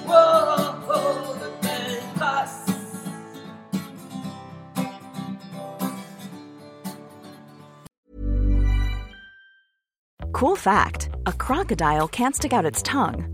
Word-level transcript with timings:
Oh, 0.08 0.74
oh, 0.88 1.34
de 1.34 1.48
belles 1.60 2.02
traces. 2.16 2.70
Cool 10.32 10.56
fact 10.56 11.10
a 11.26 11.32
crocodile 11.32 12.08
can't 12.08 12.34
stick 12.34 12.54
out 12.54 12.64
its 12.64 12.82
tongue. 12.82 13.31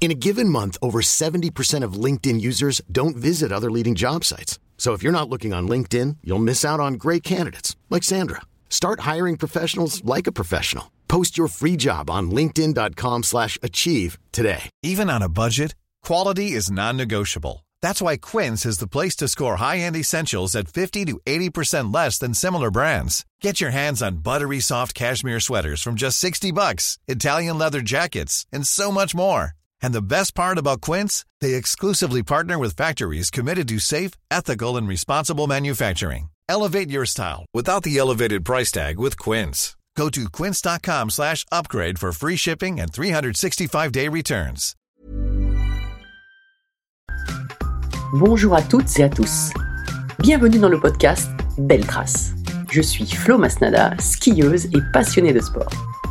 In 0.00 0.10
a 0.10 0.14
given 0.14 0.48
month, 0.48 0.78
over 0.80 1.02
70% 1.02 1.84
of 1.84 1.92
LinkedIn 1.92 2.40
users 2.40 2.80
don't 2.90 3.16
visit 3.16 3.52
other 3.52 3.70
leading 3.70 3.94
job 3.94 4.24
sites. 4.24 4.58
So 4.78 4.94
if 4.94 5.02
you're 5.02 5.12
not 5.12 5.28
looking 5.28 5.52
on 5.52 5.68
LinkedIn, 5.68 6.16
you'll 6.24 6.38
miss 6.38 6.64
out 6.64 6.80
on 6.80 6.94
great 6.94 7.22
candidates 7.22 7.76
like 7.90 8.02
Sandra. 8.02 8.40
Start 8.70 9.00
hiring 9.00 9.36
professionals 9.36 10.02
like 10.02 10.26
a 10.26 10.32
professional. 10.32 10.90
Post 11.06 11.36
your 11.36 11.48
free 11.48 11.76
job 11.76 12.08
on 12.08 12.30
linkedin.com/achieve 12.30 14.16
today. 14.32 14.70
Even 14.82 15.10
on 15.10 15.20
a 15.22 15.28
budget, 15.28 15.74
quality 16.02 16.52
is 16.52 16.70
non-negotiable. 16.70 17.66
That's 17.82 18.00
why 18.00 18.16
Quince 18.16 18.64
is 18.64 18.78
the 18.78 18.88
place 18.88 19.16
to 19.16 19.28
score 19.28 19.56
high-end 19.56 19.96
essentials 19.96 20.54
at 20.54 20.72
50 20.72 21.04
to 21.06 21.20
80% 21.26 21.92
less 21.92 22.16
than 22.18 22.32
similar 22.32 22.70
brands. 22.70 23.26
Get 23.42 23.60
your 23.60 23.72
hands 23.72 24.00
on 24.02 24.22
buttery 24.22 24.60
soft 24.60 24.94
cashmere 24.94 25.40
sweaters 25.40 25.82
from 25.82 25.96
just 25.96 26.18
60 26.18 26.52
bucks, 26.52 26.98
Italian 27.06 27.58
leather 27.58 27.82
jackets, 27.82 28.46
and 28.50 28.66
so 28.66 28.90
much 28.90 29.14
more. 29.14 29.56
And 29.82 29.92
the 29.92 30.02
best 30.02 30.34
part 30.34 30.58
about 30.58 30.80
Quince, 30.80 31.24
they 31.40 31.54
exclusively 31.54 32.22
partner 32.22 32.58
with 32.58 32.76
factories 32.76 33.30
committed 33.30 33.68
to 33.68 33.78
safe, 33.78 34.12
ethical, 34.30 34.76
and 34.76 34.88
responsible 34.88 35.46
manufacturing. 35.46 36.28
Elevate 36.48 36.90
your 36.90 37.06
style 37.06 37.46
without 37.54 37.84
the 37.84 37.96
elevated 37.96 38.44
price 38.44 38.72
tag 38.72 38.98
with 38.98 39.18
Quince. 39.18 39.76
Go 39.96 40.08
to 40.10 40.28
quince.com 40.30 41.10
slash 41.10 41.44
upgrade 41.52 41.98
for 41.98 42.12
free 42.12 42.36
shipping 42.36 42.80
and 42.80 42.90
365-day 42.92 44.08
returns. 44.08 44.74
Bonjour 48.14 48.56
à 48.56 48.62
toutes 48.62 48.98
et 48.98 49.04
à 49.04 49.08
tous. 49.08 49.52
Bienvenue 50.18 50.58
dans 50.58 50.70
le 50.70 50.80
podcast 50.80 51.30
Belle 51.58 51.86
Trace. 51.86 52.32
Je 52.70 52.80
suis 52.82 53.06
Flo 53.06 53.38
Masnada, 53.38 53.94
skieuse 53.98 54.66
et 54.66 54.80
passionnée 54.92 55.32
de 55.32 55.40
sport. 55.40 55.70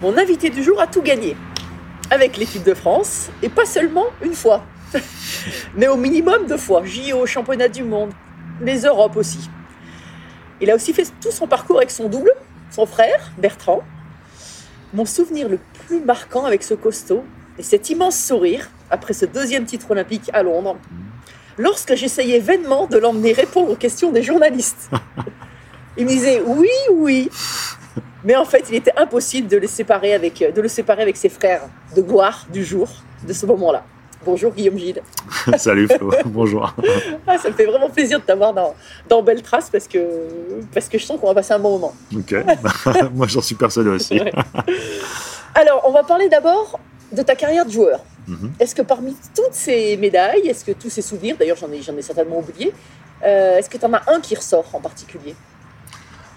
Mon 0.00 0.16
invité 0.16 0.48
du 0.48 0.62
jour 0.62 0.80
a 0.80 0.86
tout 0.86 1.02
gagné. 1.02 1.36
Avec 2.10 2.38
l'équipe 2.38 2.62
de 2.62 2.72
France, 2.72 3.28
et 3.42 3.50
pas 3.50 3.66
seulement 3.66 4.06
une 4.22 4.32
fois, 4.32 4.64
mais 5.76 5.88
au 5.88 5.96
minimum 5.96 6.46
deux 6.46 6.56
fois. 6.56 6.82
JO, 6.86 7.26
championnat 7.26 7.68
du 7.68 7.82
monde, 7.82 8.10
les 8.62 8.80
Europes 8.80 9.16
aussi. 9.16 9.50
Il 10.62 10.70
a 10.70 10.74
aussi 10.74 10.94
fait 10.94 11.12
tout 11.20 11.30
son 11.30 11.46
parcours 11.46 11.76
avec 11.76 11.90
son 11.90 12.08
double, 12.08 12.32
son 12.70 12.86
frère, 12.86 13.30
Bertrand. 13.36 13.82
Mon 14.94 15.04
souvenir 15.04 15.50
le 15.50 15.58
plus 15.86 16.00
marquant 16.00 16.46
avec 16.46 16.62
ce 16.62 16.72
costaud 16.72 17.22
et 17.58 17.62
cet 17.62 17.90
immense 17.90 18.18
sourire 18.18 18.70
après 18.90 19.12
ce 19.12 19.26
deuxième 19.26 19.66
titre 19.66 19.90
olympique 19.90 20.30
à 20.32 20.42
Londres, 20.42 20.78
lorsque 21.58 21.94
j'essayais 21.94 22.38
vainement 22.40 22.86
de 22.86 22.96
l'emmener 22.96 23.34
répondre 23.34 23.70
aux 23.70 23.76
questions 23.76 24.12
des 24.12 24.22
journalistes. 24.22 24.90
Il 25.98 26.06
me 26.06 26.10
disait 26.10 26.40
oui, 26.44 26.70
oui, 26.90 27.28
mais 28.24 28.36
en 28.36 28.44
fait, 28.44 28.64
il 28.68 28.76
était 28.76 28.92
impossible 28.96 29.48
de, 29.48 29.56
les 29.56 29.66
séparer 29.66 30.14
avec, 30.14 30.44
de 30.54 30.60
le 30.60 30.68
séparer 30.68 31.02
avec 31.02 31.16
ses 31.16 31.28
frères 31.28 31.62
de 31.96 32.02
gloire 32.02 32.46
du 32.52 32.64
jour, 32.64 32.88
de 33.26 33.32
ce 33.32 33.46
moment-là. 33.46 33.84
Bonjour 34.24 34.52
Guillaume 34.52 34.76
Gilles. 34.76 35.02
Salut 35.56 35.88
Flo, 35.88 36.12
bonjour. 36.26 36.74
Ah, 37.26 37.38
ça 37.38 37.48
me 37.48 37.54
fait 37.54 37.64
vraiment 37.64 37.88
plaisir 37.88 38.20
de 38.20 38.24
t'avoir 38.24 38.52
dans, 38.52 38.74
dans 39.08 39.22
Belle 39.22 39.40
Trace 39.40 39.70
parce 39.70 39.88
que, 39.88 39.98
parce 40.74 40.90
que 40.90 40.98
je 40.98 41.04
sens 41.04 41.18
qu'on 41.18 41.28
va 41.28 41.34
passer 41.34 41.54
un 41.54 41.58
bon 41.58 41.78
moment. 41.78 41.94
Ok, 42.14 42.34
moi 43.14 43.26
j'en 43.26 43.40
suis 43.40 43.54
persuadé 43.54 43.88
aussi. 43.88 44.20
Ouais. 44.20 44.32
Alors, 45.54 45.84
on 45.86 45.92
va 45.92 46.02
parler 46.02 46.28
d'abord 46.28 46.78
de 47.12 47.22
ta 47.22 47.34
carrière 47.34 47.64
de 47.64 47.70
joueur. 47.70 48.00
Mhm. 48.28 48.52
Est-ce 48.60 48.74
que 48.74 48.82
parmi 48.82 49.16
toutes 49.34 49.54
ces 49.54 49.96
médailles, 49.96 50.46
est-ce 50.46 50.66
que 50.66 50.72
tous 50.72 50.90
ces 50.90 51.02
souvenirs, 51.02 51.36
d'ailleurs 51.38 51.56
j'en 51.56 51.72
ai, 51.72 51.80
j'en 51.80 51.96
ai 51.96 52.02
certainement 52.02 52.40
oublié, 52.40 52.74
euh, 53.24 53.56
est-ce 53.56 53.70
que 53.70 53.78
tu 53.78 53.86
en 53.86 53.92
as 53.94 54.02
un 54.06 54.20
qui 54.20 54.34
ressort 54.34 54.66
en 54.74 54.80
particulier? 54.80 55.34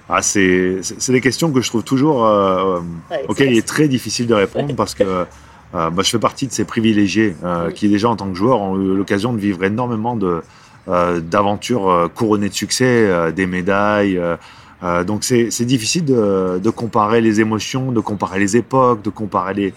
Ah, 0.10 0.22
c'est 0.22 0.80
des 1.10 1.22
questions 1.22 1.52
que 1.52 1.62
je 1.62 1.70
trouve 1.70 1.84
toujours 1.84 2.26
euh, 2.26 2.80
Ouais, 3.10 3.24
auxquelles 3.28 3.52
il 3.54 3.58
est 3.58 3.68
très 3.68 3.88
difficile 3.88 4.28
de 4.28 4.34
répondre 4.34 4.76
parce 4.76 4.94
que 4.96 5.04
euh, 5.04 5.90
bah, 5.90 6.04
je 6.04 6.10
fais 6.10 6.20
partie 6.20 6.46
de 6.48 6.52
ces 6.52 6.66
privilégiés 6.66 7.36
euh, 7.44 7.68
Oui. 7.68 7.74
qui 7.74 7.88
déjà 7.90 8.10
en 8.10 8.16
tant 8.16 8.28
que 8.30 8.36
joueur 8.36 8.62
ont 8.62 8.80
eu 8.80 8.96
l'occasion 8.96 9.34
de 9.34 9.40
vivre 9.40 9.64
énormément 9.64 10.16
de 10.16 10.42
euh, 10.90 11.22
d'aventures 11.22 11.90
euh, 11.90 12.08
couronnées 12.10 12.50
de 12.50 12.54
succès, 12.54 12.84
euh, 12.86 13.32
des 13.32 13.46
médailles. 13.46 14.18
euh, 14.18 14.36
euh, 14.84 15.06
donc 15.06 15.24
c'est 15.24 15.64
difficile 15.66 16.04
de, 16.04 16.60
de 16.62 16.70
comparer 16.70 17.22
les 17.22 17.40
émotions, 17.40 17.94
de 17.94 18.02
comparer 18.02 18.38
les 18.40 18.58
époques, 18.58 19.02
de 19.02 19.10
comparer 19.10 19.54
les, 19.54 19.74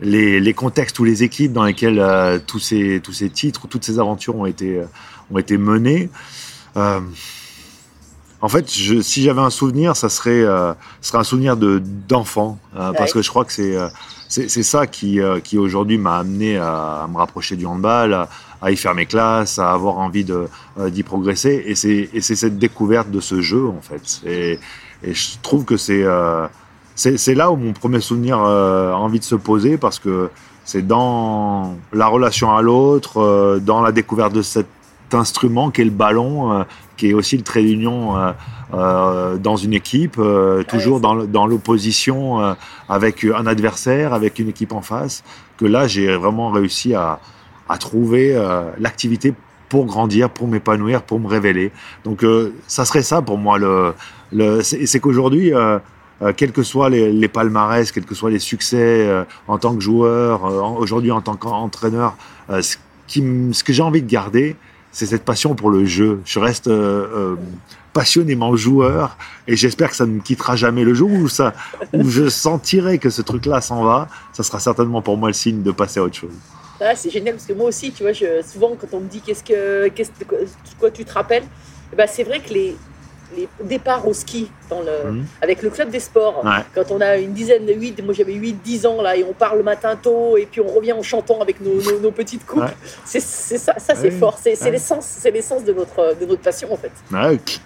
les, 0.00 0.40
les 0.40 0.54
contextes 0.54 0.98
ou 0.98 1.04
les 1.04 1.22
équipes 1.22 1.52
dans 1.52 1.64
lesquelles 1.64 1.98
euh, 2.00 2.38
tous, 2.44 2.58
ces, 2.60 3.00
tous 3.04 3.12
ces 3.12 3.28
titres, 3.28 3.68
toutes 3.68 3.84
ces 3.84 3.98
aventures 3.98 4.34
ont 4.34 4.46
été, 4.46 4.78
euh, 4.78 4.84
ont 5.30 5.36
été 5.38 5.58
menées. 5.58 6.08
En 8.42 8.48
fait, 8.48 8.70
je, 8.70 9.00
si 9.00 9.22
j'avais 9.22 9.40
un 9.40 9.50
souvenir, 9.50 9.96
ça 9.96 10.08
serait, 10.08 10.42
euh, 10.44 10.74
ce 11.00 11.08
serait 11.08 11.18
un 11.18 11.24
souvenir 11.24 11.56
de 11.56 11.82
d'enfant, 12.08 12.58
euh, 12.76 12.92
parce 12.92 13.12
que 13.12 13.22
je 13.22 13.30
crois 13.30 13.44
que 13.44 13.52
c'est 13.52 13.76
euh, 13.76 13.88
c'est 14.28 14.48
ça 14.48 14.86
qui, 14.86 15.20
euh, 15.20 15.40
qui 15.40 15.56
aujourd'hui 15.56 15.98
m'a 15.98 16.18
amené 16.18 16.58
à, 16.58 17.02
à 17.04 17.06
me 17.08 17.16
rapprocher 17.16 17.56
du 17.56 17.64
handball, 17.64 18.12
à, 18.12 18.28
à 18.60 18.70
y 18.70 18.76
faire 18.76 18.94
mes 18.94 19.06
classes, 19.06 19.58
à 19.58 19.72
avoir 19.72 19.98
envie 19.98 20.24
de 20.24 20.48
d'y 20.88 21.02
progresser, 21.02 21.62
et 21.66 21.74
c'est 21.74 22.10
et 22.12 22.20
c'est 22.20 22.36
cette 22.36 22.58
découverte 22.58 23.10
de 23.10 23.20
ce 23.20 23.40
jeu 23.40 23.66
en 23.68 23.80
fait. 23.80 24.20
Et, 24.26 24.58
et 25.02 25.14
je 25.14 25.38
trouve 25.42 25.64
que 25.64 25.76
c'est 25.76 26.04
c'est 26.96 27.34
là 27.34 27.50
où 27.50 27.56
mon 27.56 27.72
premier 27.72 28.00
souvenir 28.00 28.38
a 28.38 28.96
envie 28.96 29.20
de 29.20 29.24
se 29.24 29.36
poser, 29.36 29.78
parce 29.78 29.98
que 29.98 30.28
c'est 30.64 30.86
dans 30.86 31.76
la 31.92 32.06
relation 32.08 32.54
à 32.54 32.60
l'autre, 32.60 33.58
dans 33.60 33.80
la 33.80 33.92
découverte 33.92 34.32
de 34.32 34.42
cet 34.42 34.66
instrument 35.12 35.70
qu'est 35.70 35.84
le 35.84 35.90
ballon, 35.90 36.64
qui 36.96 37.10
est 37.10 37.14
aussi 37.14 37.36
le 37.36 37.42
trait 37.42 37.62
d'union 37.62 38.16
euh, 38.16 38.32
euh, 38.74 39.36
dans 39.36 39.56
une 39.56 39.72
équipe, 39.72 40.16
euh, 40.18 40.62
toujours 40.62 41.00
dans, 41.00 41.24
dans 41.24 41.46
l'opposition 41.46 42.40
euh, 42.40 42.54
avec 42.88 43.24
un 43.24 43.46
adversaire, 43.46 44.14
avec 44.14 44.38
une 44.38 44.48
équipe 44.48 44.72
en 44.72 44.82
face, 44.82 45.22
que 45.58 45.66
là 45.66 45.86
j'ai 45.86 46.16
vraiment 46.16 46.50
réussi 46.50 46.94
à, 46.94 47.20
à 47.68 47.78
trouver 47.78 48.34
euh, 48.34 48.70
l'activité 48.78 49.34
pour 49.68 49.84
grandir, 49.86 50.30
pour 50.30 50.46
m'épanouir, 50.48 51.02
pour 51.02 51.18
me 51.20 51.26
révéler. 51.26 51.72
Donc 52.04 52.22
euh, 52.24 52.54
ça 52.66 52.84
serait 52.84 53.02
ça 53.02 53.20
pour 53.20 53.36
moi. 53.38 53.58
Le, 53.58 53.94
le, 54.32 54.62
c'est 54.62 54.86
c'est 54.86 55.00
qu'aujourd'hui, 55.00 55.52
euh, 55.52 55.78
euh, 56.22 56.32
quels 56.36 56.52
que 56.52 56.62
soient 56.62 56.88
les, 56.88 57.12
les 57.12 57.28
palmarès, 57.28 57.90
quels 57.92 58.06
que 58.06 58.14
soient 58.14 58.30
les 58.30 58.38
succès 58.38 59.06
euh, 59.06 59.24
en 59.48 59.58
tant 59.58 59.74
que 59.74 59.80
joueur, 59.82 60.46
euh, 60.46 60.60
aujourd'hui 60.78 61.10
en 61.10 61.20
tant 61.20 61.36
qu'entraîneur, 61.36 62.16
euh, 62.48 62.62
ce, 62.62 62.76
qui 63.06 63.22
ce 63.52 63.62
que 63.64 63.72
j'ai 63.72 63.82
envie 63.82 64.02
de 64.02 64.10
garder, 64.10 64.56
c'est 64.96 65.04
cette 65.04 65.26
passion 65.26 65.54
pour 65.54 65.68
le 65.68 65.84
jeu. 65.84 66.22
Je 66.24 66.38
reste 66.38 66.68
euh, 66.68 67.34
euh, 67.34 67.36
passionnément 67.92 68.56
joueur 68.56 69.18
et 69.46 69.54
j'espère 69.54 69.90
que 69.90 69.96
ça 69.96 70.06
ne 70.06 70.12
me 70.12 70.20
quittera 70.20 70.56
jamais. 70.56 70.84
Le 70.84 70.94
jour 70.94 71.12
où, 71.12 71.28
ça, 71.28 71.52
où 71.92 72.08
je 72.08 72.30
sentirai 72.30 72.96
que 72.96 73.10
ce 73.10 73.20
truc-là 73.20 73.60
s'en 73.60 73.84
va, 73.84 74.08
ça 74.32 74.42
sera 74.42 74.58
certainement 74.58 75.02
pour 75.02 75.18
moi 75.18 75.28
le 75.28 75.34
signe 75.34 75.62
de 75.62 75.70
passer 75.70 76.00
à 76.00 76.02
autre 76.02 76.14
chose. 76.14 76.32
Ah, 76.80 76.96
c'est 76.96 77.10
génial 77.10 77.34
parce 77.34 77.44
que 77.44 77.52
moi 77.52 77.66
aussi, 77.66 77.92
tu 77.92 78.04
vois, 78.04 78.14
souvent 78.42 78.74
quand 78.74 78.86
on 78.96 79.00
me 79.00 79.08
dit 79.08 79.20
qu'est-ce 79.20 79.44
que, 79.44 79.88
qu'est-ce 79.88 80.12
de 80.18 80.88
tu 80.88 81.04
te 81.04 81.12
rappelles, 81.12 81.44
eh 81.92 81.96
ben, 81.96 82.06
c'est 82.10 82.24
vrai 82.24 82.40
que 82.40 82.54
les, 82.54 82.74
les 83.36 83.48
départs 83.64 84.06
au 84.06 84.12
ski 84.12 84.50
dans 84.68 84.80
le, 84.80 85.10
Mhm. 85.12 85.24
avec 85.40 85.62
le 85.62 85.70
club 85.70 85.90
des 85.90 86.00
sports, 86.00 86.42
Ouais. 86.44 86.62
quand 86.74 86.90
on 86.90 87.00
a 87.00 87.16
une 87.16 87.32
dizaine 87.32 87.64
de 87.66 87.72
8, 87.72 88.02
moi 88.04 88.12
j'avais 88.14 88.34
8, 88.34 88.54
10 88.62 88.84
ans 88.86 89.00
là, 89.00 89.16
et 89.16 89.24
on 89.24 89.32
part 89.32 89.56
le 89.56 89.62
matin 89.62 89.96
tôt, 90.00 90.36
et 90.36 90.46
puis 90.50 90.60
on 90.60 90.68
revient 90.68 90.92
en 90.92 91.02
chantant 91.02 91.40
avec 91.40 91.60
nos, 91.60 91.74
nos- 91.82 92.00
nos 92.00 92.10
petites 92.10 92.44
coupes. 92.46 92.62
Ouais. 92.62 92.76
C'est 93.04 93.20
ça, 93.20 93.74
ça 93.78 93.94
c'est 93.94 94.10
fort, 94.10 94.38
c'est 94.40 94.60
Ouais. 94.62 94.70
l'essence 94.70 95.06
c'est 95.06 95.30
l'essence 95.30 95.64
de 95.64 95.72
notre, 95.72 96.14
de 96.20 96.26
notre 96.26 96.42
passion 96.42 96.68
en 96.72 96.76
fait. 96.76 96.92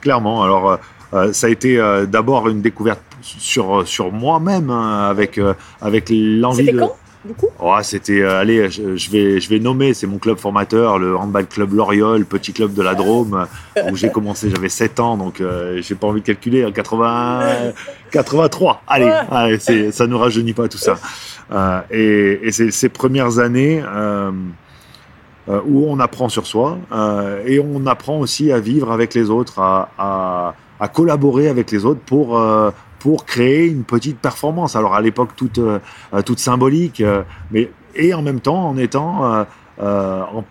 Clairement. 0.01 0.43
Alors, 0.43 0.71
euh, 0.73 0.77
euh, 1.15 1.33
ça 1.33 1.49
a 1.49 1.51
été 1.51 1.77
euh, 1.79 2.07
d'abord 2.07 2.49
une 2.49 2.61
découverte 2.63 3.01
sur, 3.23 3.87
sur 3.87 4.13
moi-même, 4.13 4.71
hein, 4.71 5.09
avec, 5.11 5.39
euh, 5.39 5.55
avec 5.83 6.07
l'envie 6.11 6.71
de. 6.73 6.79
quand? 6.79 6.97
Du 7.25 7.35
coup? 7.35 7.49
Oh, 7.59 7.75
c'était, 7.83 8.21
euh, 8.23 8.41
allez, 8.41 8.71
je, 8.71 8.97
je 8.97 9.11
vais, 9.11 9.41
je 9.41 9.49
vais 9.51 9.59
nommer, 9.59 9.93
c'est 9.95 10.07
mon 10.07 10.19
club 10.19 10.39
formateur, 10.39 10.99
le 10.99 11.17
handball 11.17 11.47
club 11.47 11.75
Loriol, 11.75 12.25
petit 12.25 12.53
club 12.53 12.73
de 12.75 12.83
la 12.83 12.95
Drôme, 12.95 13.47
où 13.91 13.97
j'ai 13.97 14.11
commencé, 14.11 14.51
j'avais 14.51 14.69
7 14.69 15.01
ans, 15.01 15.17
donc 15.17 15.41
euh, 15.41 15.81
j'ai 15.83 15.95
pas 15.95 16.07
envie 16.07 16.21
de 16.23 16.27
calculer, 16.27 16.65
hein, 16.65 16.73
80, 16.73 17.41
83, 18.11 18.83
allez, 18.89 19.05
Ouais. 19.05 19.13
allez, 19.31 19.93
ça 19.93 20.07
ne 20.07 20.15
rajeunit 20.15 20.55
pas 20.55 20.69
tout 20.69 20.79
ça. 20.79 20.97
Euh, 21.53 21.81
et 21.91 22.41
et 22.49 22.53
c'est 22.53 22.71
ces 22.71 22.89
premières 22.89 23.39
années 23.39 23.83
euh, 23.85 24.31
où 25.67 25.85
on 25.89 25.99
apprend 25.99 26.29
sur 26.29 26.47
soi 26.47 26.79
et 27.47 27.59
on 27.61 27.87
apprend 27.87 28.19
aussi 28.21 28.53
à 28.53 28.61
vivre 28.61 28.93
avec 28.93 29.15
les 29.15 29.31
autres, 29.31 29.59
à, 29.59 29.89
à, 29.99 30.55
à 30.79 30.89
collaborer 30.89 31.49
avec 31.49 31.71
les 31.73 31.85
autres 31.85 32.01
pour, 32.07 32.39
euh, 32.39 32.71
pour 33.01 33.25
créer 33.25 33.67
une 33.67 33.83
petite 33.83 34.19
performance. 34.19 34.77
Alors 34.77 34.95
à 34.95 35.01
l'époque 35.01 35.31
toute, 35.35 35.59
euh, 35.59 35.81
toute 36.25 36.39
symbolique, 36.39 37.01
euh, 37.01 37.23
mais 37.51 37.71
et 37.97 38.15
en 38.15 38.23
même 38.23 38.41
temps 38.41 38.69
en 38.69 38.77
étant 38.77 39.25
euh, 39.25 39.45
euh, 39.83 40.23
en, 40.23 40.45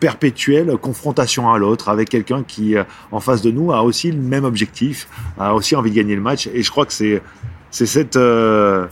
perpétuelle 0.00 0.76
confrontation 0.76 1.52
à 1.52 1.56
l'autre 1.56 1.88
avec 1.88 2.08
quelqu'un 2.08 2.42
qui 2.42 2.76
euh, 2.76 2.84
en 3.12 3.20
face 3.20 3.42
de 3.42 3.50
nous 3.50 3.72
a 3.72 3.82
aussi 3.82 4.10
le 4.10 4.20
même 4.20 4.44
objectif, 4.44 5.08
a 5.38 5.54
aussi 5.54 5.76
envie 5.76 5.90
de 5.90 5.96
gagner 5.96 6.14
le 6.14 6.20
match. 6.20 6.48
Et 6.52 6.62
je 6.62 6.70
crois 6.70 6.86
que 6.86 6.92
c'est 6.92 7.22
c'est 7.70 7.86
cette 7.86 8.16
euh, 8.16 8.86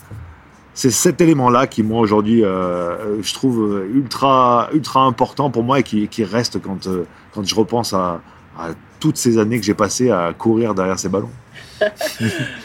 c'est 0.75 0.91
cet 0.91 1.23
élément-là 1.23 1.67
qui, 1.67 1.82
moi, 1.82 2.00
aujourd'hui, 2.00 2.44
euh, 2.44 3.23
je 3.23 3.32
trouve 3.32 3.82
ultra, 3.94 4.69
ultra 4.75 5.05
important 5.05 5.49
pour 5.49 5.62
moi 5.62 5.81
et 5.81 5.82
qui, 5.82 6.23
reste 6.23 6.61
quand, 6.61 6.87
euh, 6.87 7.06
quand 7.32 7.43
je 7.49 7.55
repense 7.55 7.94
à 7.94 8.20
toutes 9.00 9.17
ces 9.17 9.38
années 9.38 9.58
que 9.58 9.64
j'ai 9.64 9.73
passées 9.73 10.11
à 10.11 10.35
courir 10.37 10.75
derrière 10.75 10.99
ces 10.99 11.08
ballons. 11.08 11.31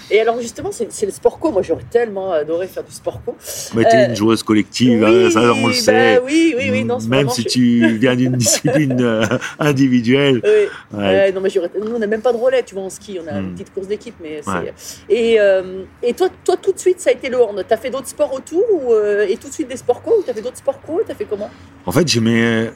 Et 0.10 0.19
alors 0.19 0.40
justement, 0.42 0.69
c'est 0.72 1.06
le 1.06 1.12
sport 1.12 1.40
co. 1.40 1.52
Moi, 1.52 1.62
j'aurais 1.62 1.86
tellement 1.90 2.31
adoré 2.31 2.68
faire 2.68 2.84
du 2.84 2.92
sport 2.92 3.22
co. 3.25 3.36
Mais 3.75 3.84
t'es 3.86 3.98
Euh, 3.98 4.08
une 4.10 4.16
joueuse 4.16 4.44
collective, 4.44 5.04
oui, 5.04 5.25
hein, 5.25 5.30
ça 5.30 5.54
on 5.54 5.68
le 5.68 5.74
bah 5.74 5.80
sait. 5.80 6.19
oui, 6.25 6.54
oui, 6.58 6.69
oui, 6.72 6.84
non, 6.84 7.00
Même 7.08 7.30
si 7.30 7.44
je- 7.44 7.48
tu 7.50 7.98
viens 7.98 8.16
d'une 8.16 8.34
discipline 8.36 8.98
euh, 9.02 9.25
individuelle. 9.60 10.42
Oui. 10.44 10.98
Ouais. 10.98 11.31
Non, 11.31 11.42
mais 11.42 11.50
nous, 11.80 11.96
on 11.96 12.00
n'a 12.00 12.08
même 12.08 12.22
pas 12.22 12.34
de 12.34 12.38
relais, 12.38 12.63
tu 12.63 12.75
vois, 12.75 12.84
en 12.84 12.90
ski. 12.90 13.19
On 13.24 13.28
a 13.28 13.40
Hmm. 13.40 13.46
une 13.46 13.54
petite 13.54 13.74
course 13.74 13.88
d'équipe, 13.88 14.16
mais. 14.22 14.42
Ouais. 14.48 14.74
Et, 15.10 15.40
euh, 15.40 15.84
et 16.04 16.14
toi, 16.14 16.28
toi, 16.44 16.56
tout 16.57 16.72
de 16.74 16.80
suite, 16.80 17.00
ça 17.00 17.10
a 17.10 17.14
été 17.14 17.30
le 17.30 17.42
hand. 17.42 17.64
T'as 17.68 17.78
fait 17.78 17.90
d'autres 17.90 18.07
sports 18.07 18.34
autour 18.34 18.64
ou, 18.72 18.94
euh, 18.94 19.25
et 19.28 19.38
tout 19.38 19.48
de 19.48 19.54
suite 19.54 19.68
des 19.68 19.78
sports 19.78 20.02
co 20.02 20.12
ou 20.19 20.24
t'as 20.25 20.34
fait 20.34 20.42
d'autres 20.42 20.57
sports 20.57 20.81
co 20.81 21.02
T'as 21.06 21.16
fait 21.16 21.25
comment? 21.25 21.50
En 21.86 21.92
fait, 21.92 22.07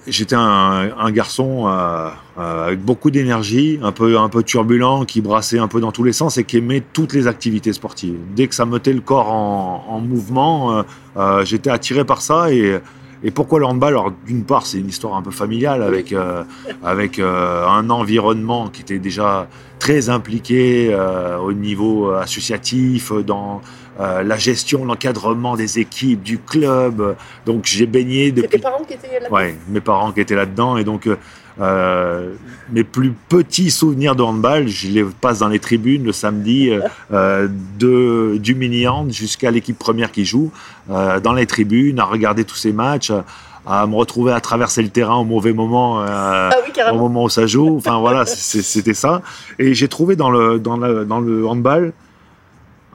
j'étais 0.08 0.36
un, 0.36 0.90
un 0.98 1.12
garçon 1.12 1.68
euh, 1.68 2.10
euh, 2.40 2.68
avec 2.68 2.82
beaucoup 2.82 3.12
d'énergie, 3.12 3.80
un 3.84 3.92
peu, 3.92 4.18
un 4.18 4.30
peu 4.30 4.42
turbulent, 4.42 5.06
qui 5.06 5.22
brassait 5.22 5.60
un 5.60 5.68
peu 5.68 5.80
dans 5.80 5.92
tous 5.92 6.04
les 6.04 6.14
sens 6.14 6.38
et 6.38 6.44
qui 6.44 6.58
aimait 6.58 6.84
toutes 6.92 7.14
les 7.14 7.28
activités 7.28 7.72
sportives. 7.72 8.18
Dès 8.36 8.48
que 8.48 8.56
ça 8.56 8.66
mettait 8.66 8.94
le 8.94 9.02
corps 9.02 9.32
en, 9.32 9.86
en 9.88 10.00
mouvement, 10.00 10.78
euh, 10.78 10.84
euh, 11.18 11.46
j'étais 11.46 11.70
attiré 11.70 12.04
par 12.04 12.22
ça. 12.22 12.52
Et, 12.52 12.80
et 13.26 13.32
pourquoi 13.32 13.58
le 13.58 13.66
handball 13.66 13.94
Alors, 13.94 14.12
d'une 14.28 14.44
part, 14.44 14.68
c'est 14.68 14.78
une 14.78 14.88
histoire 14.88 15.16
un 15.16 15.24
peu 15.24 15.32
familiale 15.32 15.82
avec, 15.82 16.14
euh, 16.14 16.44
avec 16.84 17.18
euh, 17.18 17.66
un 17.66 17.90
environnement 17.90 18.70
qui 18.70 18.84
était 18.84 19.00
déjà 19.00 19.48
très 19.80 20.10
impliqué 20.10 20.90
euh, 20.92 21.40
au 21.40 21.52
niveau 21.52 22.12
associatif, 22.12 23.12
dans 23.12 23.62
la 23.98 24.38
gestion, 24.38 24.84
l'encadrement 24.84 25.56
des 25.56 25.80
équipes, 25.80 26.22
du 26.22 26.38
club. 26.38 27.16
Donc, 27.46 27.66
j'ai 27.66 27.86
baigné 27.88 28.26
C'est 28.28 28.34
tes 28.34 28.42
depuis 28.42 28.58
parents 28.60 28.84
qui 28.84 28.94
étaient 28.94 29.20
là 29.20 29.32
Ouais, 29.32 29.58
mes 29.70 29.80
parents 29.80 30.12
qui 30.12 30.20
étaient 30.20 30.36
là-dedans 30.36 30.78
et 30.78 30.84
donc 30.84 31.08
euh, 31.62 32.34
mes 32.72 32.84
plus 32.84 33.14
petits 33.30 33.72
souvenirs 33.72 34.16
de 34.16 34.24
handball, 34.24 34.68
je 34.68 34.88
les 34.90 35.04
passe 35.04 35.40
dans 35.40 35.48
les 35.48 35.60
tribunes 35.60 36.04
le 36.04 36.12
samedi 36.12 36.70
euh, 36.70 36.82
euh, 37.14 37.48
de 37.80 38.38
du 38.38 38.56
mini 38.56 38.88
hand 38.88 39.12
jusqu'à 39.12 39.52
l'équipe 39.52 39.78
première 39.80 40.12
qui 40.12 40.26
joue 40.26 40.52
euh, 40.90 41.20
dans 41.20 41.34
les 41.34 41.46
tribunes 41.46 42.00
à 42.00 42.06
regarder 42.06 42.44
tous 42.44 42.56
ces 42.58 42.74
matchs, 42.74 43.12
à 43.66 43.88
me 43.88 43.96
retrouver 43.96 44.32
à 44.34 44.42
traverser 44.42 44.84
le 44.84 44.90
terrain 44.90 45.16
au 45.16 45.24
mauvais 45.24 45.54
moment. 45.54 46.02
euh, 46.02 46.06
Ah 46.52 46.56
oui, 46.66 46.72
au 46.92 46.98
moment 46.98 47.24
où 47.24 47.30
ça 47.30 47.48
joue. 47.48 47.78
Enfin 47.78 48.00
voilà, 48.00 48.26
c'était 48.26 48.94
ça. 48.94 49.22
Et 49.58 49.74
j'ai 49.74 49.88
trouvé 49.88 50.16
dans 50.16 50.30
le, 50.30 50.60
dans, 50.60 50.78
le, 50.78 51.06
dans 51.06 51.20
le 51.20 51.48
handball 51.48 51.94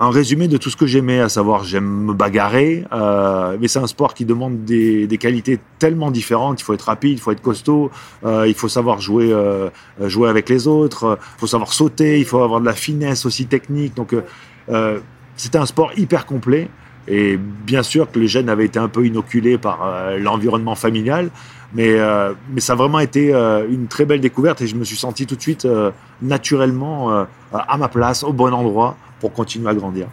un 0.03 0.11
résumé 0.11 0.49
de 0.49 0.57
tout 0.57 0.71
ce 0.71 0.77
que 0.77 0.87
j'aimais, 0.87 1.21
à 1.21 1.29
savoir 1.29 1.63
j'aime 1.65 2.07
me 2.07 2.15
bagarrer, 2.15 2.85
euh, 2.91 3.59
mais 3.61 3.69
c'est 3.69 3.81
un 3.81 3.87
sport 3.87 4.15
qui 4.15 4.25
demande 4.25 4.65
des, 4.65 5.07
des 5.07 5.19
qualités 5.19 5.61
tellement 5.79 6.11
différentes. 6.11 6.59
Il 6.59 6.65
faut 6.65 6.73
être 6.73 6.87
rapide, 6.87 7.13
il 7.13 7.21
faut 7.21 7.33
être 7.33 7.43
costaud, 7.43 7.91
euh, 8.25 8.49
il 8.49 8.55
faut 8.55 8.69
savoir 8.69 9.03
jouer, 9.03 9.31
euh, 9.31 9.69
jouer 10.01 10.31
avec 10.31 10.49
les 10.49 10.67
autres, 10.67 11.19
il 11.37 11.41
faut 11.41 11.47
savoir 11.47 11.75
sauter, 11.75 12.19
il 12.19 12.25
faut 12.25 12.43
avoir 12.43 12.61
de 12.61 12.65
la 12.65 12.73
finesse 12.73 13.27
aussi 13.27 13.45
technique. 13.45 13.95
Donc 13.95 14.15
euh, 14.15 14.23
euh, 14.71 15.01
c'était 15.37 15.59
un 15.59 15.67
sport 15.67 15.93
hyper 15.99 16.25
complet. 16.25 16.69
Et 17.07 17.37
bien 17.37 17.83
sûr 17.83 18.11
que 18.11 18.19
les 18.19 18.29
jeunes 18.29 18.49
avaient 18.49 18.67
été 18.67 18.79
un 18.79 18.89
peu 18.89 19.05
inoculés 19.05 19.59
par 19.59 19.81
euh, 19.85 20.19
l'environnement 20.19 20.77
familial, 20.77 21.31
mais, 21.75 21.99
euh, 21.99 22.33
mais 22.53 22.61
ça 22.61 22.73
a 22.75 22.77
vraiment 22.77 23.01
été 23.01 23.35
euh, 23.35 23.67
une 23.69 23.87
très 23.87 24.05
belle 24.05 24.21
découverte 24.21 24.63
et 24.63 24.67
je 24.67 24.77
me 24.77 24.85
suis 24.85 24.97
senti 24.97 25.27
tout 25.27 25.35
de 25.35 25.41
suite 25.43 25.65
euh, 25.65 25.91
naturellement 26.23 27.13
euh, 27.13 27.25
à 27.53 27.77
ma 27.79 27.89
place, 27.89 28.23
au 28.23 28.33
bon 28.33 28.53
endroit 28.53 28.97
pour 29.21 29.33
continuer 29.33 29.69
à 29.71 29.75
grandir. 29.75 30.09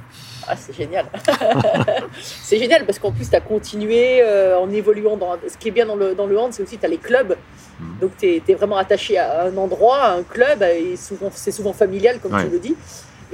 Ah, 0.47 0.55
c'est 0.55 0.73
génial. 0.75 1.05
c'est 2.21 2.57
génial 2.57 2.85
parce 2.85 2.99
qu'en 2.99 3.11
plus, 3.11 3.29
tu 3.29 3.35
as 3.35 3.41
continué 3.41 4.21
euh, 4.21 4.57
en 4.59 4.69
évoluant. 4.69 5.17
Dans, 5.17 5.35
ce 5.47 5.57
qui 5.57 5.69
est 5.69 5.71
bien 5.71 5.85
dans 5.85 5.95
le, 5.95 6.13
dans 6.15 6.25
le 6.27 6.37
hand, 6.39 6.53
c'est 6.53 6.63
aussi 6.63 6.77
tu 6.77 6.85
as 6.85 6.89
les 6.89 6.97
clubs. 6.97 7.35
Mhm. 7.79 7.97
Donc, 8.01 8.11
tu 8.17 8.41
es, 8.47 8.53
vraiment 8.53 8.77
attaché 8.77 9.17
à 9.17 9.43
un 9.45 9.57
endroit, 9.57 9.99
à 10.03 10.13
un 10.15 10.23
club, 10.23 10.61
et 10.63 10.95
souvent, 10.95 11.29
c'est 11.33 11.51
souvent 11.51 11.73
familial, 11.73 12.19
comme 12.19 12.33
Ouais. 12.33 12.43
tu 12.45 12.49
le 12.49 12.59
dis. 12.59 12.75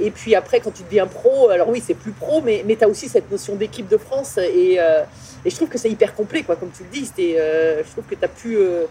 Et 0.00 0.10
puis 0.10 0.34
après, 0.34 0.58
quand 0.58 0.72
tu 0.72 0.82
deviens 0.82 1.06
pro, 1.06 1.50
alors 1.50 1.68
oui, 1.68 1.80
c'est 1.84 1.94
plus 1.94 2.10
pro, 2.12 2.40
mais, 2.42 2.64
mais 2.66 2.74
tu 2.74 2.82
as 2.84 2.88
aussi 2.88 3.08
cette 3.08 3.30
notion 3.30 3.54
d'équipe 3.54 3.86
de 3.88 3.96
France. 3.96 4.38
Et, 4.38 4.76
euh, 4.80 5.02
et 5.44 5.50
je 5.50 5.54
trouve 5.56 5.68
que 5.68 5.78
c'est 5.78 5.90
hyper 5.90 6.14
complet, 6.14 6.42
quoi, 6.42 6.56
comme 6.56 6.70
tu 6.76 6.82
le 6.82 6.88
dis. 6.88 7.08
Euh, 7.20 7.82
je 7.86 7.90
trouve 7.92 8.04
que 8.04 8.14
tu 8.16 8.24
as 8.24 8.28
pu. 8.28 8.56
euh, 8.56 8.86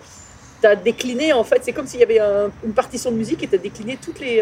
t'as 0.62 0.75
décliné, 0.75 1.34
en 1.34 1.44
fait, 1.44 1.60
c'est 1.62 1.74
comme 1.74 1.88
s'il 1.88 2.00
y 2.00 2.04
avait 2.04 2.20
un- 2.20 2.50
une 2.63 2.72
partition 2.72 3.12
de 3.12 3.18
musique 3.18 3.44
et 3.44 3.48
tu 3.50 3.56
as 3.56 3.58
décliné 3.58 3.98
toutes 4.02 4.22
les, 4.22 4.40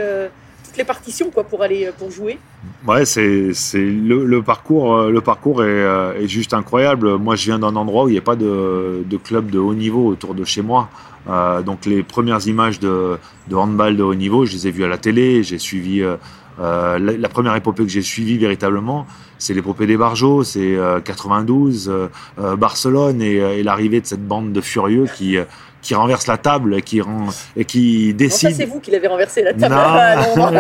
toutes 0.72 0.78
les 0.78 0.86
partitions 0.86 1.30
quoi, 1.32 1.44
pour, 1.44 1.62
aller, 1.62 1.90
pour 1.98 2.10
jouer. 2.12 2.40
Ouais, 2.88 3.04
c'est 3.06 3.52
le, 3.76 4.40
parcours 4.40 4.96
euh, 4.96 5.12
le 5.12 5.20
parcours 5.20 5.64
est, 5.64 5.68
euh, 5.68 6.14
est 6.18 6.30
juste 6.30 6.54
incroyable. 6.54 7.18
Moi, 7.18 7.36
je 7.36 7.46
viens 7.46 7.60
d'un 7.60 7.76
endroit 7.76 8.06
où 8.06 8.08
il 8.08 8.14
n'y 8.14 8.18
a 8.18 8.22
pas 8.22 8.38
de, 8.38 9.04
de 9.06 9.18
club 9.18 9.52
de 9.52 9.60
haut 9.60 9.74
niveau 9.74 10.08
autour 10.08 10.34
de 10.34 10.46
chez 10.46 10.62
moi. 10.62 10.90
Euh, 11.30 11.62
donc 11.62 11.86
les 11.86 12.04
premières 12.04 12.48
images 12.48 12.80
de, 12.80 13.18
de 13.50 13.56
handball 13.56 13.98
de 13.98 14.04
haut 14.04 14.16
niveau, 14.16 14.46
je 14.46 14.54
les 14.54 14.68
ai 14.68 14.72
vues 14.72 14.86
à 14.86 14.88
la 14.88 14.98
télé. 14.98 15.44
J'ai 15.44 15.60
suivi 15.60 16.02
euh, 16.02 16.16
euh, 16.60 17.00
la, 17.00 17.30
première 17.30 17.56
épopée 17.56 17.84
que 17.84 17.90
j'ai 17.90 18.02
suivie 18.02 18.38
véritablement, 18.38 19.08
c'est 19.38 19.54
l'épopée 19.54 19.88
des 19.88 19.98
Barjots, 19.98 20.44
c'est 20.44 20.76
euh, 20.76 21.00
92, 21.00 21.90
euh, 21.90 22.08
euh, 22.40 22.56
Barcelone 22.56 23.22
et, 23.22 23.40
euh, 23.40 23.64
l'arrivée 23.64 24.02
de 24.02 24.06
cette 24.06 24.26
bande 24.26 24.52
de 24.52 24.62
furieux 24.62 25.08
qui 25.16 25.38
euh, 25.38 25.46
qui 25.82 25.96
renverse 25.96 26.28
la 26.28 26.38
table 26.38 26.76
et 26.76 26.82
qui 26.82 27.02
rend 27.02 27.28
et 27.56 27.66
qui 27.66 28.10
Non, 28.12 28.18
décide. 28.18 28.52
ça, 28.52 28.56
c'est 28.56 28.66
vous 28.66 28.80
qui 28.80 28.92
l'avez 28.92 29.08
renversé 29.08 29.42
la 29.42 29.54
table 29.54 29.74
à 29.74 30.16
Londres. 30.36 30.52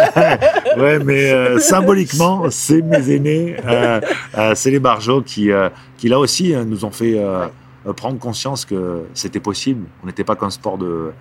Non, 0.77 0.81
ouais, 0.83 0.99
mais 0.99 1.31
euh, 1.31 1.59
symboliquement, 1.59 2.45
c'est 2.49 2.81
mes 2.81 3.11
aînés, 3.11 3.55
euh, 3.65 4.01
euh, 4.37 4.53
c'est 4.55 4.71
les 4.71 4.79
Barjots 4.79 5.21
qui, 5.21 5.51
euh, 5.51 5.69
qui 5.97 6.09
là 6.09 6.19
aussi 6.19 6.53
euh, 6.53 6.63
nous 6.65 6.85
ont 6.85 6.91
fait 6.91 7.19
prendre 7.95 8.19
conscience 8.19 8.65
que 8.65 9.03
c'était 9.13 9.39
possible. 9.39 9.85
On 10.03 10.07
n'était 10.07 10.23
pas 10.23 10.35
qu'un 10.35 10.49
sport 10.49 10.77
de 10.77 11.11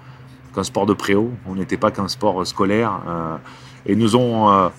qu'un 0.55 0.65
sport 0.65 0.85
de 0.85 0.95
préau, 0.95 1.31
on 1.47 1.55
n'était 1.55 1.77
pas 1.77 1.91
qu'un 1.91 2.09
sport 2.09 2.45
scolaire, 2.47 3.01
et 3.87 3.95
nous 3.95 4.17
ont 4.17 4.71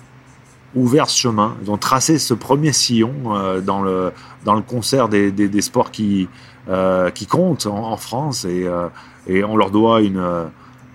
ouvert 0.74 1.08
ce 1.08 1.18
chemin. 1.18 1.56
Ils 1.62 1.70
ont 1.70 1.78
tracé 1.78 2.18
ce 2.18 2.34
premier 2.34 2.72
sillon 2.72 3.12
dans 3.64 3.82
le 3.82 4.12
dans 4.44 4.54
le 4.54 4.62
concert 4.62 5.08
des, 5.08 5.32
des, 5.32 5.48
des 5.48 5.62
sports 5.62 5.90
qui 5.90 6.28
qui 7.14 7.26
comptent 7.26 7.66
en, 7.66 7.92
en 7.92 7.96
France, 7.96 8.44
et, 8.44 8.68
et 9.26 9.44
on 9.44 9.56
leur 9.56 9.70
doit 9.70 10.00
une 10.00 10.18
euh, 10.18 10.44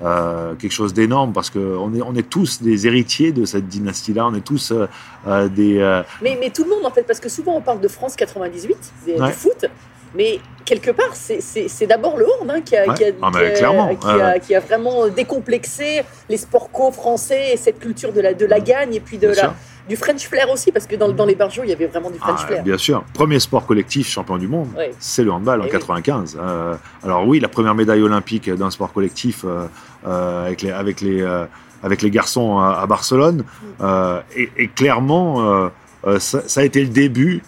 euh, 0.03 0.53
quelque 0.55 0.71
chose 0.73 0.93
d'énorme 0.93 1.33
parce 1.33 1.49
qu'on 1.49 1.93
est, 1.95 2.01
on 2.01 2.13
est 2.15 2.29
tous 2.29 2.61
des 2.61 2.85
héritiers 2.85 3.31
de 3.31 3.45
cette 3.45 3.67
dynastie-là, 3.67 4.27
on 4.27 4.35
est 4.35 4.41
tous 4.45 4.71
euh, 4.71 5.47
des... 5.49 5.79
euh, 5.79 6.03
Mais, 6.21 6.37
mais 6.39 6.51
tout 6.51 6.63
le 6.63 6.69
monde, 6.69 6.85
en 6.85 6.91
fait, 6.91 7.01
parce 7.03 7.19
que 7.19 7.29
souvent 7.29 7.55
on 7.55 7.61
parle 7.61 7.79
de 7.81 7.87
France 7.87 8.15
98, 8.15 8.77
des- 9.07 9.13
Ouais. 9.13 9.27
du 9.27 9.33
foot, 9.33 9.65
mais 10.13 10.39
quelque 10.65 10.91
part, 10.91 11.15
c'est- 11.15 11.85
d'abord 11.87 12.15
le 12.17 12.25
hand 12.25 12.49
hein, 12.49 12.61
qui, 12.63 12.75
a, 12.77 12.87
Ouais. 12.87 12.93
qui, 12.93 13.05
a, 13.05 13.07
Ah, 13.21 13.31
mais 13.33 13.39
qui 13.39 13.45
a- 13.47 13.51
clairement, 13.51 13.95
qui 13.95 14.05
ouais, 14.07 14.21
a- 14.21 14.33
ouais. 14.33 14.39
qui 14.39 14.53
a 14.55 14.59
vraiment 14.59 15.07
décomplexé 15.07 16.01
les 16.29 16.37
sports 16.37 16.69
co 16.71 16.91
français 16.91 17.53
et 17.53 17.57
cette 17.57 17.79
culture 17.79 18.13
de 18.13 18.21
la, 18.21 18.33
de 18.35 18.45
la 18.45 18.59
gagne 18.59 18.93
et 18.93 18.99
puis 18.99 19.17
de 19.17 19.27
bien 19.27 19.35
la, 19.35 19.41
sûr. 19.41 19.53
Du 19.87 19.95
French 19.95 20.27
flair 20.27 20.49
aussi, 20.49 20.71
parce 20.71 20.85
que 20.85 20.95
dans, 20.95 21.09
dans 21.09 21.25
les 21.25 21.35
barjots, 21.35 21.63
il 21.63 21.69
y 21.69 21.73
avait 21.73 21.87
vraiment 21.87 22.09
du 22.09 22.17
French 22.19 22.39
Ah, 22.43 22.47
flair. 22.47 22.63
bien 22.63 22.77
sûr. 22.77 23.03
Premier 23.13 23.39
sport 23.39 23.65
collectif 23.65 24.07
champion 24.09 24.37
du 24.37 24.47
monde, 24.47 24.67
c'est 24.99 25.23
le 25.23 25.31
handball 25.31 25.61
en 25.61 25.63
Eh 25.63 25.67
oui. 25.67 25.71
95. 25.71 26.37
Euh, 26.39 26.75
alors 27.03 27.27
oui, 27.27 27.39
la 27.39 27.47
première 27.47 27.75
médaille 27.75 28.01
olympique 28.01 28.49
d'un 28.49 28.69
sport 28.71 28.91
collectif 28.93 29.43
euh, 29.45 29.65
euh, 30.05 30.45
avec 30.47 30.61
les 30.61 30.71
avec 30.71 31.01
les 31.01 31.25
avec 31.83 32.01
les 32.01 32.09
garçons 32.09 32.59
à, 32.59 32.79
à 32.81 32.85
Barcelone. 32.87 33.43
Euh, 33.81 34.19
et, 34.35 34.49
et 34.57 34.67
clairement, 34.67 35.69
ça, 36.19 36.41
ça 36.47 36.61
a 36.61 36.63
été 36.63 36.81
le 36.81 36.89
début 36.89 37.41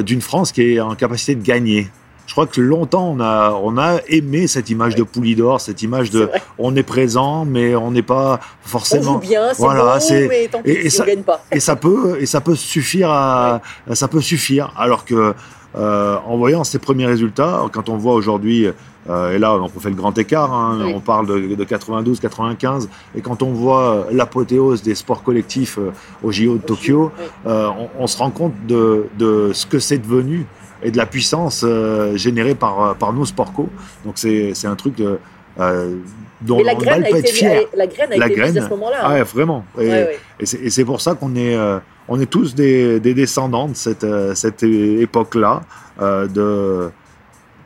d'une 0.00 0.20
France 0.22 0.52
qui 0.52 0.62
est 0.74 0.80
en 0.80 0.94
capacité 0.94 1.34
de 1.34 1.42
gagner. 1.42 1.88
Je 2.26 2.32
crois 2.32 2.46
que 2.46 2.60
longtemps 2.60 3.08
on 3.16 3.20
a 3.20 3.52
on 3.62 3.78
a 3.78 3.98
aimé 4.08 4.46
cette 4.48 4.68
image 4.70 4.94
de 4.96 5.02
Poulidor, 5.04 5.60
cette 5.60 5.82
image 5.82 6.10
de 6.10 6.28
on 6.58 6.74
est 6.74 6.82
présent, 6.82 7.44
mais 7.44 7.74
on 7.76 7.90
n'est 7.92 8.02
pas 8.02 8.40
On 8.64 8.68
forcément. 8.68 9.12
joue 9.14 9.18
bien, 9.18 9.48
c'est 9.54 9.62
Voilà, 9.62 9.94
bon, 9.94 10.00
c'est- 10.00 10.28
mais 10.28 10.48
tant 10.48 10.60
pis, 10.62 10.70
et- 10.70 10.86
et 10.86 10.90
si 10.90 10.96
ça- 10.96 11.04
on 11.04 11.06
gagne 11.06 11.22
pas. 11.22 11.44
et 11.52 11.60
ça 11.60 11.76
peut 11.76 12.18
et 12.20 12.26
ça 12.26 12.40
peut 12.40 12.56
suffire 12.56 13.10
à 13.10 13.60
ça 13.92 14.08
peut 14.08 14.20
suffire 14.20 14.72
alors 14.76 15.04
que 15.04 15.34
euh, 15.76 16.16
en 16.26 16.36
voyant 16.36 16.64
ces 16.64 16.78
premiers 16.78 17.06
résultats 17.06 17.62
quand 17.72 17.88
on 17.90 17.96
voit 17.96 18.14
aujourd'hui 18.14 18.66
euh, 19.10 19.34
et 19.34 19.38
là 19.38 19.54
on 19.56 19.68
fait 19.68 19.90
le 19.90 19.94
grand 19.94 20.16
écart 20.18 20.52
hein, 20.52 20.78
Oui. 20.84 20.92
on 20.96 21.00
parle 21.00 21.26
de, 21.26 21.54
de 21.54 21.64
92 21.64 22.18
95 22.18 22.88
et 23.14 23.20
quand 23.20 23.42
on 23.42 23.52
voit 23.52 24.06
l'apothéose 24.10 24.82
des 24.82 24.94
sports 24.94 25.22
collectifs 25.22 25.78
euh, 25.78 25.92
au 26.24 26.32
JO 26.32 26.54
de 26.56 26.62
Tokyo 26.62 27.12
euh, 27.46 27.68
on, 27.78 28.02
on 28.02 28.06
se 28.06 28.16
rend 28.18 28.30
compte 28.30 28.54
de, 28.66 29.06
de 29.18 29.50
ce 29.52 29.66
que 29.66 29.78
c'est 29.78 29.98
devenu 29.98 30.46
et 30.82 30.90
de 30.90 30.96
la 30.96 31.06
puissance 31.06 31.62
euh, 31.66 32.16
générée 32.16 32.54
par 32.54 32.96
par 32.96 33.12
nos 33.12 33.24
sports 33.24 33.52
co 33.52 33.68
donc 34.04 34.14
c'est 34.18 34.66
un 34.66 34.76
truc 34.76 35.00
euh, 35.00 35.16
euh, 35.58 35.96
dont 36.42 36.62
la 36.62 36.74
graine, 36.74 37.02
a 37.04 37.08
peut 37.08 37.16
été, 37.16 37.28
être 37.30 37.34
fier 37.34 37.66
la 37.74 37.86
graine 37.86 38.12
a 38.12 38.16
La 38.18 38.26
été 38.26 38.34
mise 38.42 38.52
graine. 38.52 38.58
à 38.58 38.64
ce 38.66 38.70
moment-là. 38.70 38.96
ah 39.00 39.08
hein. 39.08 39.14
ouais, 39.14 39.22
vraiment 39.22 39.64
et, 39.78 39.80
Ouais, 39.80 39.88
ouais. 39.88 40.18
et 40.64 40.70
c'est 40.70 40.84
pour 40.84 41.00
ça 41.00 41.14
qu'on 41.14 41.34
est, 41.34 41.56
euh, 41.56 41.78
on 42.08 42.20
est 42.20 42.26
tous 42.26 42.54
des, 42.54 43.00
des 43.00 43.14
descendants 43.14 43.68
de 43.68 43.74
cette, 43.74 44.04
euh, 44.04 44.34
cette 44.34 44.62
époque-là, 44.62 45.62
euh, 46.02 46.26
de, 46.26 46.90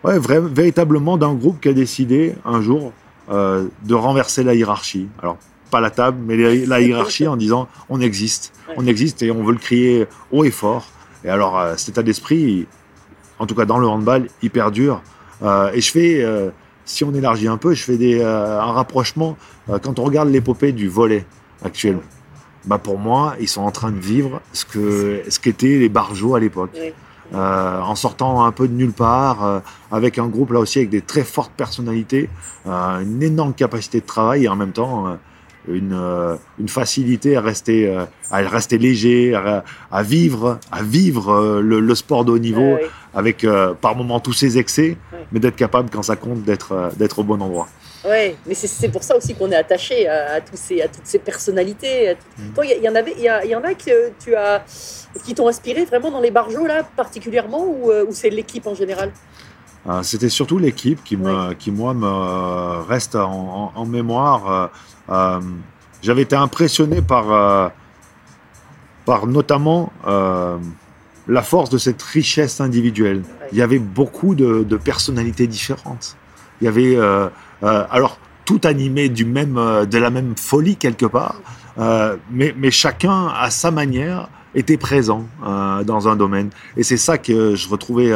vrai- 0.04 0.40
véritablement 0.40 1.16
d'un 1.16 1.34
groupe 1.34 1.60
qui 1.60 1.68
a 1.68 1.72
décidé 1.72 2.34
un 2.44 2.62
jour 2.62 2.92
euh, 3.30 3.66
de 3.82 3.94
renverser 3.94 4.44
la 4.44 4.54
hiérarchie. 4.54 5.08
Alors, 5.20 5.36
pas 5.72 5.80
la 5.80 5.90
table, 5.90 6.18
mais 6.26 6.36
la, 6.36 6.66
la 6.66 6.80
hiérarchie 6.80 7.26
en 7.28 7.36
disant 7.36 7.68
on 7.88 8.00
existe, 8.00 8.52
on 8.76 8.86
existe 8.86 9.22
et 9.22 9.30
on 9.32 9.42
veut 9.44 9.52
le 9.52 9.58
crier 9.58 10.06
haut 10.30 10.44
et 10.44 10.50
fort. 10.52 10.86
Et 11.24 11.28
alors, 11.28 11.58
euh, 11.58 11.74
cet 11.76 11.90
état 11.90 12.02
d'esprit, 12.04 12.66
en 13.40 13.46
tout 13.46 13.54
cas 13.54 13.64
dans 13.64 13.78
le 13.78 13.88
handball, 13.88 14.28
il 14.42 14.50
perdure. 14.50 15.02
Euh, 15.42 15.72
et 15.72 15.80
je 15.80 15.90
fais, 15.90 16.22
euh, 16.22 16.50
si 16.84 17.02
on 17.02 17.14
élargit 17.14 17.48
un 17.48 17.56
peu, 17.56 17.72
je 17.74 17.82
fais 17.82 17.96
des, 17.96 18.20
euh, 18.20 18.60
un 18.60 18.72
rapprochement. 18.72 19.36
Quand 19.82 19.98
on 19.98 20.04
regarde 20.04 20.28
l'épopée 20.28 20.72
du 20.72 20.88
volet 20.88 21.24
actuel, 21.64 21.98
bah 22.66 22.78
pour 22.78 22.98
moi, 22.98 23.34
ils 23.40 23.48
sont 23.48 23.62
en 23.62 23.70
train 23.70 23.90
de 23.90 23.98
vivre 23.98 24.40
ce 24.52 24.64
que 24.64 25.22
ce 25.28 25.38
qu'étaient 25.38 25.78
les 25.78 25.88
barjots 25.88 26.34
à 26.34 26.40
l'époque. 26.40 26.72
Oui. 26.74 26.92
En 27.32 27.94
sortant 27.94 28.44
un 28.44 28.50
peu 28.50 28.66
de 28.66 28.72
nulle 28.72 28.92
part, 28.92 29.62
avec 29.92 30.18
un 30.18 30.26
groupe 30.26 30.50
là 30.50 30.58
aussi 30.58 30.80
avec 30.80 30.90
des 30.90 31.02
très 31.02 31.22
fortes 31.22 31.52
personnalités, 31.52 32.28
une 32.66 33.22
énorme 33.22 33.54
capacité 33.54 34.00
de 34.00 34.06
travail 34.06 34.46
et 34.46 34.48
en 34.48 34.56
même 34.56 34.72
temps 34.72 35.16
une, 35.74 35.92
euh, 35.94 36.36
une 36.58 36.68
facilité 36.68 37.36
à 37.36 37.40
rester, 37.40 37.88
euh, 37.88 38.04
à 38.30 38.38
rester 38.38 38.78
léger, 38.78 39.34
à, 39.34 39.64
à 39.90 40.02
vivre, 40.02 40.58
à 40.70 40.82
vivre 40.82 41.30
euh, 41.32 41.60
le, 41.60 41.80
le 41.80 41.94
sport 41.94 42.24
de 42.24 42.32
haut 42.32 42.38
niveau 42.38 42.76
avec 43.14 43.44
par 43.80 43.96
moments 43.96 44.20
tous 44.20 44.32
ses 44.34 44.56
excès, 44.56 44.96
mais 45.32 45.40
d'être 45.40 45.56
capable 45.56 45.90
quand 45.90 46.02
ça 46.04 46.14
compte 46.16 46.42
d'être 46.44 46.90
d'être 46.96 47.18
au 47.18 47.24
bon 47.24 47.40
endroit. 47.42 47.66
Ouais, 48.04 48.36
mais 48.46 48.54
c'est- 48.54 48.66
c'est 48.68 48.88
pour 48.88 49.02
ça 49.02 49.16
aussi 49.16 49.34
qu'on 49.34 49.50
est 49.50 49.56
attaché 49.56 50.08
à, 50.08 50.34
à 50.34 50.40
tous 50.40 50.54
ces, 50.56 50.80
à 50.80 50.88
toutes 50.88 51.04
ces 51.06 51.18
personnalités. 51.18 52.14
Mm. 52.38 52.52
Toi, 52.54 52.64
il 52.66 52.82
y, 52.82 52.88
en 52.88 52.94
avait, 52.94 53.14
il 53.18 53.50
y, 53.50 53.54
en 53.56 53.62
a 53.64 53.74
que 53.74 54.10
tu 54.22 54.34
as, 54.34 54.62
qui 55.24 55.34
t'ont 55.34 55.48
inspiré 55.48 55.84
vraiment 55.84 56.10
dans 56.10 56.20
les 56.20 56.30
barjots 56.30 56.66
là, 56.66 56.82
particulièrement, 56.96 57.66
ou, 57.66 57.90
ou 57.90 58.12
c'est 58.12 58.30
l'équipe 58.30 58.66
en 58.66 58.74
général? 58.74 59.10
Euh, 59.88 60.02
C'était 60.02 60.28
surtout 60.30 60.58
l'équipe 60.58 61.02
qui, 61.04 61.16
me, 61.16 61.52
qui, 61.54 61.70
moi, 61.70 61.92
me 61.94 62.86
reste 62.86 63.16
en, 63.16 63.72
en- 63.74 63.80
en 63.80 63.84
mémoire. 63.86 64.70
Euh, 65.10 65.40
J'avais 66.02 66.22
été 66.22 66.36
impressionné 66.36 67.02
par, 67.02 67.32
euh, 67.32 67.68
par 69.04 69.26
notamment 69.26 69.92
euh, 70.06 70.56
la 71.28 71.42
force 71.42 71.68
de 71.68 71.76
cette 71.76 72.02
richesse 72.02 72.60
individuelle. 72.60 73.22
Il 73.52 73.58
y 73.58 73.62
avait 73.62 73.78
beaucoup 73.78 74.34
de, 74.34 74.62
de 74.62 74.76
personnalités 74.76 75.46
différentes. 75.46 76.16
Il 76.60 76.64
y 76.64 76.68
avait, 76.68 76.98
alors, 77.62 78.18
tout 78.44 78.60
animé 78.64 79.08
du 79.08 79.24
même, 79.24 79.54
de 79.54 79.98
la 79.98 80.10
même 80.10 80.36
folie 80.36 80.76
quelque 80.76 81.06
part, 81.06 81.40
mais, 82.30 82.54
mais 82.56 82.70
chacun, 82.70 83.28
à 83.28 83.50
sa 83.50 83.70
manière, 83.70 84.28
était 84.54 84.76
présent 84.76 85.24
dans 85.42 86.08
un 86.08 86.16
domaine. 86.16 86.50
Et 86.76 86.82
c'est 86.82 86.98
ça 86.98 87.16
que 87.16 87.54
je 87.54 87.68
retrouvais 87.68 88.12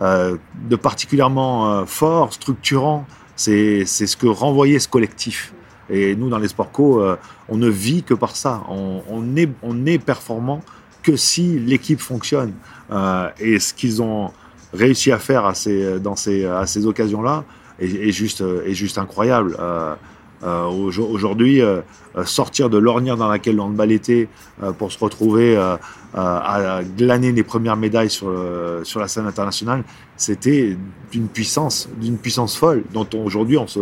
de 0.00 0.76
particulièrement 0.76 1.86
fort, 1.86 2.32
structurant. 2.32 3.06
C'est 3.36 3.84
ce 3.84 4.16
que 4.16 4.26
renvoyait 4.26 4.80
ce 4.80 4.88
collectif. 4.88 5.53
Et 5.90 6.16
nous, 6.16 6.28
dans 6.28 6.38
les 6.38 6.48
sports 6.48 6.72
co, 6.72 7.00
euh, 7.00 7.16
on 7.48 7.56
ne 7.56 7.68
vit 7.68 8.02
que 8.02 8.14
par 8.14 8.36
ça. 8.36 8.62
On, 8.68 9.02
on 9.10 9.36
est, 9.36 9.48
on 9.62 9.86
est 9.86 9.98
performant 9.98 10.62
que 11.02 11.16
si 11.16 11.58
l'équipe 11.58 12.00
fonctionne. 12.00 12.52
Euh, 12.90 13.28
et 13.40 13.58
ce 13.58 13.74
qu'ils 13.74 14.00
ont 14.02 14.30
réussi 14.72 15.12
à 15.12 15.18
faire 15.18 15.44
à 15.44 15.54
ces, 15.54 16.00
dans 16.00 16.16
ces, 16.16 16.48
ces 16.66 16.86
occasions-là 16.86 17.44
est, 17.78 18.10
juste, 18.12 18.42
est 18.66 18.74
juste 18.74 18.98
incroyable. 18.98 19.56
Euh, 19.60 19.94
aujo- 20.42 21.08
Aujourd'hui, 21.10 21.60
sortir 22.24 22.68
de 22.68 22.76
l'ornière 22.78 23.16
dans 23.16 23.28
laquelle 23.28 23.56
le 23.56 23.62
handball 23.62 23.92
était 23.92 24.28
euh, 24.62 24.72
pour 24.72 24.92
se 24.92 24.98
retrouver 24.98 25.56
à 26.16 26.80
glaner 26.96 27.32
les 27.32 27.42
premières 27.42 27.76
médailles 27.76 28.10
sur, 28.10 28.32
sur 28.84 29.00
la 29.00 29.08
scène 29.08 29.26
internationale, 29.26 29.82
c'était 30.16 30.76
d'une 31.10 31.26
puissance, 31.28 31.88
d'une 32.00 32.18
puissance 32.18 32.56
folle 32.56 32.84
dont 32.92 33.06
on- 33.14 33.24
aujourd'hui 33.24 33.58
on 33.58 33.66
se, 33.66 33.80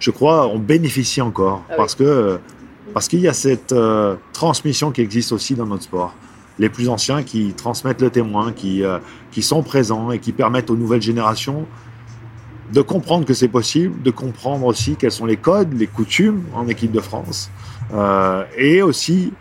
je 0.00 0.10
crois, 0.10 0.48
on 0.48 0.58
bénéficie 0.58 1.20
encore 1.20 1.62
Ah 1.68 1.72
oui. 1.72 1.76
parce 1.76 1.94
que 1.94 2.40
parce 2.92 3.06
qu'il 3.06 3.20
y 3.20 3.28
a 3.28 3.32
cette 3.32 3.72
euh, 3.72 4.16
transmission 4.32 4.90
qui 4.90 5.00
existe 5.00 5.30
aussi 5.30 5.54
dans 5.54 5.66
notre 5.66 5.84
sport. 5.84 6.12
Les 6.58 6.68
plus 6.68 6.88
anciens 6.88 7.22
qui 7.22 7.52
transmettent 7.52 8.02
le 8.02 8.10
témoin, 8.10 8.52
qui, 8.52 8.82
euh, 8.82 8.98
qui 9.30 9.42
sont 9.42 9.62
présents 9.62 10.10
et 10.10 10.18
qui 10.18 10.32
permettent 10.32 10.70
aux 10.70 10.76
nouvelles 10.76 11.00
générations 11.02 11.66
de 12.72 12.82
comprendre 12.82 13.24
que 13.24 13.34
c'est 13.34 13.48
possible, 13.48 14.02
de 14.02 14.10
comprendre 14.10 14.66
aussi 14.66 14.96
quels 14.96 15.12
sont 15.12 15.26
les 15.26 15.36
codes, 15.36 15.72
les 15.74 15.86
coutumes 15.86 16.42
en 16.54 16.66
équipe 16.68 16.90
de 16.92 17.00
France, 17.00 17.50
euh, 17.94 18.44
et 18.56 18.82
aussi 18.82 19.32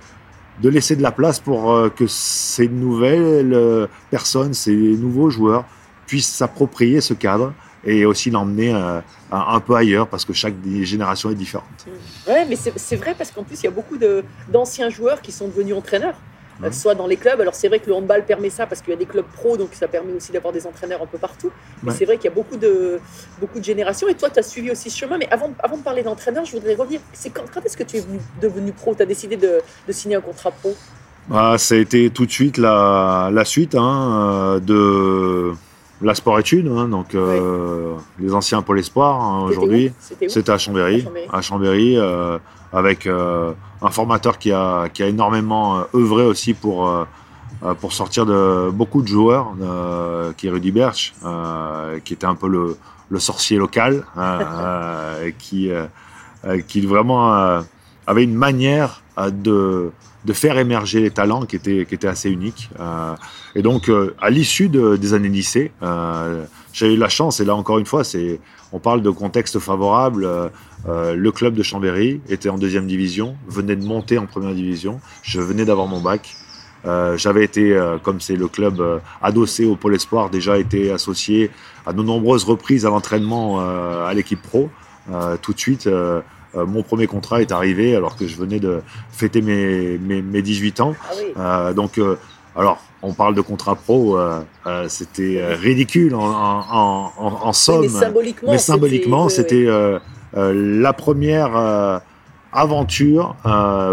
de 0.62 0.70
laisser 0.70 0.96
de 0.96 1.02
la 1.02 1.12
place 1.12 1.40
pour 1.40 1.90
que 1.96 2.06
ces 2.08 2.68
nouvelles 2.68 3.88
personnes, 4.12 4.54
ces 4.54 4.76
nouveaux 4.76 5.30
joueurs 5.30 5.64
puissent 6.06 6.28
s'approprier 6.34 7.02
ce 7.02 7.14
cadre 7.14 7.54
et 7.84 8.06
aussi 8.06 8.30
l'emmener 8.30 8.74
euh, 8.74 9.00
un, 9.32 9.60
peu 9.60 9.76
ailleurs 9.76 10.08
parce 10.08 10.26
que 10.26 10.34
chaque 10.34 10.56
génération 10.82 11.30
est 11.32 11.36
différente. 11.36 11.86
Ouais, 12.28 12.46
mais 12.46 12.56
c'est 12.56 12.96
vrai 12.96 13.16
parce 13.18 13.32
qu'en 13.32 13.44
plus, 13.44 13.62
il 13.62 13.66
y 13.66 13.68
a 13.68 13.72
beaucoup 13.72 13.98
d'anciens 14.48 14.90
joueurs 14.90 15.22
qui 15.22 15.32
sont 15.32 15.48
devenus 15.48 15.76
entraîneurs, 15.76 16.16
euh, 16.64 16.72
soit 16.72 16.94
dans 16.96 17.08
les 17.08 17.16
clubs. 17.16 17.40
Alors, 17.40 17.56
c'est 17.56 17.70
vrai 17.70 17.80
que 17.80 17.88
le 17.88 17.96
handball 17.96 18.26
permet 18.26 18.50
ça 18.50 18.66
parce 18.66 18.82
qu'il 18.82 18.92
y 18.92 18.96
a 18.96 19.00
des 19.00 19.06
clubs 19.06 19.26
pro, 19.26 19.56
donc 19.56 19.70
ça 19.74 19.88
permet 19.88 20.12
aussi 20.14 20.32
d'avoir 20.32 20.54
des 20.54 20.68
entraîneurs 20.68 21.02
un 21.02 21.06
peu 21.06 21.18
partout. 21.18 21.52
Mais 21.84 21.92
c'est 21.92 22.06
vrai 22.06 22.18
qu'il 22.18 22.26
y 22.26 22.34
a 22.34 22.36
beaucoup 22.36 22.58
de, 22.58 23.00
beaucoup 23.40 23.60
de 23.60 23.64
générations. 23.64 24.08
Et 24.10 24.16
toi, 24.16 24.30
tu 24.30 24.40
as 24.40 24.44
suivi 24.44 24.70
aussi 24.72 24.90
ce 24.90 24.98
chemin. 24.98 25.18
Mais 25.18 25.30
avant, 25.32 25.54
avant 25.60 25.78
de 25.78 25.84
parler 25.84 26.04
d'entraîneur, 26.04 26.44
je 26.44 26.52
voudrais 26.52 26.76
revenir. 26.76 27.00
C'est 27.14 27.30
quand, 27.30 27.46
quand 27.54 27.66
est-ce 27.66 27.78
que 27.78 27.84
tu 27.84 27.98
es 27.98 28.02
venu- 28.02 28.20
devenu 28.42 28.74
pro? 28.74 28.94
Tu 28.94 29.04
as 29.04 29.06
décidé 29.06 29.38
de, 29.38 29.62
de 29.88 29.92
signer 29.94 30.18
un 30.18 30.22
contrat 30.22 30.52
pro? 30.52 30.76
Ah, 31.32 31.58
ça 31.58 31.76
a 31.76 31.78
été 31.78 32.10
tout 32.10 32.26
de 32.26 32.32
suite 32.32 32.58
la, 32.58 33.30
la 33.32 33.46
suite 33.46 33.76
hein, 33.76 34.58
euh, 34.58 34.60
de 34.60 35.54
la 36.02 36.16
sport-études, 36.16 36.68
hein, 36.68 36.88
donc 36.88 37.14
euh, 37.14 37.96
les 38.20 38.34
anciens 38.34 38.62
Pôle 38.62 38.80
Espoir 38.80 39.22
hein, 39.22 39.46
aujourd'hui. 39.50 39.92
C'était 40.28 40.52
à 40.52 40.58
Chambéry, 40.58 41.06
À 41.32 41.42
Chambéry. 41.42 41.98
euh, 41.98 42.38
avec 42.72 43.08
euh, 43.08 43.52
un 43.82 43.90
formateur 43.90 44.38
qui 44.38 44.52
a, 44.52 44.90
qui 44.90 45.02
a 45.02 45.08
énormément 45.08 45.84
œuvré 45.96 46.24
aussi 46.24 46.54
pour, 46.54 46.92
pour 47.82 47.94
sortir 47.94 48.28
de 48.28 48.70
beaucoup 48.70 49.02
de 49.02 49.08
joueurs, 49.08 49.54
qui 50.38 50.48
est 50.48 50.52
Rudy 50.52 50.72
Berch, 50.72 51.14
qui 52.06 52.14
était 52.14 52.28
un 52.28 52.36
peu 52.36 52.48
le, 52.48 52.78
le 53.10 53.20
sorcier 53.20 53.58
local, 53.58 54.06
hein, 54.16 54.40
et 55.26 55.34
qui, 55.34 55.72
qui 56.68 56.82
vraiment 56.82 57.64
avait 58.06 58.24
une 58.24 58.36
manière 58.36 59.02
de, 59.32 59.90
de 60.26 60.34
faire 60.34 60.58
émerger 60.58 61.00
les 61.02 61.12
talents 61.12 61.46
qui 61.46 61.56
était, 61.56 61.86
qui 61.86 61.96
était 61.96 62.08
assez 62.08 62.30
unique. 62.30 62.70
Euh, 62.80 63.16
et 63.56 63.62
donc, 63.62 63.90
euh, 63.90 64.16
à 64.22 64.30
l'issue 64.30 64.68
de- 64.70 64.98
des 64.98 65.14
années 65.14 65.30
lycée, 65.30 65.72
euh, 65.82 66.44
j'ai 66.74 66.94
eu 66.94 66.98
la 66.98 67.10
chance, 67.10 67.40
et 67.40 67.46
là 67.46 67.56
encore 67.56 67.80
une 67.80 67.86
fois, 67.86 68.04
c'est, 68.04 68.40
on 68.72 68.80
parle 68.80 69.02
de 69.02 69.10
contexte 69.10 69.60
favorable. 69.60 70.28
le 70.88 71.32
club 71.32 71.56
de 71.56 71.64
Chambéry 71.64 72.22
était 72.30 72.48
en 72.50 72.58
deuxième 72.58 72.88
division, 72.88 73.36
venait 73.48 73.76
de 73.76 73.84
monter 73.86 74.18
en 74.18 74.26
première 74.28 74.54
division. 74.54 75.02
Je 75.24 75.42
venais 75.42 75.66
d'avoir 75.66 75.88
mon 75.88 76.00
bac. 76.00 76.36
J'avais 77.18 77.44
été, 77.44 77.78
comme 78.04 78.22
c'est 78.22 78.38
le 78.38 78.48
club 78.48 78.82
adossé 79.22 79.66
au 79.66 79.76
Pôle 79.76 79.96
Espoir, 79.96 80.30
déjà 80.30 80.58
été 80.58 80.92
associé 80.92 81.52
à 81.86 81.92
de 81.92 82.02
nombreuses 82.02 82.46
reprises 82.46 82.86
à 82.86 82.90
l'entraînement 82.90 83.60
à 83.60 84.14
l'équipe 84.14 84.42
pro. 84.42 84.70
Tout 85.42 85.54
de 85.54 85.60
suite, 85.60 85.90
euh, 86.56 86.66
mon 86.66 86.82
premier 86.84 87.08
contrat 87.08 87.42
est 87.42 87.52
arrivé 87.52 87.96
alors 87.96 88.16
que 88.16 88.26
je 88.28 88.36
venais 88.36 88.60
de 88.60 88.82
fêter 89.12 89.42
mes, 89.42 89.98
mes, 90.00 90.22
mes 90.22 90.42
18 90.42 90.80
ans. 90.82 90.94
Ah 91.02 91.14
oui. 91.18 91.26
Euh, 91.38 91.74
donc, 91.74 91.98
euh, 91.98 92.16
alors, 92.56 92.80
on 93.02 93.14
parle 93.14 93.36
de 93.36 93.42
contrat 93.42 93.76
pro, 93.76 94.18
euh, 94.18 94.42
euh, 94.68 94.86
c'était 94.90 95.42
ridicule 95.54 96.16
en, 96.16 96.20
en, 96.22 96.64
en, 96.72 97.12
en- 97.18 97.40
en 97.48 97.54
somme. 97.54 97.82
Mais 97.84 97.88
symboliquement, 97.90 98.52
Mais 98.52 98.58
c'était- 98.58 98.72
symboliquement, 98.74 99.30
c'était 99.30 99.66
euh, 99.68 100.00
la 100.34 100.92
première 100.94 102.02
aventure 102.52 103.36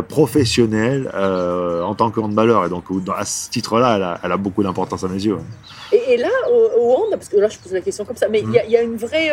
professionnelle 0.08 1.10
en 1.14 1.94
tant 1.94 2.10
que 2.10 2.20
handballeur. 2.20 2.64
Et 2.64 2.68
donc, 2.68 2.84
à 3.16 3.24
ce 3.24 3.50
titre-là, 3.50 3.96
elle 3.96 4.02
a, 4.02 4.20
elle 4.24 4.32
a 4.32 4.36
beaucoup 4.36 4.62
d'importance 4.62 5.04
à 5.04 5.08
mes 5.08 5.22
yeux. 5.24 5.36
Et, 5.92 6.14
et 6.14 6.16
là, 6.16 6.28
au, 6.50 6.80
au 6.80 6.94
hand, 6.94 7.10
parce 7.12 7.28
que 7.28 7.36
là, 7.36 7.48
je 7.48 7.58
pose 7.58 7.72
la 7.72 7.80
question 7.80 8.04
comme 8.04 8.16
ça, 8.16 8.28
mais 8.28 8.40
il 8.40 8.50
y, 8.50 8.58
a- 8.58 8.66
y 8.66 8.76
a 8.76 8.82
une 8.82 8.96
vraie. 8.96 9.28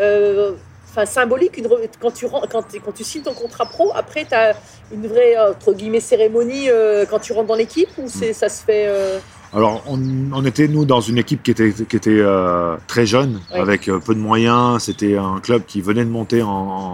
euh, 0.00 0.52
Enfin, 0.94 1.06
symbolique, 1.06 1.56
une 1.56 1.66
quand, 1.98 2.10
tu, 2.10 2.26
quand, 2.28 2.62
tu- 2.70 2.78
quand 2.80 2.92
tu 2.92 3.02
signes 3.02 3.22
ton 3.22 3.32
contrat 3.32 3.64
pro, 3.64 3.90
après, 3.94 4.26
tu 4.28 4.34
as 4.34 4.54
une 4.92 5.06
vraie, 5.06 5.38
euh, 5.38 5.52
entre 5.52 5.72
guillemets, 5.72 6.00
cérémonie 6.00 6.68
euh, 6.68 7.06
quand 7.08 7.18
tu 7.18 7.32
rentres 7.32 7.46
dans 7.48 7.54
l'équipe 7.54 7.88
ou 7.96 8.04
c'est, 8.08 8.34
ça 8.34 8.50
se 8.50 8.62
fait. 8.62 8.84
euh, 8.88 9.18
Alors, 9.54 9.82
on, 9.86 9.98
on 10.34 10.44
était, 10.44 10.68
nous, 10.68 10.84
dans 10.84 11.00
une 11.00 11.16
équipe 11.16 11.42
qui 11.42 11.50
était, 11.50 11.72
qui 11.72 11.96
était 11.96 12.10
euh, 12.20 12.76
très 12.88 13.06
jeune, 13.06 13.40
avec 13.54 13.86
peu 13.86 14.14
de 14.14 14.20
moyens. 14.20 14.82
C'était 14.82 15.16
un 15.16 15.40
club 15.40 15.62
qui 15.66 15.80
venait 15.80 16.04
de 16.04 16.10
monter 16.10 16.42
en, 16.42 16.50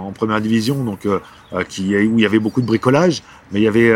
en 0.07 0.13
première 0.13 0.41
division, 0.41 0.85
donc 0.85 1.01
qui, 1.69 1.97
où 1.97 2.19
il 2.19 2.23
y 2.23 2.27
avait 2.27 2.39
beaucoup 2.39 2.61
de 2.61 2.67
bricolage, 2.67 3.25
mais 3.51 3.59
il 3.59 3.65
y 3.65 3.69
avait 3.69 3.91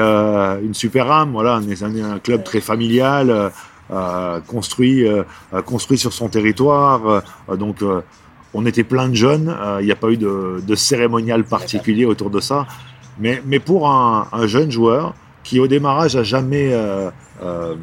une 0.65 0.75
super 0.75 1.13
âme. 1.13 1.31
Voilà, 1.31 1.61
un, 1.61 2.13
un 2.15 2.19
club 2.19 2.39
Ouais. 2.41 2.45
très 2.45 2.61
familial, 2.61 3.51
euh, 3.93 4.41
construit, 4.49 5.07
euh, 5.07 5.23
construit 5.65 5.99
sur 5.99 6.13
son 6.13 6.29
territoire. 6.29 7.23
euh, 7.49 7.57
donc, 7.57 7.83
on 8.55 8.67
était 8.67 8.85
plein 8.85 9.09
de 9.09 9.15
jeunes. 9.15 9.49
euh, 9.49 9.79
Il 9.81 9.87
n'y 9.87 9.93
a 9.93 9.97
pas 9.97 10.11
eu 10.11 10.17
de, 10.17 10.63
de 10.67 10.75
cérémonial 10.75 11.45
particulier 11.45 12.05
autour 12.05 12.31
de 12.31 12.41
ça. 12.41 12.67
Mais, 13.19 13.43
mais 13.47 13.59
pour 13.59 13.89
un, 13.89 14.27
un 14.33 14.47
jeune 14.47 14.71
joueur 14.71 15.15
qui, 15.45 15.61
au 15.61 15.67
démarrage, 15.67 16.17
a 16.17 16.23
jamais 16.23 16.73
euh, 16.73 17.11
euh, 17.43 17.75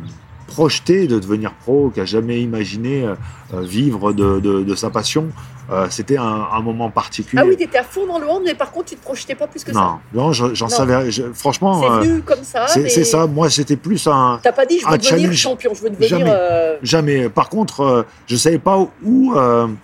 projeté 0.50 1.08
de 1.08 1.20
devenir 1.20 1.54
pro, 1.54 1.90
qui 1.94 2.02
a 2.02 2.06
jamais 2.06 2.42
imaginé 2.42 3.04
euh, 3.06 3.16
euh, 3.54 3.62
vivre 3.62 4.12
de, 4.14 4.40
de- 4.40 4.64
de 4.64 4.76
sa 4.76 4.90
passion, 4.90 5.28
euh, 5.72 5.86
c'était 5.90 6.18
un, 6.18 6.48
un 6.52 6.62
moment 6.62 6.90
particulier. 6.90 7.42
Ah 7.44 7.46
oui, 7.48 7.56
tu 7.56 7.64
étais 7.64 7.78
à 7.78 7.84
fond 7.84 8.08
dans 8.08 8.18
le 8.20 8.28
hand, 8.28 8.42
mais 8.44 8.56
par 8.56 8.72
contre, 8.72 8.88
tu 8.88 8.96
te 8.96 9.04
projetais 9.04 9.36
pas 9.36 9.46
plus 9.48 9.64
que 9.64 9.72
ça. 9.72 9.80
non, 9.80 10.00
non, 10.14 10.34
je- 10.34 10.54
j'en 10.56 10.68
savais. 10.68 11.12
je- 11.12 11.32
franchement, 11.34 11.80
C'est 11.82 11.90
euh, 11.90 12.00
venu 12.00 12.22
comme 12.24 12.44
ça. 12.44 12.66
c'est 12.68 12.82
mais 12.82 12.90
ça. 12.90 13.28
Moi, 13.28 13.50
c'était 13.52 13.76
plus 13.78 14.08
un. 14.08 14.40
T'as 14.42 14.52
pas 14.52 14.66
dit, 14.66 14.80
je 14.80 14.86
veux 14.88 14.98
devenir 14.98 15.20
challenge. 15.22 15.36
champion, 15.38 15.72
je 15.76 15.82
veux 15.84 15.90
devenir. 15.92 16.10
Jamais. 16.10 16.26
euh, 16.34 16.78
Jamais. 16.84 17.30
Par 17.30 17.50
contre, 17.50 18.06
je 18.28 18.36
savais 18.36 18.60
pas 18.60 18.78
où 19.04 19.34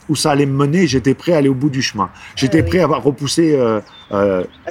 où 0.09 0.15
ça 0.15 0.31
allait 0.31 0.45
me 0.47 0.57
mener. 0.65 0.87
J'étais 0.87 1.13
prêt 1.13 1.33
à 1.33 1.37
aller 1.37 1.49
au 1.49 1.53
bout 1.53 1.69
du 1.69 1.81
chemin. 1.81 2.09
J'étais 2.35 2.59
Ah 2.59 2.63
oui. 2.63 2.69
prêt 2.69 2.79
à 2.79 2.87
repousser, 2.87 3.55
à 4.11 4.61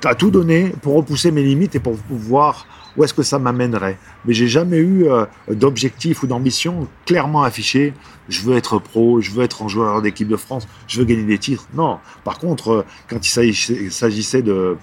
tout 0.00 0.08
à, 0.08 0.14
tout 0.14 0.30
donner 0.30 0.72
pour 0.82 0.94
repousser 0.94 1.30
mes 1.30 1.42
limites 1.42 1.74
et 1.74 1.80
pour 1.80 1.94
voir 2.10 2.66
où 2.96 3.04
est-ce 3.04 3.14
que 3.14 3.22
ça 3.22 3.38
m'amènerait? 3.38 3.98
Mais 4.24 4.34
j'ai 4.34 4.48
jamais 4.48 4.78
eu 4.78 5.08
euh, 5.08 5.24
d'objectif 5.48 6.22
ou 6.22 6.26
d'ambition 6.26 6.88
clairement 7.06 7.42
affiché. 7.42 7.94
Je 8.28 8.42
veux 8.42 8.56
être 8.56 8.78
pro, 8.78 9.20
je 9.20 9.30
veux 9.30 9.44
être 9.44 9.62
un 9.62 9.68
joueur 9.68 10.02
d'équipe 10.02 10.28
de 10.28 10.36
France, 10.36 10.66
je 10.86 10.98
veux 10.98 11.04
gagner 11.04 11.24
des 11.24 11.38
titres. 11.38 11.66
Non. 11.74 11.98
Par 12.24 12.38
contre, 12.38 12.70
euh, 12.70 12.84
quand 13.08 13.24
il 13.26 13.30
s'agissait- 13.30 14.42
de 14.42 14.76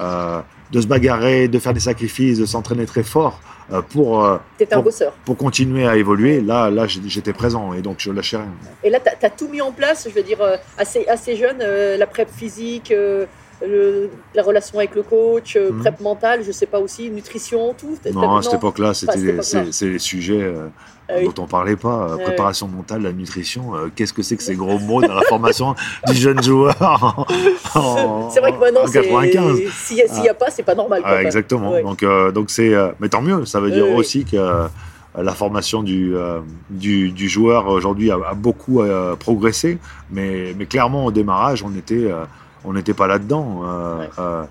euh, 0.00 0.40
de 0.72 0.80
se 0.80 0.86
bagarrer, 0.88 1.46
de 1.46 1.58
faire 1.60 1.72
des 1.72 1.78
sacrifices, 1.80 2.38
de 2.38 2.46
s'entraîner 2.46 2.84
très 2.86 3.04
fort 3.04 3.40
euh, 3.72 3.80
pour 3.80 4.24
euh, 4.24 4.38
pour- 5.24 5.36
continuer 5.36 5.86
à 5.86 5.96
évoluer, 5.96 6.40
là, 6.40 6.68
là, 6.70 6.86
j'étais 6.88 7.32
présent 7.32 7.72
et 7.74 7.80
donc 7.82 7.96
je 7.98 8.10
lâchais 8.10 8.38
rien. 8.38 8.48
Et 8.82 8.90
là, 8.90 8.98
tu 9.00 9.24
as, 9.24 9.30
tout 9.30 9.46
mis 9.48 9.60
en 9.60 9.70
place, 9.70 10.08
je 10.08 10.14
veux 10.14 10.24
dire, 10.24 10.38
assez, 10.76 11.06
assez 11.06 11.36
jeune, 11.36 11.58
la 11.58 12.06
prep 12.08 12.28
physique, 12.28 12.92
le- 13.66 14.10
la 14.34 14.42
relation 14.42 14.78
avec 14.78 14.94
le 14.94 15.02
coach, 15.02 15.56
Mhm. 15.56 15.80
prep 15.80 16.00
mentale, 16.00 16.42
je 16.44 16.52
sais 16.52 16.66
pas 16.66 16.78
aussi, 16.80 17.10
nutrition, 17.10 17.74
tout. 17.74 17.96
Non, 18.12 18.36
à 18.36 18.42
cette 18.42 18.54
époque-là, 18.54 18.94
c'était 18.94 19.42
c'est 19.42 19.72
c'est 19.72 19.88
les 19.88 19.98
sujets 19.98 20.42
euh, 20.42 20.68
Ah 21.08 21.14
oui. 21.18 21.24
dont 21.34 21.42
on 21.42 21.46
parlait 21.46 21.76
pas. 21.76 22.08
euh, 22.10 22.16
Ouais, 22.16 22.22
préparation 22.24 22.66
mentale, 22.68 23.02
la 23.02 23.12
nutrition. 23.12 23.74
euh, 23.76 23.88
Qu'est-ce 23.94 24.12
que 24.12 24.22
c'est 24.22 24.36
que 24.36 24.42
ces 24.42 24.54
gros 24.56 24.78
mots 24.78 25.02
dans 25.02 25.14
la 25.14 25.22
formation 25.22 25.74
du 26.06 26.14
jeune 26.14 26.42
joueur 26.42 26.74
C'est 28.30 28.40
vrai 28.40 28.52
que 28.52 28.58
maintenant, 28.58 28.82
en 28.82 28.86
c'est- 28.86 29.02
95 29.02 29.60
s'il 29.72 29.96
n'y 29.96 30.02
a, 30.02 30.08
s'il 30.08 30.24
y 30.24 30.28
a 30.28 30.34
pas, 30.34 30.50
c'est 30.50 30.62
pas 30.62 30.74
normal. 30.74 31.02
quoi. 31.02 31.10
Ah, 31.12 31.22
exactement. 31.22 31.72
Ouais. 31.72 31.82
Donc, 31.82 32.04
donc 32.34 32.50
c'est, 32.50 32.72
mais 33.00 33.08
tant 33.08 33.22
mieux. 33.22 33.44
Ça 33.44 33.60
veut 33.60 33.70
dire 33.70 33.84
Oui, 33.84 33.90
oui. 33.92 33.96
aussi 33.98 34.24
que 34.24 34.36
la 35.16 35.32
formation 35.32 35.82
du, 35.84 36.16
euh, 36.16 36.40
du, 36.70 37.10
du 37.12 37.28
joueur 37.28 37.68
aujourd'hui 37.68 38.10
a, 38.10 38.16
a 38.30 38.34
beaucoup 38.34 38.80
euh, 38.82 39.14
progressé, 39.14 39.78
mais, 40.10 40.54
mais 40.58 40.66
clairement 40.66 41.04
au 41.06 41.12
démarrage, 41.12 41.62
on 41.62 41.70
était, 41.76 42.10
euh, 42.10 42.24
on 42.64 42.72
n'était 42.72 42.94
pas 42.94 43.06
là-dedans. 43.06 43.60
Euh, 43.64 44.06
euh, 44.18 44.44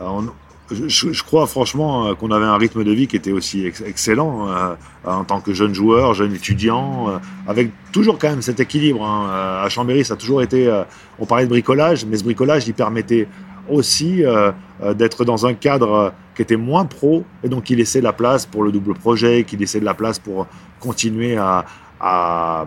on- 0.00 0.26
je, 0.70 0.86
je 1.12 1.24
crois 1.24 1.46
franchement 1.46 2.08
euh, 2.08 2.14
qu'on 2.14 2.30
avait 2.30 2.44
un 2.44 2.58
rythme 2.58 2.84
de 2.84 2.92
vie 2.92 3.06
qui 3.06 3.16
était 3.16 3.32
aussi 3.32 3.64
ex- 3.64 3.80
excellent 3.80 4.48
euh, 4.50 4.74
en 5.06 5.24
tant 5.24 5.40
que 5.40 5.54
jeune 5.54 5.72
joueur, 5.74 6.12
jeune 6.12 6.34
étudiant, 6.34 7.08
euh, 7.08 7.18
avec 7.46 7.70
toujours 7.90 8.18
quand 8.18 8.28
même 8.28 8.42
cet 8.42 8.60
équilibre. 8.60 9.02
hein. 9.02 9.28
Euh, 9.30 9.64
à 9.64 9.68
Chambéry, 9.70 10.04
ça 10.04 10.12
a 10.14 10.16
toujours 10.18 10.42
été. 10.42 10.68
euh, 10.68 10.82
on 11.18 11.24
parlait 11.24 11.44
de 11.44 11.48
bricolage, 11.48 12.04
mais 12.04 12.18
ce 12.18 12.24
bricolage, 12.24 12.68
il 12.68 12.74
permettait 12.74 13.26
aussi 13.70 14.22
euh, 14.24 14.52
euh, 14.82 14.92
d'être 14.92 15.24
dans 15.24 15.46
un 15.46 15.54
cadre 15.54 15.92
euh, 15.92 16.10
qui 16.36 16.42
était 16.42 16.56
moins 16.56 16.84
pro 16.84 17.24
et 17.42 17.48
donc 17.48 17.64
qui 17.64 17.74
laissait 17.74 18.00
de 18.00 18.04
la 18.04 18.12
place 18.12 18.44
pour 18.44 18.62
le 18.62 18.70
double 18.70 18.92
projet, 18.92 19.44
qui 19.44 19.56
laissait 19.56 19.80
de 19.80 19.84
la 19.86 19.94
place 19.94 20.18
pour 20.18 20.46
continuer 20.80 21.38
à, 21.38 21.64
à, 21.98 22.66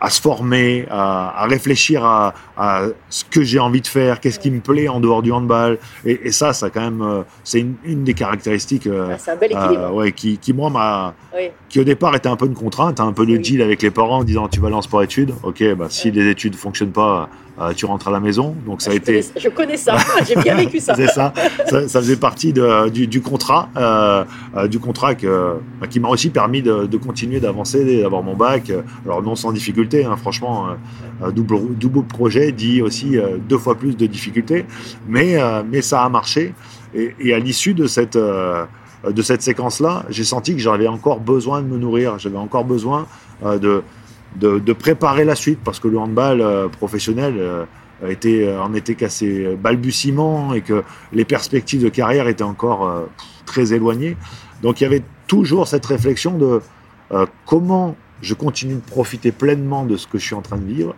à 0.00 0.10
se 0.10 0.20
former, 0.20 0.86
à, 0.90 1.42
à 1.42 1.46
réfléchir 1.46 2.04
à, 2.04 2.34
à 2.56 2.82
ce 3.08 3.24
que 3.24 3.42
j'ai 3.42 3.58
envie 3.58 3.80
de 3.80 3.86
faire, 3.86 4.20
qu'est-ce 4.20 4.38
qui 4.38 4.50
me 4.50 4.60
plaît 4.60 4.88
en 4.88 5.00
dehors 5.00 5.22
du 5.22 5.32
handball. 5.32 5.78
Et, 6.04 6.20
et 6.28 6.32
ça, 6.32 6.52
ça 6.52 6.68
quand 6.70 6.82
même, 6.82 7.00
euh, 7.02 7.22
c'est 7.44 7.60
une, 7.60 7.74
une 7.84 8.04
des 8.04 8.12
caractéristiques 8.14 8.86
euh, 8.86 9.16
Ah, 9.26 9.30
un 9.32 9.36
bel 9.36 9.50
euh, 9.54 9.90
ouais, 9.90 10.12
qui, 10.12 10.36
qui, 10.38 10.52
moi, 10.52 10.68
m'a, 10.70 11.14
Oui. 11.34 11.48
qui 11.68 11.80
au 11.80 11.84
départ 11.84 12.14
était 12.14 12.28
un 12.28 12.36
peu 12.36 12.46
une 12.46 12.54
contrainte, 12.54 13.00
un 13.00 13.12
peu 13.12 13.24
de 13.24 13.32
Oui. 13.32 13.38
deal 13.40 13.62
avec 13.62 13.80
les 13.82 13.90
parents 13.90 14.18
en 14.18 14.24
disant 14.24 14.48
tu 14.48 14.60
vas 14.60 14.66
aller 14.66 14.76
en 14.76 14.82
sport-études, 14.82 15.32
ok, 15.42 15.64
bah, 15.74 15.86
si 15.88 16.10
les 16.10 16.28
études 16.28 16.56
fonctionnent 16.56 16.92
pas, 16.92 17.28
euh, 17.60 17.72
tu 17.72 17.86
rentres 17.86 18.08
à 18.08 18.10
la 18.10 18.20
maison. 18.20 18.54
Donc 18.66 18.82
ça 18.82 18.90
a 18.90 18.92
je, 18.92 18.98
été, 18.98 19.12
connais, 19.20 19.40
je 19.40 19.48
connais 19.48 19.76
ça, 19.76 19.96
j'ai 20.28 20.36
bien 20.36 20.54
vécu 20.56 20.78
ça. 20.80 20.94
c'est 20.94 21.06
ça. 21.08 21.32
ça. 21.66 21.88
ça 21.88 22.00
faisait 22.00 22.16
partie 22.16 22.52
de- 22.52 22.88
du, 22.90 23.06
du 23.06 23.20
contrat, 23.22 23.68
euh, 23.76 24.24
euh, 24.56 24.68
du 24.68 24.78
contrat 24.78 25.14
que, 25.14 25.54
bah, 25.80 25.86
qui 25.86 26.00
m'a 26.00 26.08
aussi 26.08 26.30
permis 26.30 26.62
de, 26.62 26.86
de 26.86 26.96
continuer 26.96 27.40
d'avancer, 27.40 28.00
d'avoir 28.02 28.22
mon 28.22 28.36
bac. 28.36 28.70
Alors 29.04 29.22
non 29.22 29.34
sans 29.36 29.52
difficulté, 29.52 30.04
hein, 30.04 30.16
franchement, 30.16 30.66
euh, 31.22 31.30
double, 31.30 31.74
double 31.76 32.02
projet 32.04 32.52
dit 32.52 32.82
aussi 32.82 33.16
deux 33.48 33.58
fois 33.58 33.74
plus 33.76 33.96
de 33.96 34.06
difficultés, 34.06 34.66
mais, 35.08 35.36
mais 35.70 35.82
ça 35.82 36.02
a 36.02 36.08
marché. 36.08 36.52
Et, 36.94 37.14
et 37.20 37.34
à 37.34 37.38
l'issue 37.38 37.74
de 37.74 37.86
cette, 37.86 38.16
de 38.16 39.22
cette 39.22 39.42
séquence-là, 39.42 40.04
j'ai 40.08 40.24
senti 40.24 40.52
que 40.54 40.60
j'avais 40.60 40.88
encore 40.88 41.20
besoin 41.20 41.62
de 41.62 41.66
me 41.66 41.78
nourrir, 41.78 42.18
j'avais 42.18 42.36
encore 42.38 42.64
besoin 42.64 43.06
de, 43.44 43.82
de, 44.38 44.58
de 44.58 44.72
préparer 44.72 45.24
la 45.24 45.34
suite, 45.34 45.60
parce 45.64 45.80
que 45.80 45.88
le 45.88 45.98
handball 45.98 46.40
euh, 46.40 46.68
professionnel 46.68 47.34
euh, 47.38 47.64
était, 48.08 48.44
euh, 48.44 48.62
en 48.62 48.74
était 48.74 48.94
qu'à 48.94 49.08
ses 49.08 49.56
balbutiements 49.56 50.54
et 50.54 50.60
que 50.60 50.82
les 51.12 51.24
perspectives 51.24 51.82
de 51.82 51.88
carrière 51.88 52.28
étaient 52.28 52.42
encore 52.42 53.08
très 53.44 53.72
éloignées. 53.72 54.16
Donc 54.62 54.80
il 54.80 54.84
y 54.84 54.86
avait 54.86 55.02
toujours 55.26 55.66
cette 55.68 55.86
réflexion 55.86 56.36
de 56.36 56.60
comment 57.44 57.96
je 58.20 58.34
continue 58.34 58.74
de 58.74 58.80
profiter 58.80 59.32
pleinement 59.32 59.84
de 59.84 59.96
ce 59.96 60.06
que 60.06 60.18
je 60.18 60.24
suis 60.24 60.34
en 60.34 60.42
train 60.42 60.56
de 60.56 60.64
vivre 60.64 60.94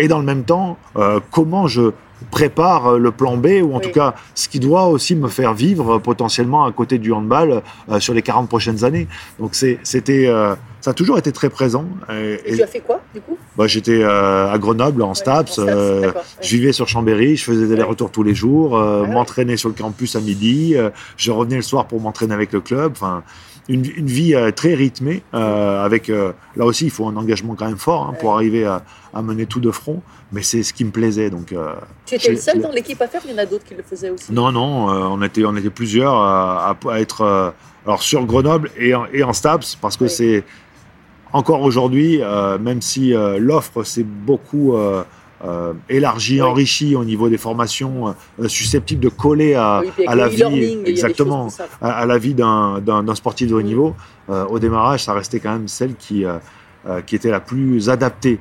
et 0.00 0.08
dans 0.08 0.18
le 0.18 0.24
même 0.24 0.44
temps, 0.44 0.76
euh, 0.96 1.20
comment 1.30 1.66
je 1.68 1.92
prépare 2.30 2.86
euh, 2.94 2.98
le 2.98 3.10
plan 3.12 3.38
B 3.38 3.46
ou 3.62 3.72
en 3.72 3.76
Oui. 3.76 3.80
tout 3.80 3.90
cas 3.92 4.14
ce 4.34 4.48
qui 4.50 4.60
doit 4.60 4.86
aussi 4.88 5.16
me 5.16 5.28
faire 5.28 5.54
vivre 5.54 5.98
potentiellement 5.98 6.64
à 6.66 6.72
côté 6.72 6.98
du 6.98 7.12
handball 7.12 7.62
euh, 7.90 7.98
sur 7.98 8.12
les 8.12 8.20
40 8.20 8.46
prochaines 8.48 8.84
années. 8.84 9.08
Donc 9.38 9.54
c'était, 9.54 10.26
euh, 10.28 10.54
ça 10.82 10.90
a 10.90 10.94
toujours 10.94 11.16
été 11.16 11.32
très 11.32 11.48
présent. 11.48 11.86
Et, 12.12 12.38
Et 12.44 12.56
tu 12.56 12.62
as 12.62 12.66
fait 12.66 12.80
quoi, 12.80 13.00
du 13.14 13.22
coup? 13.22 13.38
Bah, 13.56 13.66
j'étais 13.66 14.02
euh, 14.02 14.52
à 14.52 14.58
Grenoble 14.58 15.02
en 15.02 15.08
Ouais, 15.08 15.14
STAPS. 15.14 15.58
en 15.58 15.62
STAPS, 15.62 16.00
d'accord, 16.02 16.22
ouais. 16.22 16.46
je 16.46 16.56
vivais 16.56 16.72
sur 16.72 16.88
Chambéry, 16.88 17.36
je 17.36 17.44
faisais 17.44 17.62
des 17.62 17.68
Ouais. 17.68 17.74
allers-retours 17.76 18.10
tous 18.10 18.22
les 18.22 18.34
jours, 18.34 18.78
Ah 18.78 19.06
m'entraînais 19.06 19.56
sur 19.56 19.70
le 19.70 19.74
campus 19.74 20.14
à 20.14 20.20
midi, 20.20 20.74
je 21.16 21.30
revenais 21.32 21.56
le 21.56 21.62
soir 21.62 21.86
pour 21.86 22.00
m'entraîner 22.02 22.34
avec 22.34 22.52
le 22.52 22.60
club. 22.60 22.92
Enfin, 22.92 23.22
une, 23.68 23.84
une 23.96 24.06
vie 24.06 24.34
euh, 24.34 24.50
très 24.50 24.74
rythmée, 24.74 25.22
euh, 25.34 25.84
avec 25.84 26.10
euh, 26.10 26.32
là 26.56 26.64
aussi 26.64 26.86
il 26.86 26.90
faut 26.90 27.06
un 27.06 27.16
engagement 27.16 27.54
quand 27.54 27.66
même 27.66 27.76
fort 27.78 28.08
hein, 28.08 28.14
pour 28.20 28.34
arriver 28.34 28.64
à, 28.64 28.82
à 29.14 29.22
mener 29.22 29.46
tout 29.46 29.60
de 29.60 29.70
front. 29.70 30.02
Mais 30.32 30.42
c'est 30.42 30.62
ce 30.62 30.72
qui 30.72 30.84
me 30.84 30.90
plaisait. 30.90 31.28
Donc, 31.28 31.52
Tu 32.06 32.14
étais 32.14 32.30
le 32.30 32.36
seul 32.36 32.60
dans 32.60 32.70
l'équipe 32.70 33.00
à 33.02 33.08
faire, 33.08 33.20
il 33.24 33.32
y 33.32 33.34
en 33.34 33.38
a 33.38 33.46
d'autres 33.46 33.64
qui 33.64 33.74
le 33.74 33.82
faisaient 33.82 34.10
aussi. 34.10 34.32
non, 34.32 34.52
non, 34.52 34.86
on 34.86 35.20
était, 35.22 35.44
on 35.44 35.56
était 35.56 35.70
plusieurs 35.70 36.14
à, 36.14 36.76
être 36.94 37.52
alors 37.84 38.02
sur 38.02 38.24
Grenoble 38.26 38.70
et 38.78 38.94
en, 38.94 39.06
et 39.12 39.24
en 39.24 39.32
STAPS 39.32 39.76
parce 39.80 39.96
que 39.96 40.04
Oui. 40.04 40.10
c'est 40.10 40.44
encore 41.32 41.62
aujourd'hui, 41.62 42.20
euh, 42.22 42.58
même 42.58 42.82
si 42.82 43.14
euh, 43.14 43.38
l'offre 43.38 43.84
s'est 43.84 44.04
beaucoup 44.04 44.74
euh, 44.76 45.02
euh, 45.44 45.72
élargie, 45.88 46.34
Oui. 46.42 46.42
enrichie 46.42 46.94
au 46.96 47.04
niveau 47.04 47.28
des 47.28 47.38
formations 47.38 48.14
euh, 48.40 48.48
susceptibles 48.48 49.02
de 49.02 49.08
coller 49.08 49.54
à, 49.54 49.80
Oui, 49.80 50.04
la 50.06 50.28
vie, 50.28 50.78
exactement, 50.84 51.48
à, 51.80 51.90
à 51.90 52.06
la 52.06 52.18
vie 52.18 52.34
d'un 52.34 53.14
sportif 53.14 53.48
de 53.48 53.54
haut 53.54 53.62
niveau. 53.62 53.94
Euh, 54.30 54.44
au 54.46 54.58
démarrage, 54.58 55.04
ça 55.04 55.12
restait 55.12 55.40
quand 55.40 55.52
même 55.52 55.66
celle 55.66 55.96
qui, 55.96 56.24
euh, 56.24 56.34
euh, 56.88 57.00
qui 57.00 57.16
était 57.16 57.30
la 57.30 57.40
plus 57.40 57.90
adaptée. 57.90 58.38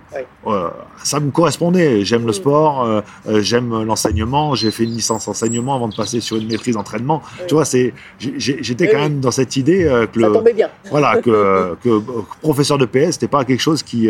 Ça 1.03 1.19
me 1.19 1.31
correspondait. 1.31 2.03
J'aime 2.05 2.25
le 2.25 2.33
sport, 2.33 3.03
j'aime 3.39 3.83
l'enseignement. 3.83 4.55
J'ai 4.55 4.71
fait 4.71 4.83
une 4.83 4.93
licence 4.93 5.27
enseignement 5.27 5.75
avant 5.75 5.87
de 5.87 5.95
passer 5.95 6.19
sur 6.19 6.37
une 6.37 6.47
maîtrise 6.47 6.75
d'entraînement. 6.75 7.21
Ouais. 7.39 7.47
Tu 7.47 7.53
vois, 7.53 7.65
c'est, 7.65 7.93
j'étais 8.19 8.89
quand 8.89 8.99
même 8.99 9.19
dans 9.19 9.31
cette 9.31 9.55
idée 9.55 9.83
que 10.11 10.19
le, 10.19 10.33
voilà, 10.89 11.21
que, 11.21 11.75
que 11.83 12.01
professeur 12.41 12.77
de 12.77 12.85
PS, 12.85 13.13
c'était 13.13 13.27
pas 13.27 13.45
quelque 13.45 13.61
chose 13.61 13.83
qui, 13.83 14.09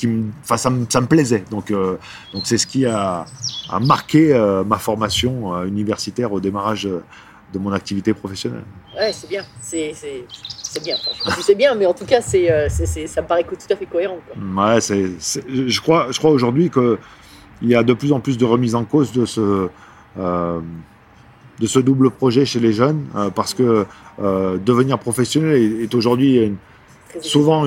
qui 0.00 0.06
me, 0.06 0.30
ça 0.42 0.70
me, 0.70 0.86
ça 0.88 1.00
me 1.00 1.06
plaisait. 1.06 1.44
Donc, 1.50 1.70
euh, 1.70 1.96
donc 2.32 2.46
c'est 2.46 2.58
ce 2.58 2.66
qui 2.66 2.86
a, 2.86 3.26
a 3.68 3.80
marqué 3.80 4.32
euh, 4.32 4.64
ma 4.64 4.78
formation 4.78 5.54
euh, 5.54 5.66
universitaire 5.66 6.32
au 6.32 6.40
démarrage 6.40 6.88
de 7.52 7.58
mon 7.58 7.72
activité 7.72 8.14
professionnelle. 8.14 8.64
Ouais, 8.96 9.12
c'est 9.12 9.28
bien. 9.28 9.44
C'est 9.60 9.92
bien. 10.82 10.96
Enfin, 11.26 11.42
c'est 11.42 11.54
bien, 11.54 11.74
mais 11.74 11.84
en 11.84 11.92
tout 11.92 12.06
cas, 12.06 12.20
c'est 12.22 12.68
ça 13.06 13.22
me 13.22 13.26
paraît 13.26 13.44
tout 13.44 13.56
à 13.70 13.76
fait 13.76 13.86
cohérent. 13.86 14.18
Quoi. 14.26 14.64
Ouais, 14.64 14.80
je 14.80 15.80
crois, 15.80 16.06
je 16.10 16.18
crois 16.18 16.30
aujourd'hui 16.30 16.70
que 16.70 16.98
il 17.62 17.68
y 17.68 17.74
a 17.74 17.82
de 17.82 17.92
plus 17.92 18.12
en 18.12 18.20
plus 18.20 18.38
de 18.38 18.44
remise 18.46 18.74
en 18.74 18.84
cause 18.84 19.12
de 19.12 19.26
ce, 19.26 19.68
de 20.16 21.66
ce 21.66 21.78
double 21.78 22.10
projet 22.10 22.46
chez 22.46 22.60
les 22.60 22.72
jeunes, 22.72 23.04
parce 23.34 23.52
que 23.52 23.84
devenir 24.18 24.98
professionnel 24.98 25.56
est, 25.56 25.82
est 25.84 25.94
aujourd'hui 25.94 26.52
souvent 27.20 27.66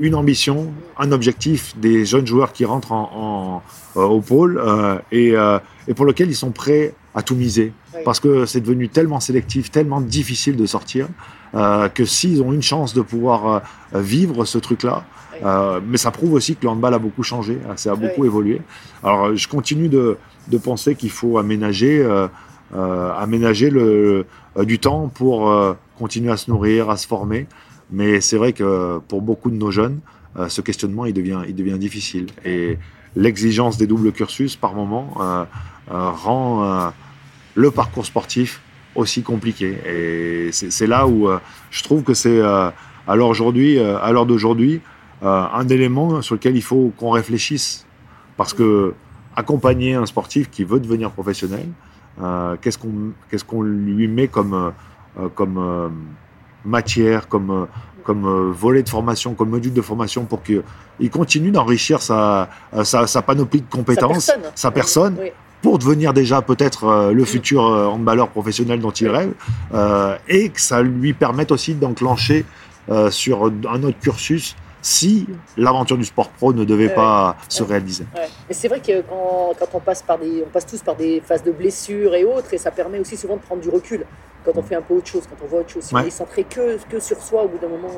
une 0.00 0.14
ambition, 0.14 0.72
un 0.98 1.12
objectif 1.12 1.76
des 1.78 2.04
jeunes 2.04 2.26
joueurs 2.26 2.52
qui 2.52 2.64
rentrent 2.64 2.92
en, 2.92 3.62
en- 3.96 4.00
euh, 4.00 4.04
au 4.04 4.20
pôle 4.20 4.58
euh, 4.58 4.96
et, 5.12 5.32
euh, 5.36 5.58
et 5.88 5.94
pour 5.94 6.04
lequel 6.06 6.28
ils 6.30 6.34
sont 6.36 6.50
prêts 6.52 6.94
à 7.14 7.22
tout 7.22 7.34
miser. 7.34 7.72
Parce 8.04 8.20
que 8.20 8.46
c'est 8.46 8.60
devenu 8.60 8.88
tellement 8.88 9.20
sélectif, 9.20 9.70
tellement 9.70 10.00
difficile 10.00 10.56
de 10.56 10.64
sortir, 10.64 11.08
que 11.52 12.04
s'ils 12.04 12.40
ont 12.40 12.52
une 12.52 12.62
chance 12.62 12.94
de 12.94 13.02
pouvoir 13.02 13.62
vivre 13.92 14.44
ce 14.44 14.58
truc-là, 14.58 15.04
euh, 15.44 15.80
mais 15.84 15.96
ça 15.96 16.12
prouve 16.12 16.34
aussi 16.34 16.54
que 16.54 16.62
le 16.62 16.68
handball 16.68 16.94
a 16.94 17.00
beaucoup 17.00 17.24
changé, 17.24 17.58
hein, 17.68 17.72
ça 17.74 17.90
a 17.92 17.94
beaucoup 17.96 18.20
Oui. 18.22 18.28
évolué. 18.28 18.62
Alors 19.02 19.34
je 19.34 19.48
continue 19.48 19.88
de, 19.88 20.16
de 20.48 20.58
penser 20.58 20.94
qu'il 20.94 21.10
faut 21.10 21.36
aménager, 21.38 21.98
euh, 22.00 22.28
euh, 22.76 23.12
aménager 23.18 23.70
le, 23.70 24.24
du 24.60 24.78
temps 24.78 25.08
pour 25.12 25.52
continuer 25.98 26.30
à 26.30 26.36
se 26.36 26.48
nourrir, 26.48 26.88
à 26.90 26.96
se 26.96 27.08
former. 27.08 27.48
Mais 27.92 28.20
c'est 28.20 28.36
vrai 28.36 28.52
que 28.52 28.98
pour 29.08 29.22
beaucoup 29.22 29.50
de 29.50 29.56
nos 29.56 29.70
jeunes, 29.70 30.00
euh, 30.36 30.48
ce 30.48 30.60
questionnement 30.60 31.06
il 31.06 31.14
devient, 31.14 31.42
il 31.48 31.54
devient 31.54 31.78
difficile. 31.78 32.26
Et 32.44 32.78
l'exigence 33.16 33.76
des 33.76 33.86
doubles 33.86 34.12
cursus, 34.12 34.56
par 34.56 34.74
moment, 34.74 35.14
euh, 35.20 35.44
euh, 35.90 36.10
rend 36.10 36.92
le 37.54 37.70
parcours 37.70 38.06
sportif 38.06 38.60
aussi 38.94 39.22
compliqué. 39.22 39.78
Et 39.86 40.52
c'est 40.52 40.86
là 40.86 41.06
où 41.06 41.28
je 41.70 41.82
trouve 41.82 42.02
que 42.02 42.14
c'est, 42.14 42.40
euh, 42.40 42.70
à 43.06 43.16
l'heure 43.16 44.26
d'aujourd'hui, 44.26 44.80
un 45.22 45.68
élément 45.68 46.22
sur 46.22 46.34
lequel 46.34 46.56
il 46.56 46.62
faut 46.62 46.92
qu'on 46.96 47.10
réfléchisse. 47.10 47.86
Parce 48.36 48.54
que 48.54 48.94
accompagner 49.36 49.94
un 49.94 50.06
sportif 50.06 50.50
qui 50.50 50.64
veut 50.64 50.80
devenir 50.80 51.10
professionnel, 51.10 51.68
qu'est-ce 52.62 52.78
qu'on 52.78 53.12
qu'est-ce 53.30 53.44
qu'on 53.44 53.62
lui 53.62 54.08
met 54.08 54.28
comme, 54.28 54.72
comme 55.34 55.90
matière, 56.64 57.28
comme, 57.28 57.50
euh, 57.50 57.64
comme 58.04 58.24
euh, 58.26 58.50
volet 58.52 58.82
de 58.82 58.88
formation, 58.88 59.34
comme 59.34 59.50
module 59.50 59.72
de 59.72 59.82
formation 59.82 60.24
pour 60.24 60.42
qu'il 60.42 60.62
continue 61.10 61.50
d'enrichir 61.50 62.00
sa, 62.02 62.48
euh, 62.74 62.84
sa, 62.84 63.06
sa 63.06 63.22
panoplie 63.22 63.60
de 63.62 63.70
compétences, 63.70 64.24
Sa 64.26 64.32
personne. 64.34 64.52
sa 64.54 64.70
personne, 64.70 65.16
Oui. 65.20 65.30
pour 65.62 65.78
devenir 65.78 66.12
déjà 66.12 66.40
peut-être 66.42 67.10
le 67.12 67.24
futur 67.24 67.66
euh, 67.66 67.86
handballeur 67.86 68.28
professionnel 68.28 68.80
dont 68.80 68.90
il 68.92 69.08
rêve, 69.08 69.32
euh, 69.74 70.16
et 70.28 70.48
que 70.48 70.60
ça 70.60 70.82
lui 70.82 71.12
permette 71.12 71.52
aussi 71.52 71.74
d'enclencher 71.74 72.44
euh, 72.90 73.10
sur 73.10 73.44
un 73.44 73.82
autre 73.82 73.98
cursus 74.00 74.56
si 74.82 75.26
l'aventure 75.58 75.98
du 75.98 76.06
sport 76.06 76.30
pro 76.30 76.54
ne 76.54 76.64
devait 76.64 76.86
Ouais. 76.88 76.94
pas 76.94 77.36
se 77.50 77.62
Ouais. 77.62 77.68
réaliser. 77.72 78.06
Mais 78.14 78.54
c'est 78.54 78.68
vrai 78.68 78.80
que 78.80 79.02
quand, 79.02 79.52
quand 79.60 79.68
on 79.74 79.80
passe 79.80 80.00
par 80.02 80.18
des, 80.18 80.42
on 80.46 80.48
passe 80.48 80.64
tous 80.64 80.80
par 80.80 80.96
des 80.96 81.20
phases 81.22 81.42
de 81.44 81.52
blessures 81.52 82.14
et 82.14 82.24
autres, 82.24 82.54
et 82.54 82.58
ça 82.58 82.70
permet 82.70 82.98
aussi 82.98 83.18
souvent 83.18 83.36
de 83.36 83.42
prendre 83.42 83.60
du 83.60 83.68
recul 83.68 84.06
quand 84.44 84.52
on 84.56 84.62
fait 84.62 84.74
un 84.76 84.82
peu 84.82 84.94
autre 84.94 85.06
chose, 85.08 85.22
quand 85.28 85.36
on 85.44 85.48
voit 85.48 85.60
autre 85.60 85.70
chose. 85.70 85.82
Si 85.84 85.94
Ouais. 85.94 86.02
on 86.02 86.06
est 86.06 86.10
centré 86.10 86.44
que, 86.44 86.78
que 86.88 86.98
sur 87.00 87.20
soi, 87.20 87.42
au 87.44 87.48
bout 87.48 87.58
d'un 87.58 87.68
moment, 87.68 87.88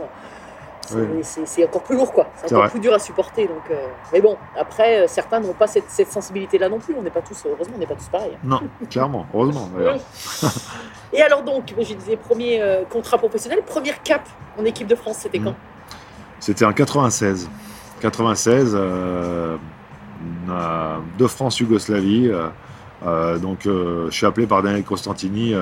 c'est 0.87 0.97
Ouais. 0.97 1.21
c'est- 1.47 1.65
encore 1.65 1.83
plus 1.85 1.95
lourd, 1.97 2.13
quoi. 2.13 2.27
C'est 2.37 2.47
encore 2.47 2.63
vrai. 2.63 2.71
plus 2.71 2.81
dur 2.81 2.93
à 2.93 2.99
supporter. 2.99 3.47
Donc, 3.47 3.63
euh, 3.71 3.87
Mais 4.13 4.21
bon, 4.21 4.37
après, 4.59 5.03
euh, 5.03 5.07
certains 5.07 5.39
n'ont 5.41 5.53
pas 5.53 5.67
cette, 5.69 5.89
cette 5.89 6.09
sensibilité-là 6.11 6.69
non 6.69 6.79
plus. 6.81 6.95
On 6.99 7.03
n'est 7.03 7.11
pas 7.11 7.23
tous, 7.23 7.41
heureusement, 7.47 7.75
on 7.77 7.79
n'est 7.79 7.87
pas 7.87 7.95
tous 7.95 8.09
pareils. 8.09 8.37
Non, 8.43 8.61
clairement, 8.91 9.27
heureusement. 9.33 9.69
Et 11.13 11.23
alors 11.23 11.43
donc, 11.43 11.73
je 11.79 11.95
disais, 11.95 12.17
premier 12.17 12.61
euh, 12.61 12.83
contrat 12.91 13.19
professionnel, 13.19 13.61
première 13.65 14.03
cap 14.03 14.23
en 14.59 14.65
équipe 14.65 14.87
de 14.89 14.95
France, 14.95 15.19
c'était 15.21 15.39
Mhm. 15.39 15.45
quand? 15.47 15.55
C'était 16.41 16.65
en 16.65 16.73
96. 16.73 17.49
96, 18.01 18.73
euh, 18.75 19.57
euh, 20.51 20.97
de 21.19 21.27
France-Yougoslavie. 21.29 22.29
euh, 22.29 22.49
euh, 23.07 23.39
donc, 23.39 23.67
euh, 23.67 24.07
je 24.11 24.17
suis 24.17 24.27
appelé 24.27 24.47
par 24.47 24.63
Daniel 24.63 24.83
Costantini. 24.83 25.55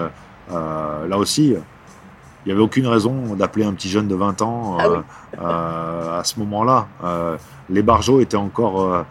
Euh, 0.53 1.07
là 1.09 1.17
aussi, 1.19 1.49
il 1.49 2.47
n'y 2.47 2.53
avait 2.53 2.61
aucune 2.63 2.87
raison 2.87 3.35
d'appeler 3.35 3.65
un 3.65 3.73
petit 3.73 3.89
jeune 3.89 4.09
de 4.09 4.15
20 4.15 4.41
ans 4.43 4.77
Ah 4.81 4.89
oui. 4.91 4.97
euh, 4.97 5.43
euh, 5.45 6.21
à 6.21 6.25
ce 6.25 6.39
moment-là. 6.41 6.87
Les 7.69 7.83
Barjots 7.83 8.21
étaient 8.21 8.37
encore 8.37 9.05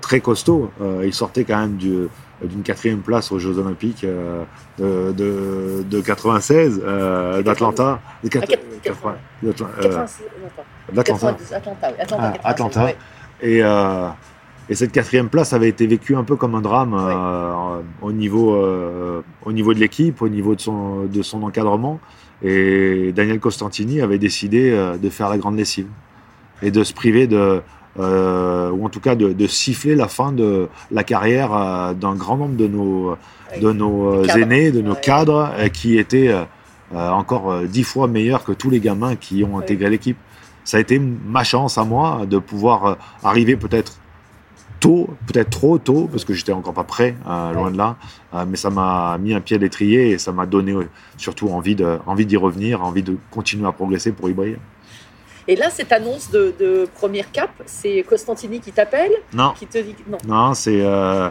très 0.00 0.20
costauds. 0.20 0.70
Ils 1.02 1.14
sortaient 1.14 1.44
quand 1.44 1.58
même 1.58 1.76
du- 1.76 2.08
d'une 2.44 2.62
quatrième 2.62 3.00
place 3.00 3.32
aux 3.32 3.40
Jeux 3.40 3.58
Olympiques 3.58 4.04
euh, 4.04 4.44
de, 4.78 5.10
de, 5.12 5.82
de 5.82 6.00
96, 6.00 6.80
euh, 6.84 7.42
d'Atlanta. 7.42 7.98
Ah, 8.00 8.28
quat- 8.28 8.46
80, 8.82 9.14
d'Atla- 9.42 9.66
86, 9.82 10.22
non, 10.40 10.48
pas. 10.56 10.62
d'Atlanta. 10.92 11.32
90, 11.32 11.52
Atlanta, 11.52 11.88
Ah, 11.88 11.92
96, 11.98 12.40
Atlanta. 12.44 12.84
ouais. 12.84 12.96
Et, 13.42 13.60
euh, 13.64 14.08
et 14.68 14.74
cette 14.74 14.92
quatrième 14.92 15.28
place 15.28 15.52
avait 15.52 15.68
été 15.68 15.86
vécue 15.86 16.14
un 16.14 16.24
peu 16.24 16.36
comme 16.36 16.54
un 16.54 16.60
drame 16.60 16.94
euh, 16.94 17.80
au, 18.02 18.12
niveau, 18.12 18.54
euh, 18.54 19.22
au 19.44 19.52
niveau 19.52 19.72
de 19.72 19.78
l'équipe, 19.78 20.20
au 20.20 20.28
niveau 20.28 20.54
de 20.54 20.60
son, 20.60 21.04
de 21.04 21.22
son 21.22 21.42
encadrement. 21.42 22.00
Et 22.42 23.12
Daniel 23.12 23.40
Costantini 23.40 24.00
avait 24.00 24.18
décidé 24.18 24.70
euh, 24.70 24.96
de 24.96 25.08
faire 25.08 25.28
la 25.28 25.38
grande 25.38 25.56
lessive 25.56 25.86
et 26.62 26.70
de 26.70 26.84
se 26.84 26.92
priver 26.92 27.26
de, 27.26 27.62
euh, 27.98 28.70
ou 28.70 28.84
en 28.84 28.88
tout 28.88 29.00
cas 29.00 29.16
de, 29.16 29.32
de 29.32 29.46
siffler 29.48 29.96
la 29.96 30.06
fin 30.06 30.30
de 30.30 30.68
la 30.92 31.02
carrière 31.02 31.52
euh, 31.52 31.94
d'un 31.94 32.14
grand 32.14 32.36
nombre 32.36 32.56
de 32.56 32.68
nos, 32.68 33.16
de 33.60 33.72
nos 33.72 34.22
cadres. 34.22 34.38
aînés, 34.38 34.70
de 34.70 34.80
nos 34.80 34.94
cadres, 34.94 35.50
euh, 35.58 35.68
qui 35.68 35.98
étaient 35.98 36.32
encore 36.94 37.62
dix 37.64 37.82
fois 37.82 38.06
meilleurs 38.06 38.44
que 38.44 38.52
tous 38.52 38.70
les 38.70 38.80
gamins 38.80 39.14
qui 39.16 39.44
ont 39.44 39.58
intégré 39.58 39.90
l'équipe. 39.90 40.16
Ça 40.64 40.76
a 40.76 40.80
été 40.80 40.98
ma 40.98 41.44
chance 41.44 41.76
à 41.76 41.84
moi 41.84 42.24
de 42.24 42.38
pouvoir 42.38 42.96
arriver 43.22 43.56
peut-être 43.56 43.94
tôt, 44.80 45.08
peut-être 45.26 45.50
trop 45.50 45.78
tôt, 45.78 46.08
parce 46.10 46.24
que 46.24 46.34
j'étais 46.34 46.52
encore 46.52 46.72
pas 46.74 46.84
prêt, 46.84 47.14
euh, 47.28 47.52
loin 47.52 47.70
de 47.70 47.76
là. 47.76 47.96
Euh, 48.34 48.44
mais 48.48 48.56
ça 48.56 48.70
m'a 48.70 49.16
mis 49.18 49.34
un 49.34 49.40
pied 49.40 49.56
à 49.56 49.58
l'étrier 49.58 50.10
et 50.10 50.18
ça 50.18 50.32
m'a 50.32 50.46
donné 50.46 50.72
euh, 50.72 50.84
surtout 51.16 51.48
envie 51.50 51.74
d'y 51.74 52.36
revenir, 52.36 52.82
envie 52.84 53.02
de 53.02 53.16
continuer 53.30 53.66
à 53.66 53.72
progresser 53.72 54.12
pour 54.12 54.28
y 54.30 54.32
briller. 54.32 54.58
Et 55.46 55.56
là, 55.56 55.70
cette 55.70 55.92
annonce 55.92 56.30
de, 56.30 56.54
de 56.60 56.86
première 56.94 57.32
cap, 57.32 57.50
c'est 57.66 58.04
Costantini 58.08 58.60
qui 58.60 58.70
t'appelle, 58.70 59.12
Non, 59.32 59.52
qui 59.58 59.66
te 59.66 59.78
dit 59.78 59.94
non. 60.08 60.18
non, 60.26 60.52
c'est 60.54 60.80
euh, 60.82 61.30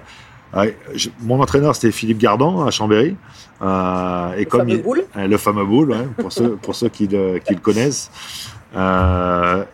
mon 1.22 1.40
entraîneur 1.42 1.76
c'était 1.76 1.92
Philippe 1.92 2.18
Gardan 2.18 2.66
à 2.66 2.72
Chambéry. 2.72 3.10
Et 3.10 3.64
Le 3.64 4.46
comme 4.46 4.62
fameux 4.62 4.74
il- 4.76 4.82
boule. 4.82 5.04
Euh, 5.16 5.28
le 5.28 5.38
fameux 5.38 5.66
boule, 5.66 5.92
ouais, 5.92 6.08
pour 6.18 6.32
ceux, 6.32 6.56
pour 6.56 6.74
ceux 6.76 6.90
qui, 6.90 7.08
le, 7.08 7.38
qui 7.40 7.54
le 7.54 7.60
connaissent. 7.60 8.10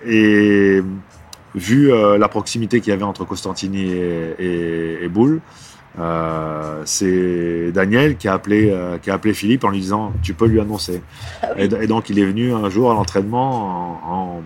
Et 0.06 0.82
vu 1.56 1.92
euh, 1.92 2.18
la 2.18 2.28
proximité 2.28 2.82
qu'il 2.82 2.92
y 2.92 2.94
avait 2.94 3.04
entre 3.04 3.26
Costantini 3.26 3.92
et, 3.92 4.36
et, 4.40 5.04
et 5.04 5.08
Boule, 5.08 5.42
euh, 6.00 6.82
c'est 6.86 7.72
Daniel 7.72 8.18
qui 8.18 8.28
a, 8.28 8.34
appelé, 8.34 8.70
euh, 8.72 8.98
qui 8.98 9.12
a 9.12 9.14
appelé 9.14 9.34
Philippe 9.34 9.64
en 9.64 9.70
lui 9.70 9.80
disant 9.80 10.12
Tu 10.24 10.34
peux 10.34 10.48
lui 10.48 10.60
annoncer. 10.60 11.02
Ah 11.44 11.50
et, 11.58 11.66
et 11.66 11.88
donc 11.88 12.10
il 12.10 12.18
est 12.18 12.26
venu 12.26 12.52
un 12.54 12.70
jour 12.70 12.90
à 12.92 12.96
l'entraînement 12.96 14.02
en, 14.04 14.42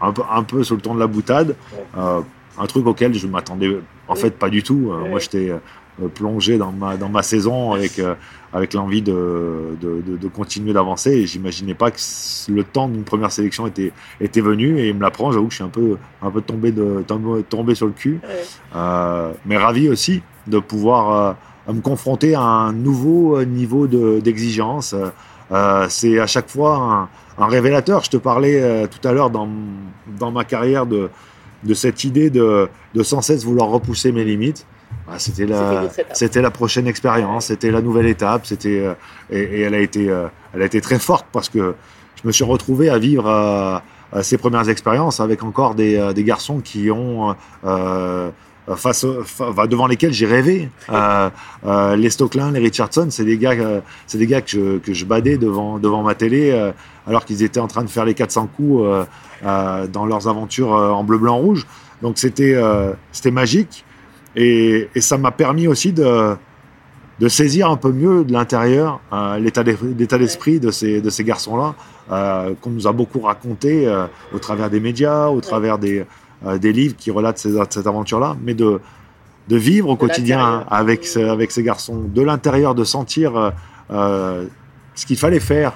en- 0.00 0.06
un, 0.08 0.12
peu, 0.12 0.22
un 0.30 0.42
peu 0.44 0.62
sur 0.62 0.76
le 0.76 0.80
ton 0.80 0.94
de 0.94 1.00
la 1.00 1.08
boutade, 1.08 1.56
un 1.96 2.66
truc 2.68 2.86
auquel 2.86 3.14
je 3.14 3.26
m'attendais 3.26 3.76
en 4.06 4.14
fait 4.14 4.30
pas 4.38 4.48
du 4.50 4.62
tout. 4.62 4.92
Moi 5.10 5.18
j'étais 5.18 5.52
plongé 6.06 6.58
dans 6.58 6.70
ma, 6.70 6.96
dans 6.96 7.08
ma 7.08 7.22
saison 7.22 7.72
avec, 7.72 7.98
euh, 7.98 8.14
avec 8.52 8.74
l'envie 8.74 9.02
de, 9.02 9.76
de, 9.80 10.00
de- 10.06 10.16
de 10.16 10.28
continuer 10.28 10.72
d'avancer 10.72 11.10
et 11.10 11.26
j'imaginais 11.26 11.74
pas 11.74 11.90
que 11.90 11.98
le 12.48 12.62
temps 12.62 12.88
d'une 12.88 13.02
première 13.02 13.32
sélection 13.32 13.66
était, 13.66 13.92
était 14.20 14.40
venu 14.40 14.78
et 14.78 14.88
il 14.90 14.94
me 14.94 15.00
l'apprend, 15.02 15.32
j'avoue 15.32 15.46
que 15.46 15.52
je 15.52 15.56
suis 15.56 15.64
un 15.64 15.68
peu, 15.68 15.96
un 16.22 16.30
peu 16.30 16.40
tombé, 16.40 16.70
de, 16.70 17.02
tombé, 17.06 17.42
tombé 17.42 17.74
sur 17.74 17.86
le 17.86 17.92
cul. 17.92 18.20
Ouais. 18.22 18.44
Euh, 18.76 19.32
mais 19.46 19.56
ravi 19.56 19.88
aussi 19.88 20.22
de 20.46 20.58
pouvoir 20.60 21.36
euh, 21.68 21.72
me 21.72 21.80
confronter 21.80 22.34
à 22.34 22.42
un 22.42 22.72
nouveau 22.72 23.42
niveau 23.44 23.86
de- 23.86 24.20
d'exigence. 24.20 24.94
Euh, 25.50 25.86
c'est 25.88 26.18
à 26.20 26.26
chaque 26.26 26.48
fois 26.48 27.08
un, 27.38 27.42
un 27.44 27.46
révélateur. 27.46 28.04
Je 28.04 28.10
te 28.10 28.16
parlais 28.18 28.60
euh, 28.62 28.86
tout 28.86 29.06
à 29.08 29.12
l'heure 29.12 29.30
dans, 29.30 29.48
dans 30.18 30.30
ma 30.30 30.44
carrière 30.44 30.86
de, 30.86 31.08
de 31.64 31.74
cette 31.74 32.04
idée 32.04 32.30
de, 32.30 32.68
de 32.94 33.02
sans 33.02 33.20
cesse 33.22 33.44
vouloir 33.44 33.68
repousser 33.68 34.12
mes 34.12 34.24
limites. 34.24 34.66
Ah, 35.10 35.18
C'était 35.18 35.46
la, 35.46 35.82
c'était 36.14 36.42
la 36.42 36.50
prochaine 36.50 36.86
expérience, 36.86 37.46
c'était 37.46 37.70
la 37.70 37.80
nouvelle 37.82 38.06
étape, 38.06 38.46
c'était 38.46 38.80
euh, 38.80 38.94
et, 39.30 39.40
et 39.40 39.60
elle 39.62 39.74
a 39.74 39.80
été, 39.80 40.08
euh, 40.10 40.26
elle 40.54 40.62
a 40.62 40.66
été 40.66 40.80
très 40.80 40.98
forte 40.98 41.26
parce 41.32 41.48
que 41.48 41.74
je 42.22 42.26
me 42.26 42.32
suis 42.32 42.44
retrouvé 42.44 42.90
à 42.90 42.98
vivre 42.98 43.26
euh, 43.26 44.22
ces 44.22 44.38
premières 44.38 44.68
expériences 44.68 45.20
avec 45.20 45.42
encore 45.42 45.74
des, 45.74 45.96
euh, 45.96 46.12
des 46.12 46.24
garçons 46.24 46.60
qui 46.60 46.90
ont 46.90 47.34
euh, 47.64 48.30
face, 48.76 49.06
fa- 49.24 49.48
enfin, 49.48 49.66
devant 49.66 49.86
lesquels 49.86 50.12
j'ai 50.12 50.26
rêvé. 50.26 50.68
Euh, 50.90 51.30
euh, 51.66 51.96
les 51.96 52.08
Stocklin, 52.10 52.50
les 52.50 52.60
Richardson, 52.60 53.08
c'est 53.10 53.24
des 53.24 53.36
gars, 53.38 53.52
euh, 53.52 53.80
c'est 54.06 54.16
des 54.18 54.26
gars 54.26 54.40
que 54.40 54.50
je, 54.50 54.78
que 54.78 54.92
je 54.94 55.04
badais 55.04 55.36
devant, 55.36 55.78
devant 55.78 56.02
ma 56.02 56.14
télé 56.14 56.50
euh, 56.50 56.72
alors 57.06 57.24
qu'ils 57.26 57.42
étaient 57.42 57.60
en 57.60 57.66
train 57.66 57.82
de 57.84 57.90
faire 57.90 58.04
les 58.06 58.14
400 58.14 58.48
coups 58.56 58.82
euh, 58.84 59.04
euh, 59.44 59.86
dans 59.86 60.06
leurs 60.06 60.28
aventures 60.28 60.74
euh, 60.74 60.90
en 60.90 61.04
bleu, 61.04 61.18
blanc, 61.18 61.36
rouge. 61.36 61.66
Donc 62.02 62.16
c'était 62.18 62.54
euh, 62.54 62.92
c'était 63.12 63.30
magique 63.30 63.84
et, 64.36 64.88
et 64.94 65.00
ça 65.00 65.18
m'a 65.18 65.30
permis 65.30 65.66
aussi 65.68 65.92
de 65.92 66.36
de 67.20 67.28
saisir 67.28 67.68
un 67.68 67.76
peu 67.76 67.90
mieux 67.90 68.22
de 68.22 68.32
l'intérieur 68.32 69.00
euh, 69.12 69.40
l'état 69.40 69.64
d'es- 69.64 69.76
l'état 69.98 70.18
d'esprit 70.18 70.60
de 70.60 70.70
ces, 70.70 71.00
de 71.00 71.10
ces 71.10 71.24
garçons-là, 71.24 71.74
euh, 72.12 72.54
qu'on 72.60 72.70
nous 72.70 72.86
a 72.86 72.92
beaucoup 72.92 73.18
raconté 73.18 73.88
euh, 73.88 74.06
au 74.32 74.38
travers 74.38 74.70
des 74.70 74.78
médias, 74.78 75.26
au 75.26 75.40
travers 75.40 75.78
des, 75.78 76.04
des 76.60 76.72
livres 76.72 76.94
qui 76.96 77.10
relatent 77.10 77.38
ces- 77.38 77.58
cette 77.70 77.88
aventure-là, 77.88 78.36
mais 78.44 78.54
de, 78.54 78.80
de 79.48 79.56
vivre 79.56 79.88
au 79.88 79.94
De 79.94 79.98
quotidien 79.98 80.64
avec, 80.70 81.04
ce- 81.04 81.18
avec 81.18 81.50
ces 81.50 81.64
garçons, 81.64 82.02
de 82.06 82.22
l'intérieur, 82.22 82.76
de 82.76 82.84
sentir 82.84 83.52
ce 83.90 85.06
qu'il 85.06 85.16
fallait 85.18 85.40
faire 85.40 85.72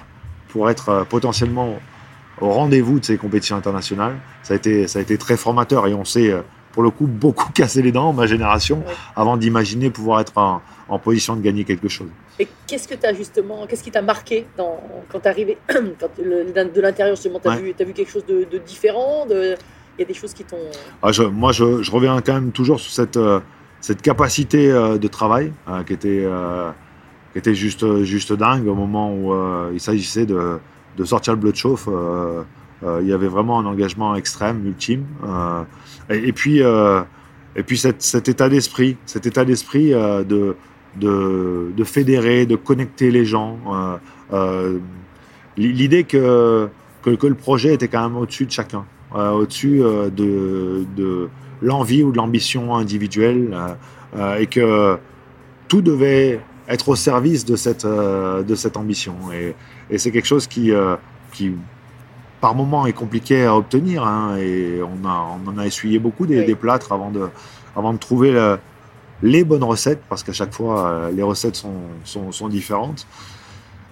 pour 0.51 0.71
être 0.71 1.05
potentiellement 1.09 1.75
au 2.41 2.51
rendez-vous 2.51 3.01
de 3.01 3.05
ces 3.05 3.17
compétitions 3.17 3.57
internationales. 3.57 4.15
Ça 4.45 4.55
a 4.55 4.57
été, 4.57 4.87
ça 4.87 5.01
a 5.01 5.03
été 5.03 5.19
très 5.19 5.37
formateur 5.37 5.89
et 5.89 5.95
on 5.95 6.05
euh, 6.31 6.41
pour 6.73 6.83
le 6.83 6.91
coup, 6.91 7.07
beaucoup 7.07 7.51
cassé 7.55 7.83
les 7.83 7.93
dents, 7.93 8.13
ma 8.13 8.27
génération, 8.27 8.79
Ouais. 8.87 8.95
avant 9.17 9.37
d'imaginer 9.37 9.91
pouvoir 9.91 10.21
être 10.21 10.37
en, 10.37 10.63
en 10.89 10.99
position 10.99 11.37
de 11.37 11.43
gagner 11.43 11.65
quelque 11.65 11.89
chose. 11.89 12.09
Et 12.39 12.49
qu'est-ce 12.67 12.89
que 12.89 12.95
tu 12.95 13.07
as 13.07 13.13
justement, 13.15 13.67
qu'est-ce 13.67 13.83
qui 13.85 13.91
t'a 13.91 14.03
marqué 14.03 14.47
dans, 14.57 14.81
quand 15.11 15.21
tu 15.21 15.27
es 15.27 15.31
arrivé, 15.31 15.59
quand 15.69 16.09
le- 16.19 16.45
de 16.53 16.81
l'intérieur 16.81 17.15
justement, 17.17 17.39
tu 17.41 17.49
as, 17.49 17.53
Ouais. 17.53 17.61
vu, 17.63 17.75
t'as 17.75 17.85
vu 17.85 17.93
quelque 17.93 18.11
chose 18.11 18.25
de, 18.27 18.47
de 18.51 18.59
différent 18.59 19.27
de- 19.27 19.55
Il 19.99 20.01
y 20.01 20.05
a 20.05 20.07
des 20.07 20.15
choses 20.15 20.33
qui 20.33 20.43
t'ont. 20.45 20.57
Ah, 21.03 21.13
je- 21.13 21.23
moi, 21.23 21.53
je, 21.53 21.83
je 21.83 21.91
reviens 21.91 22.19
quand 22.23 22.33
même 22.33 22.51
toujours 22.53 22.81
sur 22.81 22.91
cette, 22.93 23.19
euh, 23.19 23.41
cette 23.81 24.01
capacité 24.01 24.71
euh, 24.73 24.97
de 24.97 25.07
travail 25.09 25.53
euh, 25.69 25.83
qui 25.85 25.93
était, 25.93 26.23
euh, 26.25 26.71
qui 27.33 27.39
était 27.39 27.55
juste, 27.55 28.03
juste 28.03 28.33
dingue 28.33 28.67
au 28.67 28.75
moment 28.75 29.13
où 29.15 29.35
euh, 29.35 29.71
il 29.75 29.81
s'agissait 29.81 30.25
de, 30.25 30.59
de 30.97 31.05
sortir 31.05 31.35
le 31.35 31.39
bleu 31.41 31.53
de 31.53 31.57
chauffe. 31.59 31.89
euh, 31.89 32.43
euh, 32.85 32.99
il 33.03 33.09
y 33.09 33.13
avait 33.13 33.29
vraiment 33.29 33.59
un 33.61 33.67
engagement 33.67 34.17
extrême, 34.17 34.67
ultime. 34.67 35.05
Et, 36.11 36.33
puis, 36.33 36.63
euh, 36.63 37.03
et 37.57 37.63
puis 37.63 37.79
cet 37.79 38.29
état 38.29 38.49
d'esprit, 38.49 38.97
cet 39.07 39.27
état 39.27 39.45
d'esprit 39.45 39.93
euh, 39.93 40.25
de, 40.25 40.57
de, 40.97 41.73
de 41.77 41.85
fédérer, 41.85 42.47
de 42.47 42.57
connecter 42.57 43.11
les 43.11 43.25
gens. 43.25 43.59
euh, 44.33 44.79
L'idée 45.59 46.05
que, 46.05 46.69
que, 47.03 47.27
le 47.27 47.35
projet 47.35 47.75
était 47.75 47.89
quand 47.89 48.03
même 48.09 48.17
au-dessus 48.17 48.47
de 48.47 48.51
chacun, 48.51 48.87
au-dessus 49.15 49.81
de, 49.81 50.87
de 50.97 51.29
l'envie 51.61 52.03
ou 52.03 52.11
de 52.11 52.17
l'ambition 52.17 52.75
individuelle, 52.75 53.55
et 54.39 54.47
que 54.47 54.97
tout 55.69 55.83
devait 55.83 56.41
être 56.71 56.89
au 56.89 56.97
service 56.97 57.45
de 57.45 57.57
cette, 57.57 57.85
de 57.85 58.55
cette 58.55 58.79
ambition. 58.79 59.15
Et, 59.91 59.99
c'est 59.99 60.11
quelque 60.11 60.27
chose 60.27 60.47
qui, 60.47 60.73
qui, 61.35 61.53
par 62.43 62.55
moments, 62.55 62.85
est 62.87 62.93
compliqué 62.93 63.45
à 63.47 63.57
obtenir. 63.57 64.05
hein, 64.05 64.37
et 64.39 64.81
on, 64.83 65.09
a, 65.09 65.15
on 65.37 65.49
en 65.51 65.57
a 65.59 65.65
essuyé 65.67 65.99
beaucoup 65.99 66.27
des, 66.27 66.41
Oui. 66.41 66.45
des 66.47 66.55
plâtres 66.65 66.93
avant 66.93 67.11
de, 67.11 67.25
avant 67.75 67.93
de 67.95 67.99
trouver 67.99 68.31
le- 68.33 68.59
les 69.23 69.45
bonnes 69.45 69.63
recettes, 69.65 70.03
parce 70.11 70.23
qu'à 70.25 70.33
chaque 70.33 70.53
fois, 70.53 70.75
euh, 70.89 71.11
les 71.13 71.23
recettes 71.23 71.57
sont, 71.57 71.81
sont, 72.05 72.33
sont 72.33 72.49
différentes. 72.49 73.07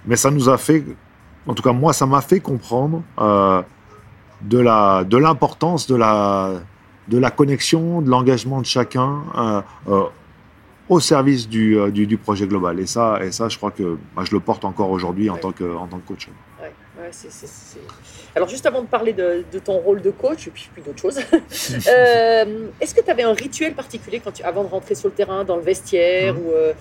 Mais 0.06 0.16
ça 0.16 0.30
nous 0.30 0.48
a 0.48 0.58
fait, 0.58 0.84
en 1.46 1.54
tout 1.54 1.62
cas 1.62 1.72
moi, 1.72 1.92
ça 1.92 2.04
m'a 2.06 2.20
fait 2.20 2.40
comprendre 2.40 3.02
euh, 3.20 3.62
de 4.42 4.58
la 4.58 5.04
de 5.04 5.16
l'importance 5.16 5.86
de 5.86 5.94
la 5.94 6.54
de 7.08 7.18
la 7.18 7.30
connexion, 7.30 8.00
de 8.02 8.10
l'engagement 8.10 8.60
de 8.60 8.66
chacun 8.66 9.10
euh, 9.36 9.60
euh, 9.88 10.02
au 10.88 10.98
service 11.00 11.48
du, 11.48 11.76
du, 11.92 12.06
du 12.06 12.16
projet 12.16 12.46
global. 12.48 12.80
Et 12.80 12.86
ça, 12.86 13.18
et 13.24 13.30
ça, 13.30 13.48
je 13.48 13.56
crois 13.58 13.70
que 13.70 13.96
bah, 14.16 14.22
je 14.24 14.32
le 14.32 14.40
porte 14.40 14.64
encore 14.64 14.90
aujourd'hui 14.90 15.28
en 15.30 15.34
Ouais. 15.34 15.40
tant 15.40 15.52
que 15.52 15.68
en 15.82 15.86
tant 15.86 15.98
que 15.98 16.08
coach. 16.08 16.28
Alors 18.36 18.48
juste 18.48 18.66
avant 18.66 18.82
de 18.82 18.86
parler 18.86 19.12
de, 19.12 19.44
de 19.52 19.58
ton 19.58 19.78
rôle 19.78 20.00
de 20.02 20.10
coach, 20.10 20.46
et 20.46 20.50
puis, 20.50 20.68
puis 20.72 20.82
d'autres 20.82 21.00
choses, 21.00 21.18
euh, 21.88 22.44
est-ce 22.80 22.94
que 22.94 23.00
tu 23.02 23.10
avais 23.10 23.22
un 23.22 23.32
rituel 23.32 23.74
particulier 23.74 24.20
quand 24.22 24.32
tu, 24.32 24.42
avant 24.42 24.64
de 24.64 24.68
rentrer 24.68 24.94
sur 24.94 25.08
le 25.08 25.14
terrain, 25.14 25.44
dans 25.44 25.56
le 25.56 25.62
vestiaire 25.62 26.34
Mhm. 26.34 26.40
ou 26.40 26.50
euh, 26.52 26.72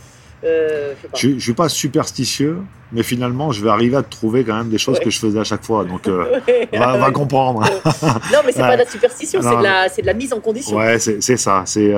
euh, 0.45 0.93
je 1.15 1.31
je 1.33 1.39
suis 1.39 1.53
pas 1.53 1.67
superstitieux, 1.67 2.59
mais 2.93 3.03
finalement, 3.03 3.51
je 3.51 3.61
vais 3.61 3.69
arriver 3.69 3.97
à 3.97 4.03
te 4.03 4.09
trouver 4.09 4.45
quand 4.45 4.55
même 4.55 4.69
des 4.69 4.77
choses 4.77 4.97
Ouais. 4.99 5.03
que 5.03 5.09
je 5.09 5.19
faisais 5.19 5.39
à 5.39 5.43
chaque 5.43 5.65
fois. 5.65 5.83
Donc, 5.83 6.07
euh, 6.07 6.39
Ouais, 6.47 6.69
va, 6.71 7.11
comprendre. 7.11 7.61
Non, 8.03 8.39
mais 8.45 8.53
c'est 8.53 8.59
pas 8.61 8.77
de 8.77 8.83
la 8.83 8.89
superstition, 8.89 9.41
c'est 9.41 9.57
de 9.57 9.63
la, 9.63 9.89
c'est 9.89 10.01
de 10.01 10.07
la 10.07 10.13
mise 10.13 10.31
en 10.31 10.39
condition. 10.39 10.77
Ouais, 10.77 10.97
c'est 10.99 11.37
ça. 11.37 11.63
C'est 11.65 11.93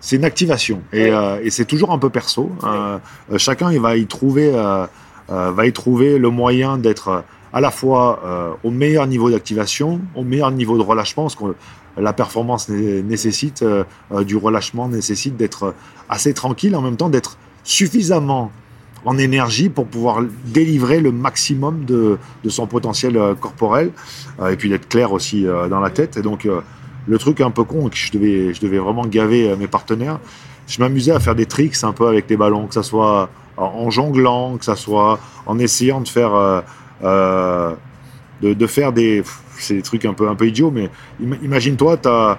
c'est 0.00 0.16
une 0.16 0.24
activation 0.26 0.82
et, 0.92 1.08
euh, 1.08 1.48
c'est 1.48 1.64
toujours 1.64 1.90
un 1.90 1.98
peu 1.98 2.10
perso. 2.10 2.52
Euh, 2.62 2.98
euh, 3.32 3.38
chacun 3.38 3.72
il 3.72 3.80
va 3.80 3.96
y 3.96 4.06
trouver 4.06 4.52
euh, 4.54 4.86
va 5.28 5.66
y 5.66 5.72
trouver 5.72 6.18
le 6.18 6.28
moyen 6.28 6.76
d'être 6.76 7.24
à 7.54 7.60
la 7.60 7.70
fois 7.70 8.20
euh, 8.24 8.50
au 8.64 8.70
meilleur 8.70 9.06
niveau 9.06 9.30
d'activation, 9.30 10.00
au 10.14 10.24
meilleur 10.24 10.50
niveau 10.50 10.76
de 10.76 10.82
relâchement, 10.82 11.22
parce 11.22 11.36
que 11.36 11.54
la 11.96 12.12
performance 12.12 12.68
né- 12.68 13.02
nécessite 13.02 13.62
euh, 13.62 13.84
euh, 14.12 14.24
du 14.24 14.36
relâchement, 14.36 14.88
nécessite 14.88 15.36
d'être 15.36 15.72
assez 16.08 16.34
tranquille, 16.34 16.74
en 16.74 16.82
même 16.82 16.96
temps 16.96 17.08
d'être 17.08 17.38
suffisamment 17.62 18.50
en 19.04 19.18
énergie 19.18 19.68
pour 19.68 19.86
pouvoir 19.86 20.22
délivrer 20.46 21.00
le 21.00 21.12
maximum 21.12 21.84
de, 21.84 22.18
son 22.48 22.66
potentiel 22.66 23.16
euh, 23.16 23.34
corporel 23.34 23.92
euh, 24.40 24.50
et 24.50 24.56
puis 24.56 24.68
d'être 24.68 24.88
clair 24.88 25.12
aussi 25.12 25.46
euh, 25.46 25.68
dans 25.68 25.80
la 25.80 25.90
tête. 25.90 26.16
Et 26.16 26.22
donc 26.22 26.46
euh, 26.46 26.60
le 27.06 27.18
truc 27.18 27.40
un 27.40 27.50
peu 27.52 27.64
con, 27.64 27.88
que 27.88 27.96
je 27.96 28.10
devais, 28.10 28.52
je 28.52 28.60
devais 28.60 28.78
vraiment 28.78 29.06
gaver 29.06 29.50
euh, 29.50 29.56
mes 29.56 29.68
partenaires, 29.68 30.18
je 30.66 30.80
m'amusais 30.80 31.12
à 31.12 31.20
faire 31.20 31.34
des 31.34 31.46
tricks 31.46 31.84
un 31.84 31.92
peu 31.92 32.08
avec 32.08 32.28
les 32.28 32.36
ballons, 32.36 32.66
que 32.66 32.74
ça 32.74 32.82
soit 32.82 33.28
en, 33.56 33.90
jonglant, 33.90 34.56
que 34.56 34.64
ça 34.64 34.76
soit 34.76 35.18
en 35.46 35.58
essayant 35.58 36.00
de 36.00 36.08
faire, 36.08 36.34
euh, 36.34 36.60
euh, 36.60 36.62
de, 37.02 38.54
de 38.54 38.66
faire 38.66 38.92
des, 38.92 39.22
c'est 39.58 39.74
des 39.74 39.82
trucs 39.82 40.04
un 40.04 40.12
peu, 40.14 40.28
un 40.28 40.34
peu 40.34 40.46
idiots, 40.46 40.70
mais 40.70 40.90
im- 41.22 41.38
imagine-toi, 41.42 41.96
tu 41.98 42.08
as, 42.08 42.38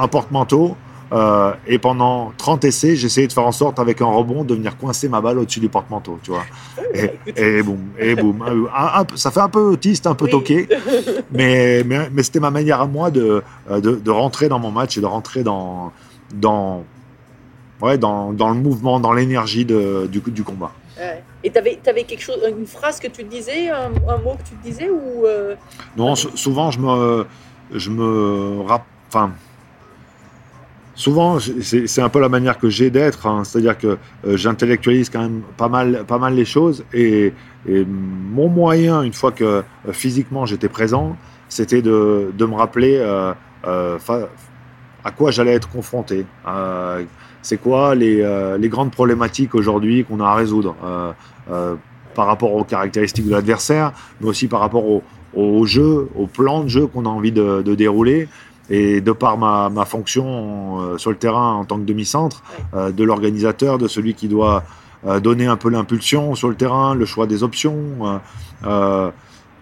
un 0.00 0.08
porte-manteau. 0.08 0.76
euh, 1.12 1.52
et 1.66 1.78
pendant 1.80 2.32
30 2.38 2.64
essais, 2.64 2.94
j'essayais 2.96 3.26
de 3.26 3.32
faire 3.32 3.44
en 3.46 3.50
sorte, 3.52 3.78
avec 3.80 4.00
un 4.00 4.06
rebond, 4.06 4.44
de 4.44 4.54
venir 4.54 4.76
coincer 4.76 5.08
ma 5.08 5.20
balle 5.20 5.38
au-dessus 5.40 5.58
du 5.60 5.68
porte-manteau, 5.68 6.18
tu 6.22 6.30
vois. 6.30 6.44
Et, 6.94 7.58
et 7.58 7.62
boum, 7.62 7.78
et 8.00 8.14
boum. 8.16 8.42
Un- 8.74 9.00
un 9.00 9.04
peu- 9.04 9.16
ça 9.16 9.30
fait 9.30 9.40
un 9.40 9.48
peu 9.48 9.60
autiste, 9.60 10.06
un 10.08 10.14
peu 10.14 10.24
Oui. 10.24 10.30
toqué, 10.32 10.68
mais, 11.32 11.84
mais, 11.84 12.08
mais 12.12 12.22
c'était 12.24 12.40
ma 12.40 12.50
manière 12.50 12.80
à 12.80 12.86
moi 12.86 13.10
de, 13.12 13.42
euh, 13.70 13.80
de, 13.80 13.96
de 13.96 14.10
rentrer 14.10 14.48
dans 14.48 14.58
mon 14.58 14.70
match 14.72 14.96
et 14.98 15.00
de 15.00 15.06
rentrer 15.06 15.42
dans, 15.44 15.92
dans, 16.34 16.82
ouais, 17.80 17.96
dans, 17.98 18.32
dans 18.32 18.48
le 18.48 18.56
mouvement, 18.56 18.98
dans 18.98 19.12
l'énergie 19.12 19.64
du 19.64 20.42
combat. 20.44 20.72
Ouais. 21.00 21.22
Et 21.42 21.50
tu 21.50 21.58
avais, 21.58 22.04
quelque 22.04 22.20
chose, 22.20 22.38
une 22.56 22.66
phrase 22.66 23.00
que 23.00 23.08
tu 23.08 23.24
disais, 23.24 23.70
un, 23.70 23.90
un 24.08 24.18
mot 24.18 24.34
que 24.36 24.46
tu 24.48 24.54
disais 24.62 24.90
ou 24.90 25.24
euh, 25.24 25.54
Non, 25.96 26.14
sou- 26.14 26.36
souvent 26.36 26.70
je 26.70 26.78
me, 26.78 27.26
je 27.72 27.88
me 27.90 28.60
rap- 28.66 28.84
enfin, 29.08 29.32
souvent 30.94 31.38
c'est 31.62 32.02
un 32.02 32.08
peu 32.10 32.20
la 32.20 32.28
manière 32.28 32.58
que 32.58 32.68
j'ai 32.68 32.90
d'être, 32.90 33.26
hein. 33.26 33.44
c'est-à-dire 33.44 33.78
que 33.78 33.96
euh, 34.26 34.36
j'intellectualise 34.36 35.08
quand 35.08 35.20
même 35.22 35.42
pas 35.56 35.68
mal, 35.68 36.04
pas 36.06 36.18
mal 36.18 36.34
les 36.34 36.44
choses 36.44 36.84
et, 36.92 37.32
et 37.66 37.84
mon 37.86 38.48
moyen, 38.48 39.02
une 39.02 39.14
fois 39.14 39.32
que 39.32 39.44
euh, 39.44 39.62
physiquement 39.92 40.44
j'étais 40.44 40.68
présent, 40.68 41.16
c'était 41.48 41.80
de, 41.82 42.30
de 42.36 42.44
me 42.44 42.54
rappeler 42.56 42.98
fa- 43.98 44.28
à 45.04 45.10
quoi 45.10 45.30
j'allais 45.30 45.52
être 45.52 45.68
confronté. 45.68 46.26
Euh, 46.46 47.04
c'est 47.42 47.56
quoi 47.56 47.94
les, 47.94 48.20
euh, 48.20 48.58
les 48.58 48.68
grandes 48.68 48.90
problématiques 48.90 49.54
aujourd'hui 49.54 50.04
qu'on 50.04 50.20
a 50.20 50.26
à 50.26 50.34
résoudre 50.34 50.76
euh, 50.84 51.74
par 52.14 52.26
rapport 52.26 52.54
aux 52.54 52.64
caractéristiques 52.64 53.26
de 53.26 53.30
l'adversaire, 53.30 53.92
mais 54.20 54.28
aussi 54.28 54.46
par 54.46 54.60
rapport 54.60 54.84
au, 54.84 55.02
au 55.34 55.64
jeu, 55.64 56.08
au 56.16 56.26
plan 56.26 56.62
de 56.62 56.68
jeu 56.68 56.86
qu'on 56.86 57.06
a 57.06 57.08
envie 57.08 57.32
de, 57.32 57.62
de 57.62 57.74
dérouler. 57.74 58.28
Et 58.72 59.00
de 59.00 59.10
par 59.10 59.36
ma, 59.36 59.68
ma 59.68 59.84
fonction 59.84 60.96
sur 60.96 61.10
le 61.10 61.16
terrain 61.16 61.54
en 61.54 61.64
tant 61.64 61.76
que 61.76 61.84
demi-centre, 61.84 62.44
de 62.72 63.02
l'organisateur, 63.02 63.78
de 63.78 63.88
celui 63.88 64.14
qui 64.14 64.28
doit 64.28 64.62
donner 65.24 65.46
un 65.46 65.56
peu 65.56 65.70
l'impulsion 65.70 66.36
sur 66.36 66.48
le 66.48 66.54
terrain, 66.54 66.94
le 66.94 67.04
choix 67.04 67.26
des 67.26 67.42
options, 67.42 68.20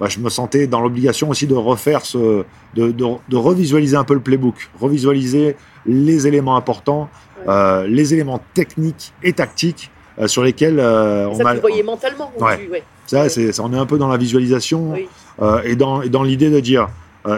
bah, 0.01 0.07
je 0.09 0.19
me 0.21 0.29
sentais 0.31 0.67
dans 0.67 0.81
l'obligation 0.81 1.31
aussi 1.31 1.47
de 1.47 1.55
refaire 1.55 2.05
ce, 2.07 2.45
de, 2.75 2.91
de, 2.93 3.05
de 3.29 3.37
revisualiser 3.37 3.97
un 3.97 4.05
peu 4.05 4.15
le 4.15 4.21
playbook, 4.21 4.71
revisualiser 4.81 5.57
les 5.87 6.27
éléments 6.27 6.57
importants, 6.57 7.09
Ouais. 7.39 7.45
euh, 7.55 7.87
les 7.87 8.15
éléments 8.15 8.41
techniques 8.53 9.13
et 9.23 9.33
tactiques 9.33 9.91
euh, 10.19 10.27
sur 10.27 10.43
lesquels 10.43 10.81
euh, 10.81 11.29
on 11.29 11.35
ça 11.37 11.43
a. 11.45 11.51
tu 11.51 11.55
le 11.55 11.61
voyais 11.61 11.83
mentalement 11.85 12.33
ou 12.37 12.45
Ouais. 12.45 12.69
ouais. 12.71 12.83
Ça, 13.07 13.29
c'est, 13.29 13.59
on 13.61 13.73
est 13.73 13.79
un 13.79 13.87
peu 13.87 13.97
dans 13.97 14.09
la 14.09 14.17
visualisation 14.17 14.91
Oui. 14.93 15.09
euh, 15.41 15.63
et 15.65 15.77
dans, 15.77 16.03
et 16.03 16.09
dans 16.09 16.25
l'idée 16.25 16.51
de 16.51 16.59
dire 16.61 16.89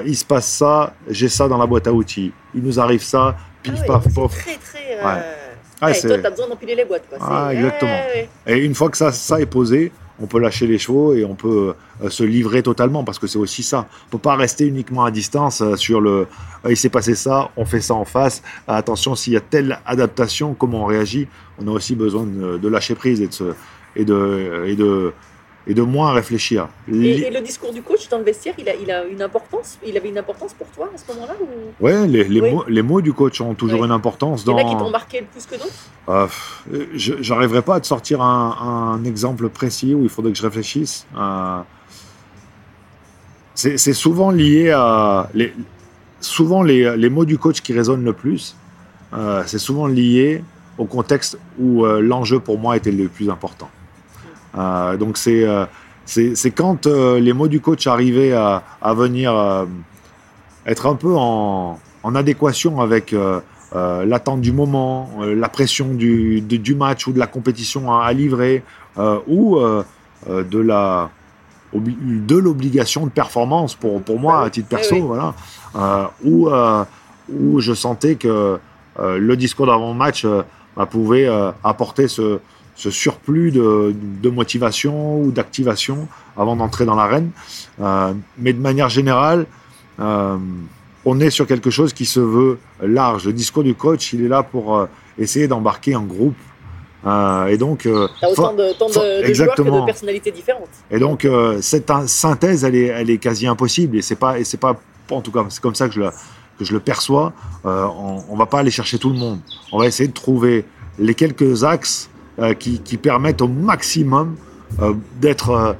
il 0.06 0.16
se 0.16 0.24
passe 0.24 0.46
ça, 0.46 0.94
j'ai 1.08 1.28
ça 1.28 1.48
dans 1.48 1.58
la 1.58 1.66
boîte 1.66 1.86
à 1.88 1.92
outils, 1.92 2.32
il 2.54 2.62
nous 2.62 2.78
arrive 2.80 3.02
ça, 3.02 3.36
pif 3.62 3.74
Ah 3.82 3.86
paf 3.86 4.14
pof. 4.14 4.32
Très, 4.38 4.56
très. 4.56 4.98
Ah, 5.02 5.92
toi, 5.92 6.18
t'as 6.22 6.30
besoin 6.30 6.48
d'empiler 6.48 6.74
les 6.76 6.84
boîtes. 6.84 7.04
Quoi. 7.08 7.18
Ah, 7.20 7.52
exactement. 7.54 7.98
Et 8.46 8.58
une 8.58 8.74
fois 8.74 8.88
que 8.90 8.96
ça, 8.96 9.12
ça 9.12 9.40
est 9.40 9.46
posé, 9.46 9.90
on 10.20 10.26
peut 10.26 10.38
lâcher 10.38 10.66
les 10.66 10.78
chevaux 10.78 11.14
et 11.14 11.24
on 11.24 11.34
peut 11.34 11.74
euh, 12.04 12.10
se 12.10 12.22
livrer 12.24 12.62
totalement 12.62 13.04
parce 13.04 13.18
que 13.18 13.26
c'est 13.26 13.38
aussi 13.38 13.62
ça. 13.62 13.88
On 14.08 14.10
peut 14.12 14.18
pas 14.18 14.36
rester 14.36 14.66
uniquement 14.66 15.04
à 15.04 15.10
distance 15.10 15.60
euh, 15.62 15.76
sur 15.76 16.00
le 16.00 16.26
euh, 16.64 16.70
il 16.70 16.76
s'est 16.76 16.90
passé 16.90 17.14
ça, 17.14 17.50
on 17.56 17.64
fait 17.64 17.80
ça 17.80 17.94
en 17.94 18.04
face. 18.04 18.42
Attention, 18.68 19.14
s'il 19.14 19.32
y 19.32 19.36
a 19.36 19.40
telle 19.40 19.78
adaptation, 19.86 20.54
comment 20.54 20.82
on 20.82 20.86
réagit, 20.86 21.26
on 21.58 21.66
a 21.68 21.70
aussi 21.70 21.94
besoin 21.94 22.24
de, 22.24 22.68
lâcher 22.68 22.94
prise 22.94 23.20
et 23.22 23.28
de, 23.28 23.32
se- 23.32 23.54
et 23.96 24.04
de, 24.04 24.64
et 24.66 24.76
de, 24.76 25.12
et 25.66 25.74
de 25.74 25.82
moins 25.82 26.12
réfléchir. 26.12 26.68
Et, 26.88 27.30
le 27.30 27.40
discours 27.40 27.72
du 27.72 27.82
coach 27.82 28.08
dans 28.08 28.18
le 28.18 28.24
vestiaire, 28.24 28.54
il 28.58 28.68
a, 28.68 28.74
il 28.74 28.90
a 28.90 29.04
une 29.04 29.20
importance 29.22 29.78
Il 29.86 29.96
avait 29.96 30.08
une 30.08 30.18
importance 30.18 30.54
pour 30.54 30.66
toi 30.68 30.88
à 30.94 30.98
ce 30.98 31.12
moment-là 31.12 31.34
ou... 31.40 31.84
Ouais, 31.84 32.06
les, 32.08 32.24
les 32.24 32.40
Oui. 32.40 32.50
mots, 32.52 32.64
les 32.66 32.82
mots 32.82 33.00
du 33.02 33.12
coach 33.12 33.40
ont 33.42 33.54
toujours 33.54 33.80
Oui. 33.80 33.86
une 33.86 33.92
importance 33.92 34.42
Il 34.44 34.48
y 34.48 34.52
en 34.52 34.56
dans. 34.56 34.66
a 34.66 34.70
qui 34.70 34.76
t'ont 34.76 34.90
marqué 34.90 35.22
plus 35.30 35.44
que 35.46 35.56
d'autres? 35.56 35.72
Euh, 36.08 36.26
j'arriverai 36.94 37.62
pas 37.62 37.74
à 37.76 37.80
te 37.80 37.86
sortir 37.86 38.22
un, 38.22 38.96
un 38.98 39.04
exemple 39.04 39.48
précis 39.50 39.94
où 39.94 40.02
il 40.02 40.08
faudrait 40.08 40.32
que 40.32 40.38
je 40.38 40.42
réfléchisse. 40.42 41.06
Euh, 41.16 41.60
c'est 43.54 43.92
souvent 43.92 44.30
lié 44.30 44.70
à 44.70 45.28
les, 45.34 45.52
souvent 46.20 46.62
les, 46.62 46.96
les 46.96 47.10
mots 47.10 47.26
du 47.26 47.36
coach 47.36 47.60
qui 47.60 47.72
résonnent 47.74 48.04
le 48.04 48.14
plus. 48.14 48.56
euh, 49.12 49.42
c'est 49.46 49.58
souvent 49.58 49.86
lié 49.86 50.42
au 50.78 50.86
contexte 50.86 51.38
où 51.58 51.84
euh, 51.84 52.00
l'enjeu 52.00 52.40
pour 52.40 52.58
moi 52.58 52.76
était 52.76 52.92
le 52.92 53.08
plus 53.08 53.28
important. 53.28 53.68
Euh, 54.58 54.96
donc 54.96 55.16
c'est 55.16 55.44
euh, 55.44 55.64
c'est 56.04 56.34
c'est 56.34 56.50
quand 56.50 56.86
euh, 56.86 57.20
les 57.20 57.32
mots 57.32 57.48
du 57.48 57.60
coach 57.60 57.86
arrivaient 57.86 58.32
à, 58.32 58.62
à 58.82 58.94
venir 58.94 59.32
être 60.66 60.86
un 60.86 60.94
peu 60.94 61.14
en, 61.16 61.78
en 62.02 62.14
adéquation 62.14 62.80
avec 62.80 63.12
euh, 63.12 63.40
l'attente 64.04 64.40
du 64.40 64.52
moment, 64.52 65.10
euh, 65.20 65.34
la 65.34 65.48
pression 65.48 65.94
du, 65.94 66.40
du, 66.40 66.58
du 66.58 66.74
match 66.74 67.06
ou 67.06 67.12
de 67.12 67.18
la 67.18 67.26
compétition 67.28 67.92
à, 67.92 68.04
à 68.04 68.12
livrer, 68.12 68.64
euh, 68.98 69.18
ou 69.28 69.58
de 70.28 70.58
la 70.58 71.10
de 71.72 72.36
l'obligation 72.36 73.06
de 73.06 73.10
performance 73.12 73.76
pour, 73.76 74.02
pour 74.02 74.18
moi 74.18 74.42
à 74.42 74.50
titre 74.50 74.66
Oui, 74.72 74.76
perso, 74.76 74.96
oui. 74.96 75.02
voilà, 75.02 76.10
où, 76.24 76.50
où 77.32 77.60
je 77.60 77.72
sentais 77.72 78.16
que 78.16 78.58
le 78.98 79.36
discours 79.36 79.66
d'avant-match 79.66 80.24
euh, 80.24 80.42
bah, 80.76 80.86
pouvait 80.86 81.28
apporter 81.62 82.08
ce, 82.08 82.40
ce 82.80 82.90
surplus 82.90 83.50
de, 83.50 83.94
de 84.22 84.30
motivation 84.30 85.20
ou 85.20 85.30
d'activation 85.32 86.08
avant 86.34 86.56
d'entrer 86.56 86.86
dans 86.86 86.94
l'arène. 86.94 87.30
Euh, 87.78 88.14
mais 88.38 88.54
de 88.54 88.58
manière 88.60 88.88
générale, 88.88 89.44
euh, 90.00 90.38
on 91.04 91.20
est 91.20 91.28
sur 91.28 91.46
quelque 91.46 91.68
chose 91.68 91.92
qui 91.92 92.06
se 92.06 92.20
veut 92.20 92.58
large. 92.82 93.26
Le 93.26 93.34
discours 93.34 93.64
du 93.64 93.74
coach, 93.74 94.14
il 94.14 94.24
est 94.24 94.28
là 94.28 94.42
pour 94.42 94.78
euh, 94.78 94.86
essayer 95.18 95.46
d'embarquer 95.46 95.92
un 95.94 96.00
groupe. 96.02 96.36
Et 97.48 97.56
donc, 97.58 97.86
T'as 98.20 98.28
autant 98.28 98.54
de, 98.54 98.72
tant 98.78 98.88
de, 98.88 98.92
fa- 98.92 99.00
de 99.00 99.04
joueurs 99.08 99.22
que 99.22 99.28
exactement. 99.28 99.80
de 99.80 99.86
personnalités 99.86 100.30
différentes. 100.30 100.68
et 100.90 100.98
donc 100.98 101.26
cette 101.62 101.90
synthèse, 102.06 102.62
elle 102.62 102.74
est, 102.76 102.86
elle 102.88 103.08
est 103.08 103.16
quasi 103.16 103.46
impossible. 103.46 103.96
Et 103.96 104.02
c'est 104.02 104.16
pas, 104.16 104.38
et 104.38 104.44
c'est 104.44 104.58
pas, 104.58 104.78
en 105.10 105.22
tout 105.22 105.32
cas, 105.32 105.44
c'est 105.48 105.62
comme 105.62 105.74
ça 105.74 105.88
que 105.88 105.94
je, 105.94 106.00
la- 106.00 106.12
que 106.58 106.64
je 106.64 106.72
le 106.74 106.80
perçois. 106.80 107.32
On, 107.64 108.36
va 108.36 108.44
pas 108.46 108.58
aller 108.58 108.70
chercher 108.70 108.98
tout 108.98 109.08
le 109.10 109.18
monde. 109.18 109.40
On 109.72 109.78
va 109.78 109.86
essayer 109.86 110.08
de 110.08 110.14
trouver 110.14 110.66
les 110.98 111.14
quelques 111.14 111.64
axes 111.64 112.10
qui, 112.54 112.80
qui 112.80 112.96
permettent 112.96 113.42
au 113.42 113.48
maximum 113.48 114.36
euh, 114.80 114.94
d'être 115.20 115.50
euh, 115.50 115.72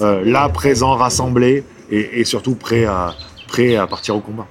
euh, 0.00 0.22
là, 0.24 0.48
présent, 0.48 0.94
rassemblé 0.94 1.64
et, 1.90 2.20
et 2.20 2.24
surtout 2.24 2.54
prêt 2.54 2.84
à, 2.84 3.14
prêt 3.46 3.76
à 3.76 3.86
partir 3.86 4.16
au 4.16 4.20
combat. 4.20 4.46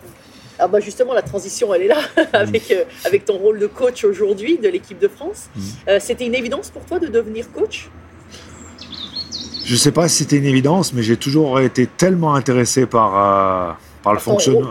Ah 0.59 0.67
bah 0.67 0.79
justement, 0.79 1.13
la 1.13 1.21
transition, 1.21 1.73
elle 1.73 1.83
est 1.83 1.87
là, 1.87 1.99
avec, 2.33 2.71
euh, 2.71 2.83
avec 3.05 3.25
ton 3.25 3.37
rôle 3.37 3.59
de 3.59 3.67
coach 3.67 4.03
aujourd'hui 4.03 4.57
de 4.57 4.67
l'équipe 4.69 4.97
de 4.99 5.07
France. 5.07 5.49
Euh, 5.87 5.99
C'était 5.99 6.25
une 6.25 6.35
évidence 6.35 6.69
pour 6.69 6.83
toi 6.85 6.99
de 6.99 7.07
devenir 7.07 7.51
coach? 7.51 7.89
Je 9.65 9.75
sais 9.75 9.91
pas 9.91 10.07
si 10.07 10.19
c'était 10.19 10.37
une 10.37 10.45
évidence, 10.45 10.93
mais 10.93 11.03
j'ai 11.03 11.17
toujours 11.17 11.59
été 11.59 11.85
tellement 11.87 12.33
intéressé 12.35 12.85
par, 12.85 13.11
euh, 13.17 13.73
par 14.07 14.13
le 14.13 14.19
fonctionnement, 14.19 14.69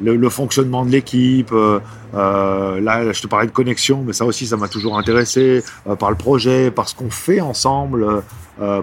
le- 0.00 0.28
fonctionnement 0.30 0.84
de 0.84 0.90
l'équipe. 0.90 1.52
euh, 1.52 1.78
euh, 2.14 2.80
là, 2.80 3.12
je 3.12 3.20
te 3.22 3.26
parlais 3.26 3.46
de 3.46 3.52
connexion, 3.52 4.02
mais 4.06 4.12
ça 4.12 4.24
aussi, 4.24 4.46
ça 4.46 4.56
m'a 4.56 4.68
toujours 4.68 4.98
intéressé 4.98 5.62
euh, 5.86 5.94
par 5.96 6.10
le 6.10 6.16
projet, 6.16 6.70
par 6.70 6.88
ce 6.88 6.94
qu'on 6.94 7.10
fait 7.10 7.40
ensemble, 7.40 8.22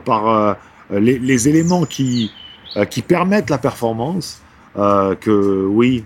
par 0.05 0.57
les, 0.91 1.19
les 1.19 1.47
éléments 1.49 1.85
qui, 1.85 2.31
qui 2.89 3.01
permettent 3.01 3.49
la 3.49 3.57
performance. 3.57 4.41
que 4.75 5.65
oui, 5.67 6.03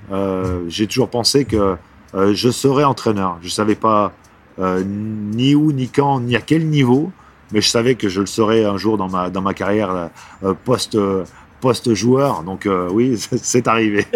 j'ai 0.67 0.87
toujours 0.87 1.09
pensé 1.09 1.45
que 1.45 1.75
je 2.13 2.49
serais 2.51 2.83
entraîneur. 2.83 3.37
Je 3.41 3.49
savais 3.49 3.75
pas 3.75 4.11
ni 4.85 5.55
où, 5.55 5.71
ni 5.71 5.87
quand, 5.89 6.19
ni 6.19 6.35
à 6.35 6.41
quel 6.41 6.67
niveau, 6.67 7.11
mais 7.51 7.61
je 7.61 7.69
savais 7.69 7.95
que 7.95 8.09
je 8.09 8.19
le 8.19 8.25
serais 8.25 8.65
un 8.65 8.77
jour 8.77 8.97
dans 8.97 9.09
ma, 9.09 9.29
dans 9.29 9.41
ma 9.41 9.53
carrière 9.53 10.09
euh, 10.43 10.53
post, 10.65 10.95
euh, 10.95 11.23
post-joueur. 11.63 12.43
Donc 12.43 12.65
euh, 12.65 12.89
oui, 12.91 13.17
c'est 13.51 13.67
arrivé. 13.67 14.05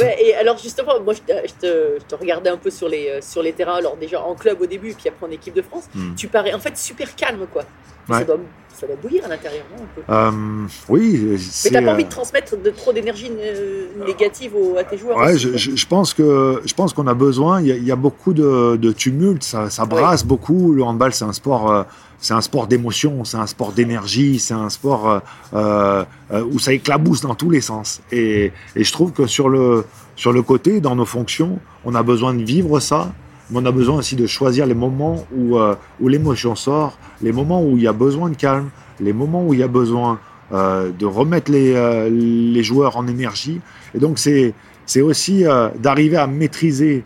Ouais, 0.00 0.16
et 0.24 0.34
alors 0.34 0.58
justement, 0.58 0.94
moi 1.04 1.14
je 1.14 1.20
te, 1.20 1.32
je 1.46 1.54
te- 1.54 1.98
je 2.00 2.04
te 2.04 2.14
regardais 2.16 2.50
un 2.50 2.56
peu 2.56 2.70
sur 2.70 2.88
les, 2.88 3.08
euh, 3.08 3.20
sur 3.20 3.42
les 3.42 3.52
terrains, 3.52 3.76
alors 3.76 3.96
déjà 3.96 4.20
en 4.20 4.34
club 4.34 4.60
au 4.60 4.66
début, 4.66 4.92
puis 4.92 5.08
après 5.08 5.24
en 5.26 5.30
équipe 5.30 5.54
de 5.54 5.62
France. 5.62 5.84
Hmm. 5.94 6.14
Tu 6.16 6.26
parais 6.26 6.52
en 6.52 6.58
fait 6.58 6.76
super 6.76 7.14
calme, 7.14 7.46
quoi. 7.52 7.62
Ouais. 8.08 8.18
Ça, 8.18 8.24
doit, 8.24 8.38
ça 8.78 8.86
doit 8.86 8.96
bouillir 8.96 9.24
à 9.24 9.28
l'intérieur, 9.28 9.64
non, 9.76 9.84
un 9.84 9.88
peu. 9.94 10.12
Euh, 10.12 10.66
oui, 10.88 11.38
Mais 11.64 11.70
t'as 11.70 11.82
pas 11.82 11.92
envie 11.92 12.02
euh, 12.02 12.06
de 12.06 12.10
transmettre 12.10 12.56
de 12.60 12.70
trop 12.70 12.92
d'énergie 12.92 13.30
euh, 13.38 13.86
négative 14.06 14.52
aux- 14.56 14.76
à 14.76 14.84
tes 14.84 14.98
joueurs 14.98 15.16
Ouais, 15.18 15.38
je, 15.38 15.56
je- 15.56 15.76
je 15.76 15.86
pense 15.86 16.12
que 16.14 16.60
je 16.64 16.74
pense 16.74 16.92
qu'on 16.92 17.06
a 17.06 17.14
besoin. 17.14 17.60
Il 17.60 17.66
y 17.68 17.72
a, 17.72 17.76
il 17.76 17.84
y 17.84 17.92
a 17.92 17.96
beaucoup 17.96 18.32
de, 18.34 18.76
de 18.76 18.92
tumulte, 18.92 19.42
ça, 19.44 19.70
ça 19.70 19.84
brasse 19.86 20.24
beaucoup. 20.24 20.72
Le 20.72 20.82
handball, 20.82 21.12
c'est 21.14 21.24
un 21.24 21.32
sport, 21.32 21.70
euh, 21.70 21.82
c'est 22.18 22.34
un 22.34 22.40
sport 22.40 22.66
d'émotion, 22.66 23.24
c'est 23.24 23.36
un 23.36 23.46
sport 23.46 23.72
d'énergie, 23.72 24.38
c'est 24.38 24.54
un 24.54 24.70
sport 24.70 25.08
euh, 25.10 25.18
euh, 25.54 26.04
euh, 26.32 26.44
où 26.50 26.58
ça 26.58 26.72
éclabousse 26.72 27.20
dans 27.20 27.34
tous 27.34 27.50
les 27.50 27.60
sens. 27.60 28.00
Et, 28.12 28.52
et 28.76 28.84
je 28.84 28.92
trouve 28.92 29.12
que 29.12 29.26
sur 29.26 29.48
le 29.48 29.84
sur 30.16 30.32
le 30.32 30.42
côté, 30.42 30.80
dans 30.80 30.94
nos 30.96 31.04
fonctions, 31.04 31.58
on 31.84 31.94
a 31.94 32.02
besoin 32.02 32.34
de 32.34 32.42
vivre 32.44 32.78
ça, 32.80 33.12
mais 33.50 33.60
on 33.60 33.66
a 33.66 33.72
besoin 33.72 33.98
aussi 33.98 34.16
de 34.16 34.26
choisir 34.26 34.66
les 34.66 34.74
moments 34.74 35.24
où 35.36 35.58
euh, 35.58 35.74
où 36.00 36.08
l'émotion 36.08 36.54
sort, 36.54 36.98
les 37.20 37.32
moments 37.32 37.62
où 37.62 37.76
il 37.76 37.82
y 37.82 37.86
a 37.86 37.92
besoin 37.92 38.30
de 38.30 38.36
calme, 38.36 38.70
les 39.00 39.12
moments 39.12 39.44
où 39.46 39.52
il 39.52 39.60
y 39.60 39.62
a 39.62 39.68
besoin 39.68 40.18
euh, 40.52 40.90
de 40.90 41.06
remettre 41.06 41.50
les, 41.50 41.74
euh, 41.74 42.08
les 42.10 42.62
joueurs 42.62 42.96
en 42.96 43.06
énergie. 43.06 43.60
Et 43.94 43.98
donc, 43.98 44.18
c'est 44.18 45.00
aussi 45.00 45.44
d'arriver 45.78 46.16
à 46.16 46.26
maîtriser 46.26 47.04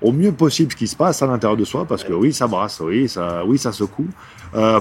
au 0.00 0.12
mieux 0.12 0.32
possible 0.32 0.72
ce 0.72 0.76
qui 0.76 0.86
se 0.86 0.96
passe 0.96 1.22
à 1.22 1.26
l'intérieur 1.26 1.56
de 1.56 1.64
soi, 1.64 1.84
parce 1.84 2.04
que 2.04 2.12
oui, 2.12 2.32
ça 2.32 2.46
brasse, 2.46 2.80
oui, 2.80 3.08
ça, 3.08 3.42
oui, 3.46 3.58
ça 3.58 3.72
secoue, 3.72 4.08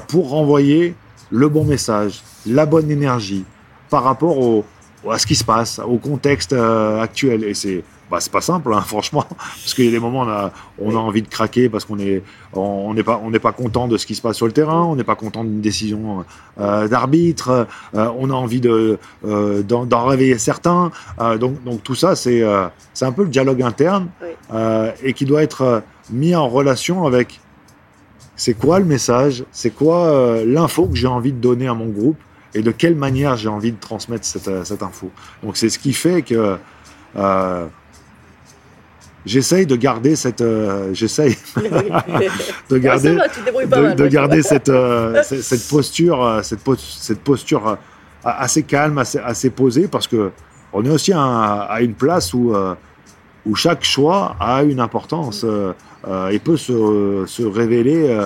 pour 0.08 0.30
renvoyer 0.30 0.96
le 1.32 1.50
bon 1.50 1.66
message, 1.66 2.22
la 2.46 2.66
bonne 2.66 2.90
énergie 2.90 3.44
par 3.90 4.04
rapport 4.04 4.64
à 5.10 5.18
ce 5.18 5.26
qui 5.26 5.36
se 5.36 5.44
passe, 5.44 5.80
au 5.80 5.98
contexte 5.98 6.54
actuel. 6.54 7.44
Et 7.44 7.54
c'est 7.54 7.84
bah, 8.10 8.20
c'est 8.22 8.32
pas 8.32 8.42
simple, 8.42 8.74
hein, 8.74 8.82
franchement, 8.86 9.26
parce 9.30 9.74
qu'il 9.74 9.86
y 9.86 9.90
a 9.90 9.92
des 9.92 10.00
moments 10.00 10.22
où 10.22 10.26
on 10.26 10.30
a, 10.30 10.52
on 10.80 10.96
a 10.96 11.00
envie 11.00 11.22
de 11.22 11.28
craquer 11.28 11.70
parce 11.70 11.86
qu'on 11.86 12.00
est 12.00 12.24
on 12.54 12.94
n'est 12.94 13.04
pas 13.04 13.20
on 13.24 13.30
n'est 13.30 13.40
pas 13.40 13.52
content 13.52 13.88
de 13.88 13.98
ce 13.98 14.06
qui 14.06 14.16
se 14.16 14.22
passe 14.22 14.38
sur 14.38 14.46
le 14.46 14.52
terrain, 14.52 14.84
on 14.84 14.96
n'est 14.96 15.04
pas 15.04 15.16
content 15.16 15.44
d'une 15.44 15.62
décision 15.62 16.24
euh, 16.60 16.88
d'arbitre, 16.88 17.68
euh, 17.96 18.12
on 18.18 18.30
a 18.30 18.34
envie 18.34 18.62
de 18.62 18.98
euh, 19.26 19.62
d'en 19.64 20.06
réveiller 20.06 20.38
certains. 20.38 20.92
Donc 21.40 21.64
donc 21.64 21.84
tout 21.84 21.96
ça 21.96 22.16
c'est 22.16 22.44
c'est 22.94 23.06
un 23.06 23.12
peu 23.12 23.24
le 23.24 23.30
dialogue 23.30 23.62
interne 23.62 24.08
Oui. 24.22 24.60
et 25.04 25.14
qui 25.14 25.26
doit 25.26 25.44
être 25.44 25.84
mis 26.10 26.36
en 26.36 26.48
relation 26.48 27.06
avec 27.06 27.40
c'est 28.36 28.54
quoi 28.54 28.80
le 28.80 28.86
message, 28.86 29.44
c'est 29.52 29.72
quoi 29.72 30.44
l'info 30.46 30.88
que 30.88 30.96
j'ai 30.96 31.08
envie 31.08 31.34
de 31.34 31.40
donner 31.40 31.68
à 31.68 31.74
mon 31.74 31.88
groupe 31.88 32.18
et 32.54 32.62
de 32.62 32.72
quelle 32.72 32.96
manière 32.96 33.36
j'ai 33.36 33.50
envie 33.50 33.72
de 33.72 33.80
transmettre 33.80 34.26
cette, 34.26 34.66
cette 34.66 34.84
info. 34.84 35.10
Donc 35.44 35.58
c'est 35.58 35.70
ce 35.70 35.80
qui 35.80 35.94
fait 35.94 36.22
que 36.22 36.58
j'essaye 39.28 39.66
de 39.66 39.76
garder 39.76 40.16
cette 40.16 40.42
euh, 40.42 40.94
j'essaye 40.94 41.38
de 41.58 42.76
Ouais, 42.76 42.80
garder 42.80 43.16
va, 43.16 43.24
pas 43.70 43.94
de, 43.94 44.04
mal. 44.04 44.10
garder 44.10 44.42
cette, 44.42 44.70
euh, 44.70 45.22
cette, 45.24 45.42
cette 45.42 45.68
posture, 45.68 46.24
euh, 46.24 46.42
cette, 46.42 46.62
cette 46.80 47.20
posture 47.20 47.78
assez 48.24 48.64
calme, 48.64 48.98
assez, 48.98 49.20
assez 49.20 49.50
posée, 49.50 49.88
parce 49.88 50.08
que 50.08 50.32
on 50.74 50.84
est 50.86 50.90
aussi 50.90 51.14
à, 51.14 51.62
à 51.70 51.82
une 51.82 51.94
place 51.94 52.34
où, 52.34 52.54
où 53.46 53.56
chaque 53.56 53.84
choix 53.84 54.36
a 54.40 54.64
une 54.64 54.80
importance 54.82 55.46
euh, 55.46 55.74
et 56.30 56.40
peut 56.40 56.58
se, 56.58 57.24
se 57.26 57.44
révéler 57.44 58.26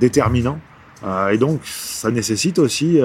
déterminant. 0.00 0.58
Et 1.30 1.36
donc, 1.36 1.60
ça 1.64 2.10
nécessite 2.10 2.58
aussi 2.58 2.98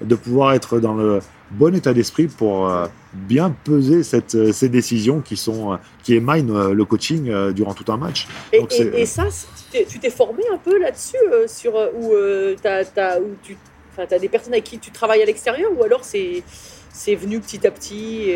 de 0.00 0.14
pouvoir 0.14 0.54
être 0.54 0.80
dans 0.80 0.94
le 0.94 1.20
bon 1.50 1.74
état 1.74 1.92
d'esprit 1.92 2.26
pour 2.28 2.68
euh, 2.68 2.86
bien 3.12 3.54
peser 3.64 4.02
cette, 4.02 4.34
euh, 4.36 4.52
ces 4.52 4.68
décisions 4.68 5.20
qui, 5.20 5.36
sont, 5.36 5.72
euh, 5.72 5.76
qui 6.02 6.14
émaillent 6.14 6.46
le 6.46 6.84
coaching 6.84 7.30
durant 7.52 7.74
tout 7.74 7.90
un 7.92 7.96
match. 7.96 8.28
Et, 8.52 8.60
Donc, 8.60 8.72
c'est- 8.72 8.84
et- 8.86 9.00
et 9.02 9.06
ça, 9.06 9.24
tu 9.88 9.98
t'es- 9.98 10.10
formé 10.10 10.42
un 10.52 10.58
peu 10.58 10.78
là-dessus, 10.78 11.16
euh, 11.32 11.46
sur 11.48 11.76
euh, 11.76 11.88
où 11.94 12.12
euh, 12.14 12.54
t'as, 12.62 12.84
t'as- 12.84 13.18
où 13.18 13.34
tu 13.42 13.56
as 13.98 14.18
des 14.18 14.28
personnes 14.28 14.52
avec 14.54 14.64
qui 14.64 14.78
tu 14.78 14.90
travailles 14.90 15.22
à 15.22 15.26
l'extérieur, 15.26 15.70
ou 15.78 15.82
alors 15.84 16.04
c'est, 16.04 16.42
venu 17.16 17.40
petit 17.40 17.66
à 17.66 17.70
petit 17.70 18.30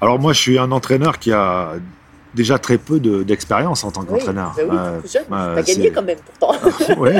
Alors 0.00 0.18
moi, 0.18 0.32
je 0.32 0.38
suis 0.40 0.58
un 0.58 0.70
entraîneur 0.72 1.18
qui 1.18 1.32
a 1.32 1.74
déjà 2.34 2.58
très 2.58 2.78
peu 2.78 2.98
de- 3.00 3.22
d'expérience 3.22 3.84
en 3.84 3.90
tant 3.90 4.02
Oui, 4.02 4.06
qu'entraîneur. 4.08 4.52
bah 4.56 4.62
oui, 4.68 4.76
Euh, 4.76 5.00
euh, 5.32 5.54
T'as 5.56 5.62
gagné 5.62 5.90
quand 5.90 6.02
même 6.02 6.18
pourtant. 6.38 6.56
oui, 6.98 7.10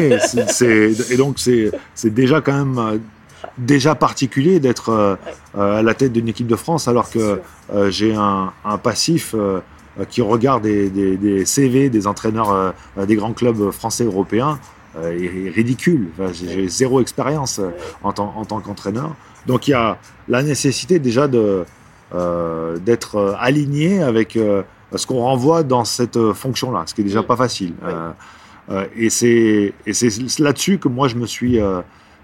et 1.10 1.16
donc 1.16 1.38
c'est 1.38 2.10
déjà 2.10 2.40
quand 2.40 2.64
même 2.64 3.00
déjà 3.58 3.94
particulier 3.94 4.60
d'être 4.60 4.90
euh, 4.90 5.16
euh, 5.56 5.78
à 5.80 5.82
la 5.82 5.94
tête 5.94 6.12
d'une 6.12 6.28
équipe 6.28 6.46
de 6.46 6.56
France 6.56 6.88
alors 6.88 7.10
que 7.10 7.40
euh, 7.74 7.90
j'ai 7.90 8.14
un, 8.14 8.52
un 8.64 8.78
passif 8.78 9.34
qui 10.08 10.22
regarde 10.22 10.62
des, 10.62 10.88
des- 10.88 11.16
des 11.18 11.44
CV 11.44 11.90
des 11.90 12.06
entraîneurs 12.06 12.72
des 12.96 13.14
grands 13.14 13.34
clubs 13.34 13.70
français 13.70 14.04
européens 14.04 14.58
est, 15.02 15.50
ridicule. 15.54 16.08
Enfin, 16.18 16.32
j'ai 16.32 16.66
zéro 16.68 17.00
expérience 17.00 17.60
en 18.02 18.12
tant, 18.12 18.32
en 18.36 18.44
tant 18.46 18.60
qu'entraîneur. 18.60 19.14
Donc 19.46 19.68
il 19.68 19.72
y 19.72 19.74
a 19.74 19.98
la 20.28 20.42
nécessité 20.42 20.98
déjà 20.98 21.28
de 21.28 21.64
euh, 22.14 22.78
d'être 22.78 23.36
aligné 23.38 24.02
avec 24.02 24.36
euh, 24.36 24.62
ce 24.94 25.06
qu'on 25.06 25.20
renvoie 25.20 25.62
dans 25.62 25.84
cette 25.84 26.18
fonction-là, 26.32 26.84
ce 26.86 26.94
qui 26.94 27.00
est 27.02 27.04
déjà 27.04 27.22
pas 27.22 27.36
facile. 27.36 27.74
Oui. 27.82 27.92
Euh, 28.70 28.86
et 28.96 29.10
c'est 29.10 29.74
là-dessus 30.38 30.78
que 30.78 30.88
moi 30.88 31.08
je 31.08 31.16
me 31.16 31.26
suis 31.26 31.58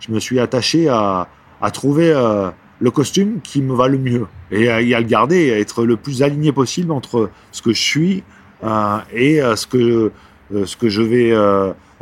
je 0.01 0.13
me 0.13 0.21
suis 0.21 0.41
attaché 0.41 0.89
à, 0.89 1.27
trouver 1.73 2.11
euh, 2.11 2.51
le 2.81 2.91
costume 2.91 3.41
qui 3.43 3.63
me 3.63 3.75
va 3.75 3.89
le 3.89 3.99
mieux 3.99 4.27
et 4.51 4.71
à, 4.71 4.81
le 4.81 5.07
garder 5.07 5.53
à 5.53 5.59
être 5.59 5.85
le 5.85 5.97
plus 5.97 6.23
aligné 6.23 6.53
possible 6.53 6.93
entre 6.93 7.31
ce 7.53 7.63
que 7.63 7.73
je 7.73 7.81
suis 7.81 8.23
euh, 8.65 8.99
et 9.13 9.43
euh, 9.43 9.57
ce 9.57 9.67
que 9.67 10.89
je 10.89 11.03
vais 11.03 11.35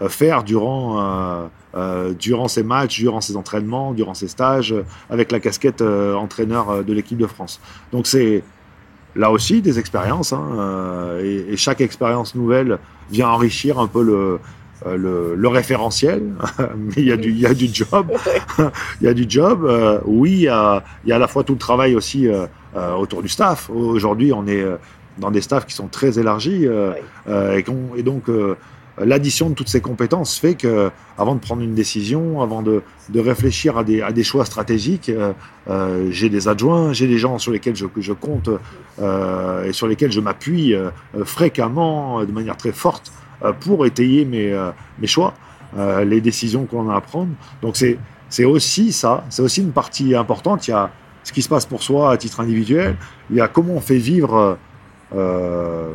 faire 0.09 0.45
durant 0.45 1.49
ces 2.49 2.63
matchs, 2.63 2.99
durant 3.01 3.21
ces 3.21 3.37
entraînements, 3.37 3.93
durant 3.93 4.15
ces 4.15 4.29
stages, 4.29 4.75
avec 5.11 5.33
la 5.33 5.41
casquette 5.41 5.83
entraîneur 5.83 6.85
de 6.85 6.93
l'équipe 6.93 7.19
de 7.19 7.27
France. 7.27 7.61
Donc 7.93 8.07
c'est 8.07 8.45
là 9.17 9.31
aussi 9.31 9.63
des 9.63 9.79
expériences, 9.79 10.33
hein, 10.33 11.19
et 11.23 11.57
chaque 11.57 11.81
expérience 11.81 12.35
nouvelle 12.35 12.79
vient 13.11 13.29
enrichir 13.29 13.81
un 13.81 13.87
peu 13.87 14.03
le, 14.03 14.39
euh, 14.85 14.97
le, 14.97 15.35
le 15.37 15.49
référentiel, 15.49 16.23
mais 16.77 16.93
il 16.99 17.05
y 17.07 17.13
a 17.13 17.17
du, 17.17 17.31
il 17.31 17.39
y 17.41 17.47
a 17.47 17.55
du 17.55 17.69
job, 17.73 18.13
il 19.01 19.07
y 19.07 19.09
a 19.09 19.15
du 19.15 19.25
job. 19.29 19.65
euh, 19.65 20.01
oui, 20.05 20.33
il 20.33 20.41
y 20.41 20.49
a, 20.49 20.85
il 21.05 21.11
y 21.11 21.13
a 21.13 21.17
à 21.17 21.19
la 21.19 21.29
fois 21.29 21.45
tout 21.45 21.55
le 21.55 21.59
travail 21.59 21.95
aussi 21.95 22.29
euh, 22.29 22.47
euh, 22.77 22.95
autour 22.95 23.23
du 23.23 23.29
staff. 23.29 23.71
Aujourd'hui, 23.71 24.33
on 24.33 24.47
est 24.47 24.65
dans 25.19 25.31
des 25.31 25.41
staffs 25.41 25.65
qui 25.67 25.75
sont 25.75 25.89
très 25.89 26.19
élargis, 26.19 26.69
Oui. 26.69 27.65
et, 27.97 28.03
donc 28.03 28.25
l'addition 28.99 29.51
de 29.51 29.55
toutes 29.55 29.69
ces 29.69 29.81
compétences 29.81 30.39
fait 30.39 30.55
que, 30.55 30.91
avant 31.19 31.35
de 31.35 31.41
prendre 31.41 31.63
une 31.63 31.75
décision, 31.75 32.41
avant 32.43 32.63
de, 32.63 32.83
de 33.11 33.21
réfléchir 33.21 33.77
à 33.79 33.85
des, 33.85 34.03
à 34.03 34.13
des 34.13 34.25
choix 34.25 34.45
stratégiques, 34.45 35.09
euh, 35.09 35.33
euh, 35.69 36.09
j'ai 36.11 36.29
des 36.29 36.49
adjoints, 36.49 36.93
j'ai 36.93 37.07
des 37.07 37.19
gens 37.19 37.39
sur 37.39 37.53
lesquels 37.53 37.77
je, 37.77 37.87
je 37.99 38.13
compte 38.13 38.49
euh, 39.01 39.65
et 39.65 39.73
sur 39.73 39.87
lesquels 39.87 40.13
je 40.13 40.21
m'appuie 40.21 40.75
fréquemment, 41.25 42.25
de 42.25 42.33
manière 42.33 42.57
très 42.57 42.73
forte, 42.73 43.13
pour 43.61 43.87
étayer 43.87 44.25
mes, 44.25 44.53
euh, 44.53 44.71
choix, 45.05 45.35
euh, 45.77 46.05
les 46.05 46.21
décisions 46.21 46.65
qu'on 46.67 46.91
a 46.91 46.97
à 46.97 47.01
prendre. 47.01 47.33
Donc 47.63 47.77
c'est 47.77 48.45
aussi 48.45 48.93
ça, 48.93 49.25
c'est 49.31 49.43
aussi 49.43 49.63
une 49.63 49.73
partie 49.73 50.15
importante. 50.15 50.69
Il 50.69 50.71
y 50.73 50.75
a 50.75 50.91
ce 51.23 51.33
qui 51.33 51.43
se 51.43 51.49
passe 51.49 51.67
pour 51.67 51.83
soi 51.83 52.13
à 52.13 52.17
titre 52.17 52.41
individuel, 52.41 52.97
il 53.31 53.37
y 53.37 53.41
a 53.41 53.49
comment 53.49 53.75
on 53.75 53.81
fait 53.81 53.99
vivre 53.99 54.59
euh, 55.15 55.93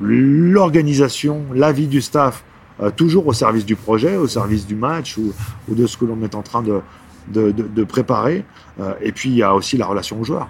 l'organisation, 0.00 1.42
la 1.54 1.72
vie 1.72 1.86
du 1.86 2.00
staff, 2.00 2.42
euh, 2.82 2.90
toujours 2.90 3.26
au 3.26 3.32
service 3.32 3.66
du 3.66 3.76
projet, 3.76 4.16
au 4.16 4.26
service 4.26 4.66
du 4.66 4.74
match 4.74 5.18
ou, 5.18 5.32
de 5.68 5.86
ce 5.86 5.96
que 5.96 6.04
l'on 6.04 6.22
est 6.22 6.34
en 6.34 6.42
train 6.42 6.62
de, 6.62 6.80
de, 7.28 7.84
préparer. 7.84 8.44
Euh, 8.80 8.94
et 9.02 9.12
puis 9.12 9.30
il 9.30 9.36
y 9.36 9.42
a 9.42 9.54
aussi 9.54 9.76
la 9.76 9.86
relation 9.86 10.18
aux 10.20 10.24
joueurs. 10.24 10.48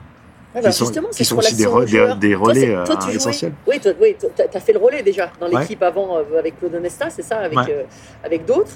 Ouais, 0.55 0.63
bah, 0.63 0.71
qui 0.71 0.75
sont- 0.77 0.91
qui 1.13 1.25
sont 1.25 1.39
aussi 1.39 1.55
des 1.55 1.65
re- 1.65 2.35
relais, 2.35 2.75
euh, 2.75 2.85
toi, 2.85 2.97
tu 2.97 3.07
jouais- 3.07 3.17
essentiels. 3.17 3.53
Oui, 3.69 3.79
toi, 3.79 3.93
oui, 4.01 4.17
tu 4.19 4.27
as 4.57 4.61
fait 4.61 4.73
le 4.73 4.81
relais 4.81 5.03
déjà 5.03 5.31
dans 5.41 5.49
Ouais. 5.49 5.61
l'équipe 5.61 5.83
avant 5.83 6.17
euh, 6.19 6.39
avec 6.39 6.59
Claude 6.59 6.75
Onesta, 6.75 7.09
c'est 7.09 7.23
ça, 7.23 7.37
avec, 7.39 7.57
Ouais. 7.57 7.67
euh, 7.71 7.83
avec 8.25 8.45
d'autres. 8.47 8.73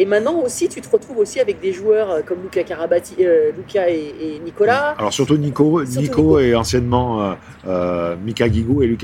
Et 0.00 0.06
maintenant 0.06 0.36
aussi, 0.40 0.68
tu 0.68 0.80
te 0.80 0.88
retrouves 0.88 1.18
aussi 1.18 1.40
avec 1.40 1.60
des 1.60 1.72
joueurs 1.72 2.24
comme 2.24 2.38
Luca 2.44 2.62
Carabati, 2.62 3.16
euh, 3.20 3.50
Luca 3.56 3.90
et, 3.90 4.14
et 4.20 4.38
Nicolas. 4.44 4.94
Alors 4.96 5.12
surtout 5.12 5.36
Nico, 5.36 5.84
Surtout 5.84 6.00
Nico, 6.00 6.20
Nico. 6.22 6.38
et 6.38 6.54
anciennement 6.54 7.34
euh, 7.66 8.14
Mika 8.24 8.48
Guigou 8.48 8.82
et. 8.82 8.86
Nick- 8.86 9.00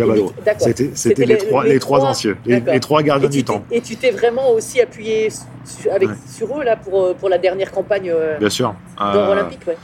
D'accord. 0.46 0.68
C'était 0.94 1.26
les, 1.26 1.36
trois, 1.36 1.64
les 1.64 1.80
trois 1.80 2.00
anciens, 2.04 2.36
les, 2.46 2.80
trois 2.80 3.02
gardiens 3.02 3.28
du 3.28 3.42
temps. 3.44 3.64
Et 3.72 3.80
tu 3.80 3.96
t'es 3.96 4.12
vraiment 4.12 4.52
aussi 4.52 4.80
appuyé 4.80 5.30
su- 5.30 5.90
avec, 5.90 6.08
Ouais. 6.10 6.14
sur 6.28 6.58
eux 6.60 6.62
là 6.64 6.76
pour, 6.76 7.12
pour 7.16 7.28
la 7.28 7.38
dernière 7.38 7.72
campagne 7.72 8.12
Bien 8.38 8.50
sûr. 8.50 8.72
d'or 8.96 9.06
Euh, 9.16 9.32
olympique. 9.32 9.60
Ouais. 9.66 9.76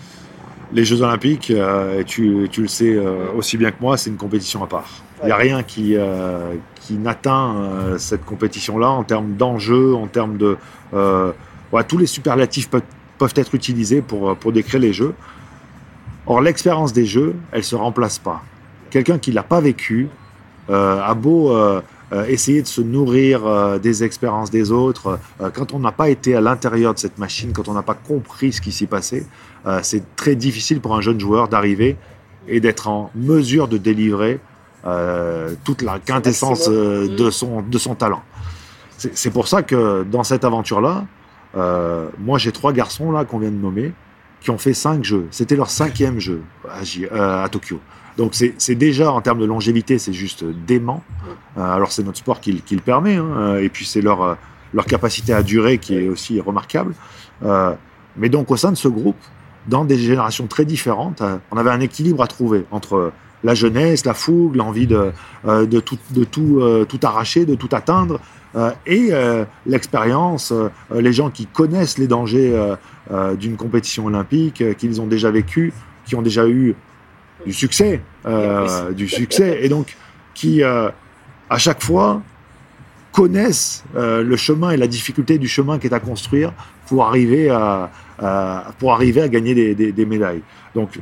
Les 0.72 0.84
Jeux 0.84 1.02
Olympiques, 1.02 1.50
euh, 1.50 2.00
et 2.00 2.04
tu, 2.04 2.48
tu 2.50 2.62
le 2.62 2.68
sais 2.68 2.94
euh, 2.94 3.32
aussi 3.36 3.56
bien 3.56 3.70
que 3.70 3.80
moi, 3.80 3.96
c'est 3.96 4.10
une 4.10 4.16
compétition 4.16 4.62
à 4.62 4.66
part. 4.66 4.88
Il 5.22 5.26
n'y 5.26 5.32
a 5.32 5.36
rien 5.36 5.62
qui, 5.62 5.96
euh, 5.96 6.54
qui 6.76 6.94
n'atteint 6.94 7.96
cette 7.98 8.24
compétition-là 8.24 8.88
en 8.88 9.04
termes 9.04 9.34
d'enjeux, 9.34 9.94
en 9.94 10.06
termes 10.06 10.38
de... 10.38 10.56
tous 10.92 11.98
les 11.98 12.06
superlatifs 12.06 12.70
peuvent, 12.70 12.82
peuvent 13.18 13.34
être 13.36 13.54
utilisés 13.54 14.00
pour, 14.00 14.34
pour 14.36 14.52
décrire 14.52 14.80
les 14.80 14.94
Jeux. 14.94 15.14
Or, 16.26 16.40
l'expérience 16.40 16.94
des 16.94 17.04
Jeux, 17.04 17.34
elle 17.52 17.58
ne 17.58 17.64
se 17.64 17.76
remplace 17.76 18.18
pas. 18.18 18.42
Quelqu'un 18.88 19.18
qui 19.18 19.30
ne 19.30 19.34
l'a 19.34 19.42
pas 19.42 19.60
vécu 19.60 20.08
a 20.70 21.14
beau 21.14 21.54
essayer 22.28 22.62
de 22.62 22.66
se 22.66 22.80
nourrir 22.80 23.46
euh, 23.46 23.78
des 23.78 24.02
expériences 24.02 24.50
des 24.50 24.72
autres, 24.72 25.18
euh, 25.40 25.50
quand 25.50 25.72
on 25.72 25.78
n'a 25.78 25.92
pas 25.92 26.08
été 26.08 26.34
à 26.34 26.40
l'intérieur 26.40 26.94
de 26.94 26.98
cette 26.98 27.18
machine, 27.18 27.52
quand 27.52 27.68
on 27.68 27.74
n'a 27.74 27.82
pas 27.82 27.94
compris 27.94 28.52
ce 28.52 28.60
qui 28.60 28.72
s'y 28.72 28.86
passait, 28.86 29.24
euh, 29.66 29.80
c'est 29.82 30.16
très 30.16 30.34
difficile 30.34 30.80
pour 30.80 30.96
un 30.96 31.00
jeune 31.00 31.20
joueur 31.20 31.48
d'arriver 31.48 31.96
et 32.48 32.60
d'être 32.60 32.88
en 32.88 33.10
mesure 33.14 33.68
de 33.68 33.78
délivrer 33.78 34.40
euh, 34.86 35.54
toute 35.64 35.82
la 35.82 35.98
quintessence 35.98 36.68
euh, 36.68 37.06
de, 37.08 37.30
son, 37.30 37.62
de 37.62 37.78
son 37.78 37.94
talent. 37.94 38.22
C'est 38.96 39.30
pour 39.30 39.48
ça 39.48 39.62
que 39.62 40.04
dans 40.04 40.24
cette 40.24 40.44
aventure-là, 40.44 41.06
euh, 41.56 42.08
moi 42.18 42.38
j'ai 42.38 42.52
trois 42.52 42.72
garçons 42.72 43.12
là 43.12 43.24
qu'on 43.24 43.38
vient 43.38 43.50
de 43.50 43.56
nommer 43.56 43.92
qui 44.40 44.50
ont 44.50 44.58
fait 44.58 44.74
cinq 44.74 45.04
jeux. 45.04 45.26
C'était 45.30 45.56
leur 45.56 45.70
cinquième 45.70 46.18
jeu 46.18 46.42
euh, 46.66 47.44
à 47.44 47.48
Tokyo. 47.48 47.78
Donc 48.16 48.34
c'est 48.34 48.74
déjà 48.74 49.12
en 49.12 49.20
termes 49.20 49.40
de 49.40 49.44
longévité, 49.44 49.98
c'est 49.98 50.12
juste 50.12 50.44
dément. 50.44 51.02
Euh, 51.56 51.62
alors 51.62 51.92
c'est 51.92 52.02
notre 52.02 52.18
sport 52.18 52.40
qui, 52.40 52.52
le 52.52 52.80
permet, 52.80 53.16
hein, 53.16 53.26
euh, 53.36 53.62
et 53.62 53.68
puis 53.68 53.84
c'est 53.84 54.00
leur, 54.00 54.22
euh, 54.22 54.34
leur 54.74 54.86
capacité 54.86 55.32
à 55.32 55.42
durer 55.42 55.78
qui 55.78 55.94
est 55.96 56.08
aussi 56.08 56.40
remarquable. 56.40 56.94
Mais 58.16 58.28
donc 58.28 58.50
au 58.50 58.56
sein 58.56 58.72
de 58.72 58.76
ce 58.76 58.88
groupe, 58.88 59.16
dans 59.68 59.84
des 59.84 59.96
générations 59.96 60.46
très 60.46 60.64
différentes, 60.64 61.22
on 61.50 61.56
avait 61.56 61.70
un 61.70 61.80
équilibre 61.80 62.22
à 62.22 62.26
trouver 62.26 62.64
entre 62.70 63.12
la 63.44 63.54
jeunesse, 63.54 64.04
la 64.04 64.14
fougue, 64.14 64.56
l'envie 64.56 64.86
de, 64.86 65.12
tout, 65.80 66.98
arracher, 67.02 67.46
de 67.46 67.54
tout 67.54 67.68
atteindre, 67.72 68.20
et 68.86 69.10
l'expérience, 69.64 70.52
les 70.92 71.12
gens 71.12 71.30
qui 71.30 71.46
connaissent 71.46 71.98
les 71.98 72.08
dangers 72.08 72.52
d'une 73.38 73.56
compétition 73.56 74.06
olympique, 74.06 74.76
qu'ils 74.76 75.00
ont 75.00 75.06
déjà 75.06 75.30
vécu, 75.30 75.72
qui 76.04 76.16
ont 76.16 76.22
déjà 76.22 76.48
eu 76.48 76.74
du 77.46 77.52
succès, 77.52 78.00
euh, 78.26 78.92
du 78.92 79.08
succès, 79.08 79.58
et 79.62 79.68
donc 79.68 79.96
qui 80.34 80.62
euh, 80.62 80.88
à 81.48 81.58
chaque 81.58 81.82
fois 81.82 82.22
connaissent 83.12 83.84
euh, 83.96 84.22
le 84.22 84.36
chemin 84.36 84.70
et 84.70 84.76
la 84.76 84.86
difficulté 84.86 85.38
du 85.38 85.48
chemin 85.48 85.78
qui 85.78 85.86
est 85.88 85.92
à 85.94 86.00
construire 86.00 86.52
pour 86.86 87.04
arriver 87.06 87.50
à, 87.50 87.90
à- 88.18 88.72
pour 88.78 88.92
arriver 88.92 89.22
à 89.22 89.28
gagner 89.28 89.54
des, 89.54 89.74
des- 89.74 89.92
des 89.92 90.06
médailles. 90.06 90.42
Donc, 90.74 90.98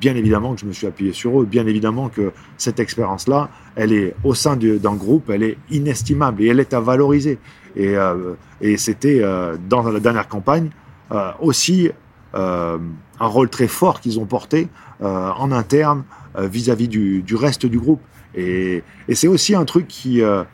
bien 0.00 0.14
évidemment 0.14 0.54
que 0.54 0.60
je 0.60 0.66
me 0.66 0.72
suis 0.72 0.86
appuyé 0.86 1.12
sur 1.12 1.40
eux, 1.40 1.44
bien 1.44 1.66
évidemment 1.66 2.08
que 2.08 2.30
cette 2.56 2.78
expérience-là, 2.78 3.48
elle 3.74 3.92
est 3.92 4.14
au 4.22 4.32
sein 4.32 4.54
du- 4.56 4.78
d'un 4.78 4.94
groupe, 4.94 5.30
elle 5.30 5.42
est 5.42 5.58
inestimable 5.68 6.42
et 6.42 6.46
elle 6.46 6.60
est 6.60 6.72
à 6.74 6.80
valoriser. 6.80 7.38
Et, 7.76 7.94
et 8.60 8.76
c'était 8.76 9.20
dans 9.68 9.82
la 9.82 9.98
dernière 9.98 10.28
campagne 10.28 10.70
aussi 11.40 11.90
euh, 12.36 12.78
un 13.18 13.26
rôle 13.26 13.48
très 13.48 13.66
fort 13.66 14.00
qu'ils 14.00 14.20
ont 14.20 14.26
porté 14.26 14.68
euh, 15.02 15.30
en 15.36 15.52
interne 15.52 16.04
euh, 16.36 16.46
vis-à-vis 16.46 16.88
du, 16.88 17.22
du 17.22 17.34
reste 17.34 17.66
du 17.66 17.78
groupe. 17.78 18.00
Et, 18.34 18.82
et 19.08 19.14
c'est 19.14 19.28
aussi 19.28 19.54
un 19.54 19.64
truc 19.64 19.88
qui, 19.88 20.22
euh, 20.22 20.44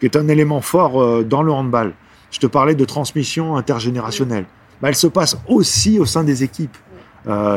qui 0.00 0.06
est 0.06 0.16
un 0.16 0.28
élément 0.28 0.60
fort 0.60 1.24
dans 1.24 1.42
le 1.42 1.52
handball. 1.52 1.94
Je 2.30 2.38
te 2.38 2.46
parlais 2.46 2.74
de 2.74 2.84
transmission 2.84 3.56
intergénérationnelle. 3.56 4.46
Bah, 4.80 4.88
elle 4.88 4.94
se 4.94 5.06
passe 5.06 5.36
aussi 5.48 5.98
au 5.98 6.04
sein 6.04 6.24
des 6.24 6.42
équipes. 6.42 6.76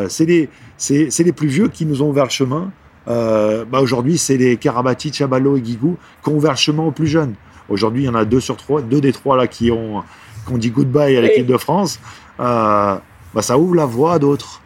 C'est 0.07 0.25
les, 0.25 1.31
plus 1.35 1.47
vieux 1.47 1.67
qui 1.67 1.85
nous 1.85 2.01
ont 2.01 2.09
ouvert 2.09 2.25
le 2.25 2.29
chemin. 2.29 2.71
Bah, 3.05 3.79
aujourd'hui, 3.79 4.17
c'est 4.17 4.37
les 4.37 4.57
Karabati, 4.57 5.13
Chabalo 5.13 5.57
et 5.57 5.61
Guigou 5.61 5.97
qui 6.23 6.29
ont 6.29 6.35
ouvert 6.35 6.51
le 6.51 6.57
chemin 6.57 6.83
aux 6.83 6.91
plus 6.91 7.07
jeunes. 7.07 7.35
Aujourd'hui, 7.69 8.03
il 8.03 8.05
y 8.07 8.09
en 8.09 8.15
a 8.15 8.25
deux 8.25 8.39
sur 8.39 8.57
trois, 8.57 8.81
deux 8.81 8.99
des 8.99 9.13
trois 9.13 9.37
là 9.37 9.47
qui 9.47 9.71
ont, 9.71 10.03
qui 10.45 10.53
ont 10.53 10.57
dit 10.57 10.71
goodbye 10.71 11.15
à 11.15 11.21
l'équipe 11.21 11.45
de 11.45 11.57
France. 11.57 11.99
Euh, 12.39 12.97
bah, 13.33 13.41
ça 13.41 13.57
ouvre 13.57 13.75
la 13.75 13.85
voie 13.85 14.13
à 14.13 14.19
d'autres. 14.19 14.61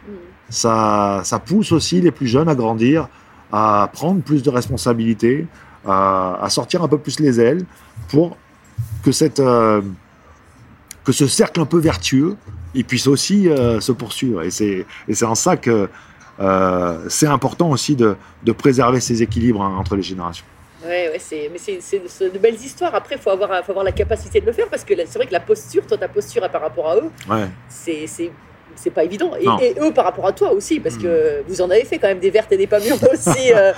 Ça, 0.48 1.20
ça 1.24 1.38
pousse 1.38 1.72
aussi 1.72 2.00
les 2.00 2.10
plus 2.10 2.26
jeunes 2.26 2.48
à 2.48 2.54
grandir, 2.54 3.08
à 3.52 3.88
prendre 3.92 4.22
plus 4.22 4.42
de 4.42 4.50
responsabilités, 4.50 5.46
à, 5.86 6.38
à 6.42 6.50
sortir 6.50 6.82
un 6.82 6.88
peu 6.88 6.98
plus 6.98 7.18
les 7.20 7.40
ailes 7.40 7.64
pour 8.08 8.36
que, 9.02 9.12
cette, 9.12 9.40
euh, 9.40 9.82
que 11.04 11.12
ce 11.12 11.26
cercle 11.26 11.60
un 11.60 11.66
peu 11.66 11.78
vertueux 11.78 12.36
il 12.74 12.84
puisse 12.84 13.06
aussi 13.06 13.48
euh, 13.48 13.80
se 13.80 13.90
poursuivre. 13.90 14.42
Et 14.42 14.50
c'est, 14.50 14.84
en 15.24 15.34
ça 15.34 15.56
que 15.56 15.88
euh, 16.40 17.04
c'est 17.08 17.26
important 17.26 17.70
aussi 17.70 17.96
de, 17.96 18.16
de 18.44 18.52
préserver 18.52 19.00
ces 19.00 19.22
équilibres 19.22 19.62
hein, 19.62 19.76
entre 19.78 19.96
les 19.96 20.02
générations. 20.02 20.44
Ouais, 20.84 21.08
ouais, 21.10 21.18
c'est, 21.18 21.50
mais 21.50 21.58
c'est, 21.58 22.32
de 22.32 22.38
belles 22.38 22.54
histoires. 22.54 22.94
Après, 22.94 23.14
il 23.14 23.20
faut 23.20 23.30
avoir, 23.30 23.64
faut 23.64 23.72
avoir 23.72 23.84
la 23.84 23.92
capacité 23.92 24.40
de 24.42 24.46
le 24.46 24.52
faire 24.52 24.68
parce 24.68 24.84
que 24.84 24.92
c'est 24.94 25.16
vrai 25.18 25.26
que 25.26 25.32
la 25.32 25.40
posture, 25.40 25.86
toi, 25.86 25.96
ta 25.96 26.06
posture 26.06 26.48
par 26.50 26.60
rapport 26.60 26.90
à 26.90 26.96
eux, 26.96 27.10
Ouais. 27.30 27.48
c'est, 27.68 28.06
c'est, 28.76 28.90
pas 28.90 29.04
évident. 29.04 29.32
Et, 29.40 29.74
eux 29.80 29.92
par 29.92 30.04
rapport 30.04 30.26
à 30.26 30.32
toi 30.32 30.52
aussi, 30.52 30.80
parce 30.80 30.96
que 30.96 31.42
vous 31.48 31.60
en 31.60 31.70
avez 31.70 31.84
fait 31.84 31.98
quand 31.98 32.08
même 32.08 32.18
des 32.18 32.30
vertes 32.30 32.52
et 32.52 32.56
des 32.56 32.66
pas 32.66 32.80
mûres 32.80 32.96
aussi. 33.12 33.52
euh, 33.52 33.72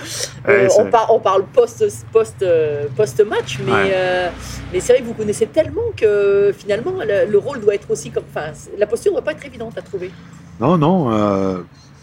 Ouais, 0.47 0.65
euh, 0.65 0.69
on, 0.77 0.85
par- 0.89 1.13
on 1.13 1.19
parle 1.19 1.43
post, 1.45 1.83
post, 2.11 2.35
euh, 2.41 2.85
post-match, 2.95 3.59
mais, 3.65 3.71
Ouais. 3.71 3.91
euh, 3.93 4.29
mais 4.73 4.79
c'est 4.79 4.93
vrai 4.93 5.01
que 5.01 5.07
vous 5.07 5.13
connaissez 5.13 5.47
tellement 5.47 5.81
que 5.95 6.53
finalement, 6.57 6.93
le, 6.99 7.29
le 7.29 7.37
rôle 7.37 7.59
doit 7.59 7.75
être 7.75 7.89
aussi 7.91 8.11
comme. 8.11 8.23
Enfin, 8.33 8.51
la 8.77 8.87
posture 8.87 9.11
ne 9.11 9.17
doit 9.17 9.25
pas 9.25 9.31
être 9.33 9.45
évidente 9.45 9.77
à 9.77 9.81
trouver. 9.81 10.11
Non, 10.59 10.77
non, 10.77 11.11
euh, 11.11 11.57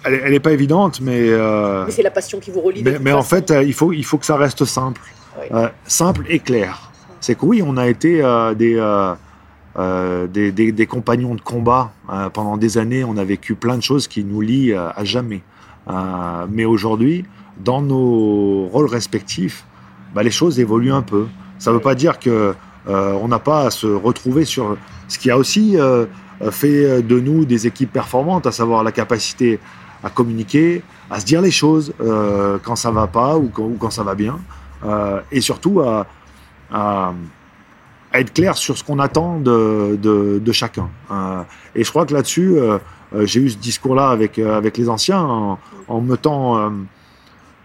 elle, 0.04 0.14
est- 0.14 0.20
elle 0.24 0.34
est 0.34 0.40
pas 0.40 0.52
évidente, 0.52 1.00
mais, 1.00 1.20
Mais 1.30 1.90
c'est 1.92 2.02
la 2.02 2.10
passion 2.10 2.38
qui 2.40 2.50
vous 2.50 2.60
relie. 2.60 2.84
mais, 3.00 3.12
en 3.12 3.22
fait, 3.22 3.52
il 3.64 3.72
faut, 3.74 3.92
il 3.92 4.04
faut 4.04 4.18
que 4.18 4.26
ça 4.26 4.36
reste 4.36 4.64
simple, 4.64 5.00
Ouais. 5.50 5.68
Simple 5.86 6.24
et 6.28 6.38
clair. 6.38 6.90
C'est 7.20 7.34
que 7.34 7.44
oui, 7.44 7.62
on 7.66 7.76
a 7.76 7.88
été 7.88 8.22
des, 8.56 8.76
euh, 9.78 10.26
des, 10.26 10.86
compagnons 10.86 11.34
de 11.34 11.40
combat 11.40 11.92
euh, 12.10 12.30
pendant 12.30 12.56
des 12.56 12.78
années. 12.78 13.04
On 13.04 13.18
a 13.18 13.24
vécu 13.24 13.54
plein 13.54 13.76
de 13.76 13.82
choses 13.82 14.08
qui 14.08 14.24
nous 14.24 14.40
lient 14.40 14.72
euh, 14.72 14.88
à 14.94 15.04
jamais. 15.04 15.42
Mais 16.50 16.64
aujourd'hui, 16.64 17.24
dans 17.58 17.80
nos 17.80 18.66
rôles 18.66 18.86
respectifs, 18.86 19.64
bah, 20.14 20.22
les 20.22 20.30
choses 20.30 20.58
évoluent 20.58 20.92
un 20.92 21.02
peu. 21.02 21.26
Ça 21.58 21.70
ne 21.70 21.76
veut 21.76 21.82
pas 21.82 21.94
dire 21.94 22.18
que 22.18 22.54
on 22.88 23.28
n'a 23.28 23.38
pas 23.38 23.66
à 23.66 23.70
se 23.70 23.86
retrouver 23.86 24.44
sur 24.44 24.76
ce 25.08 25.18
qui 25.18 25.30
a 25.30 25.38
aussi 25.38 25.76
fait 26.50 27.02
de 27.02 27.20
nous 27.20 27.44
des 27.44 27.66
équipes 27.66 27.92
performantes, 27.92 28.46
à 28.46 28.52
savoir 28.52 28.82
la 28.82 28.92
capacité 28.92 29.60
à 30.02 30.10
communiquer, 30.10 30.82
à 31.08 31.20
se 31.20 31.24
dire 31.24 31.40
les 31.40 31.52
choses 31.52 31.92
quand 32.64 32.76
ça 32.76 32.90
va 32.90 33.06
pas 33.06 33.36
ou 33.38 33.48
quand, 33.78 33.90
ça 33.90 34.02
va 34.02 34.16
bien, 34.16 34.38
et 35.30 35.40
surtout 35.40 35.80
à 35.80 36.06
être 38.20 38.32
clair 38.32 38.56
sur 38.56 38.76
ce 38.76 38.84
qu'on 38.84 38.98
attend 38.98 39.40
de, 39.40 39.98
de- 40.00 40.52
chacun. 40.52 40.88
Euh, 41.10 41.42
et 41.74 41.84
je 41.84 41.90
crois 41.90 42.06
que 42.06 42.14
là-dessus, 42.14 42.56
euh, 42.56 42.78
euh, 43.14 43.26
j'ai 43.26 43.40
eu 43.40 43.50
ce 43.50 43.58
discours-là 43.58 44.10
avec, 44.10 44.38
avec 44.38 44.78
les 44.78 44.88
anciens 44.88 45.20
en, 45.20 45.58
en 45.88 46.00
mettant, 46.00 46.72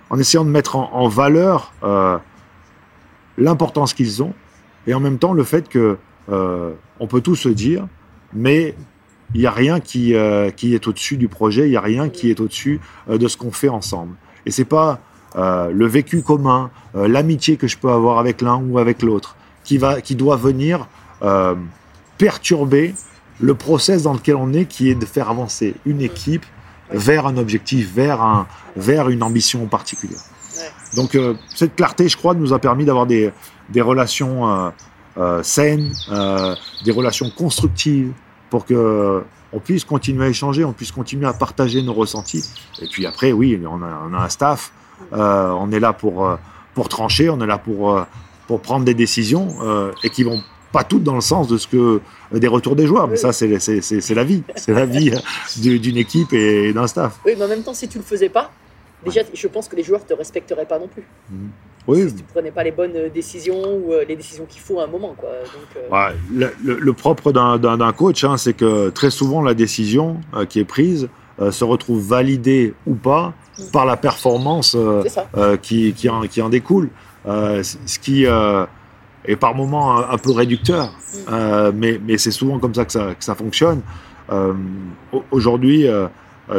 en 0.10 0.20
essayant 0.20 0.44
de 0.44 0.50
mettre 0.50 0.76
en, 0.76 1.08
valeur 1.08 1.74
l'importance 3.38 3.94
qu'ils 3.94 4.22
ont 4.22 4.34
et 4.88 4.94
en 4.94 5.00
même 5.00 5.18
temps 5.18 5.34
le 5.34 5.44
fait 5.44 5.70
que 5.70 5.98
on 6.28 7.08
peut 7.08 7.22
tout 7.22 7.36
se 7.36 7.50
dire, 7.50 7.88
mais 8.34 8.76
il 9.34 9.42
n'y 9.42 9.48
a 9.48 9.52
rien 9.52 9.80
qui, 9.80 10.14
qui 10.56 10.76
est 10.76 10.88
au-dessus 10.88 11.18
du 11.18 11.28
projet, 11.28 11.68
il 11.68 11.72
n'y 11.72 11.78
a 11.78 11.82
rien 11.82 12.10
qui 12.10 12.30
est 12.30 12.40
au-dessus 12.40 12.80
de 13.10 13.28
ce 13.28 13.38
qu'on 13.38 13.52
fait 13.52 13.70
ensemble. 13.70 14.16
Et 14.46 14.52
c'est 14.52 14.66
pas 14.66 15.00
le 15.36 15.86
vécu 15.86 16.22
commun, 16.22 16.70
l'amitié 16.94 17.58
que 17.58 17.68
je 17.68 17.78
peux 17.78 17.90
avoir 17.90 18.20
avec 18.20 18.42
l'un 18.42 18.58
ou 18.58 18.78
avec 18.78 19.02
l'autre, 19.02 19.36
qui, 19.64 19.78
va, 19.78 20.02
qui 20.02 20.16
doit 20.16 20.38
venir 20.38 20.88
euh, 21.22 21.56
perturber 22.18 22.94
le 23.40 23.56
process 23.56 24.04
dans 24.04 24.14
lequel 24.14 24.36
on 24.36 24.54
est, 24.54 24.66
qui 24.66 24.90
est 24.90 24.96
de 24.96 25.06
faire 25.06 25.30
avancer 25.30 25.76
une 25.86 26.02
équipe 26.02 26.46
vers 26.92 27.26
un 27.26 27.38
objectif, 27.38 27.94
vers, 27.94 28.22
un, 28.22 28.48
vers 28.76 29.10
une 29.10 29.24
ambition 29.24 29.66
particulière. 29.68 30.22
Donc 30.96 31.16
euh, 31.16 31.36
cette 31.56 31.76
clarté, 31.76 32.10
je 32.10 32.18
crois, 32.18 32.34
nous 32.34 32.54
a 32.54 32.60
permis 32.60 32.86
d'avoir 32.86 33.06
des, 33.06 33.32
des 33.70 33.82
relations 33.82 34.72
euh, 35.18 35.44
saines, 35.44 35.92
des 36.86 36.92
relations 36.92 37.30
constructives, 37.30 38.12
pour 38.50 38.66
que 38.66 39.24
on 39.54 39.60
puisse 39.60 39.84
continuer 39.84 40.26
à 40.26 40.30
échanger, 40.30 40.64
on 40.64 40.74
puisse 40.74 40.92
continuer 40.92 41.28
à 41.28 41.34
partager 41.34 41.82
nos 41.82 41.94
ressentis. 41.94 42.44
Et 42.82 42.88
puis 42.88 43.06
après, 43.06 43.32
oui, 43.32 43.62
on 43.66 43.82
a, 43.82 44.08
on 44.10 44.14
a 44.14 44.18
un 44.18 44.30
staff, 44.30 44.72
on 45.12 45.72
est 45.72 45.80
là 45.80 45.94
pour, 45.94 46.38
pour 46.74 46.90
trancher, 46.90 47.30
on 47.30 47.40
est 47.42 47.48
là 47.48 47.58
pour, 47.58 48.06
pour 48.48 48.62
prendre 48.62 48.86
des 48.86 48.94
décisions 48.94 49.48
euh, 49.64 49.92
et 50.04 50.10
qui 50.10 50.24
vont 50.24 50.42
pas 50.72 50.84
toutes 50.84 51.04
dans 51.04 51.16
le 51.16 51.22
sens 51.22 51.48
de 51.50 51.58
ce 51.58 51.68
que 51.68 52.00
des 52.34 52.48
retours 52.48 52.76
des 52.78 52.88
joueurs, 52.88 53.08
mais 53.08 53.18
ça 53.18 53.34
c'est 53.34 53.60
c'est- 53.60 53.82
c'est- 53.82 54.00
c'est 54.02 54.16
la 54.16 54.24
vie, 54.24 54.44
c'est 54.56 54.74
la 54.74 54.86
vie 54.86 55.12
du- 55.58 55.80
d'une 55.80 55.98
équipe 55.98 56.32
et 56.34 56.72
d'un 56.74 56.88
staff. 56.88 57.20
Oui, 57.26 57.34
mais 57.38 57.44
en 57.44 57.48
même 57.50 57.64
temps, 57.64 57.74
si 57.74 57.88
tu 57.90 57.98
le 57.98 58.04
faisais 58.06 58.30
pas, 58.30 58.52
déjà, 59.06 59.22
je 59.34 59.48
pense 59.48 59.68
que 59.68 59.76
les 59.76 59.84
joueurs 59.84 60.06
te 60.06 60.14
respecteraient 60.14 60.66
pas 60.66 60.80
non 60.80 60.88
plus. 60.88 61.04
Oui, 61.88 62.08
Si 62.08 62.16
tu 62.16 62.24
prenais 62.24 62.52
pas 62.52 62.64
les 62.64 62.72
bonnes 62.72 62.96
euh, 62.96 63.10
décisions 63.10 63.60
ou 63.76 63.92
euh, 63.92 64.06
les 64.08 64.16
décisions 64.16 64.46
qu'il 64.48 64.62
faut 64.62 64.80
à 64.80 64.84
un 64.84 64.88
moment, 64.88 65.16
quoi. 65.18 65.30
Donc, 65.30 65.76
euh, 65.76 65.90
Ouais, 65.92 66.16
le, 66.32 66.52
le- 66.64 66.80
le 66.80 66.94
propre 66.94 67.32
d'un- 67.32 67.92
coach, 67.92 68.24
hein, 68.24 68.38
c'est 68.38 68.54
que 68.54 68.90
très 68.92 69.10
souvent 69.10 69.42
la 69.42 69.56
décision 69.56 70.22
euh, 70.36 70.46
qui 70.46 70.60
est 70.60 70.64
prise 70.66 71.10
euh, 71.42 71.50
se 71.52 71.64
retrouve 71.64 72.00
validée 72.08 72.76
ou 72.86 72.94
pas 72.94 73.34
par 73.74 73.86
la 73.88 73.98
performance 73.98 74.76
euh, 74.76 75.04
euh, 75.36 75.58
qui, 75.58 75.94
qui, 75.94 76.08
en, 76.08 76.22
qui 76.28 76.40
en 76.44 76.50
découle. 76.50 76.90
Euh, 77.28 77.62
ce 77.64 78.00
qui 78.00 78.26
euh, 78.26 78.66
est 79.26 79.36
par 79.36 79.54
moments 79.56 79.98
un, 79.98 80.10
un 80.14 80.18
peu 80.18 80.32
réducteur, 80.32 80.92
euh, 81.32 81.72
mais, 81.76 82.00
mais 82.06 82.18
c'est 82.18 82.32
souvent 82.32 82.58
comme 82.60 82.74
ça 82.74 82.86
que 82.86 82.92
ça, 82.92 83.14
que 83.14 83.24
ça 83.24 83.36
fonctionne. 83.36 83.82
Au- 85.12 85.24
Aujourd'hui, 85.32 85.86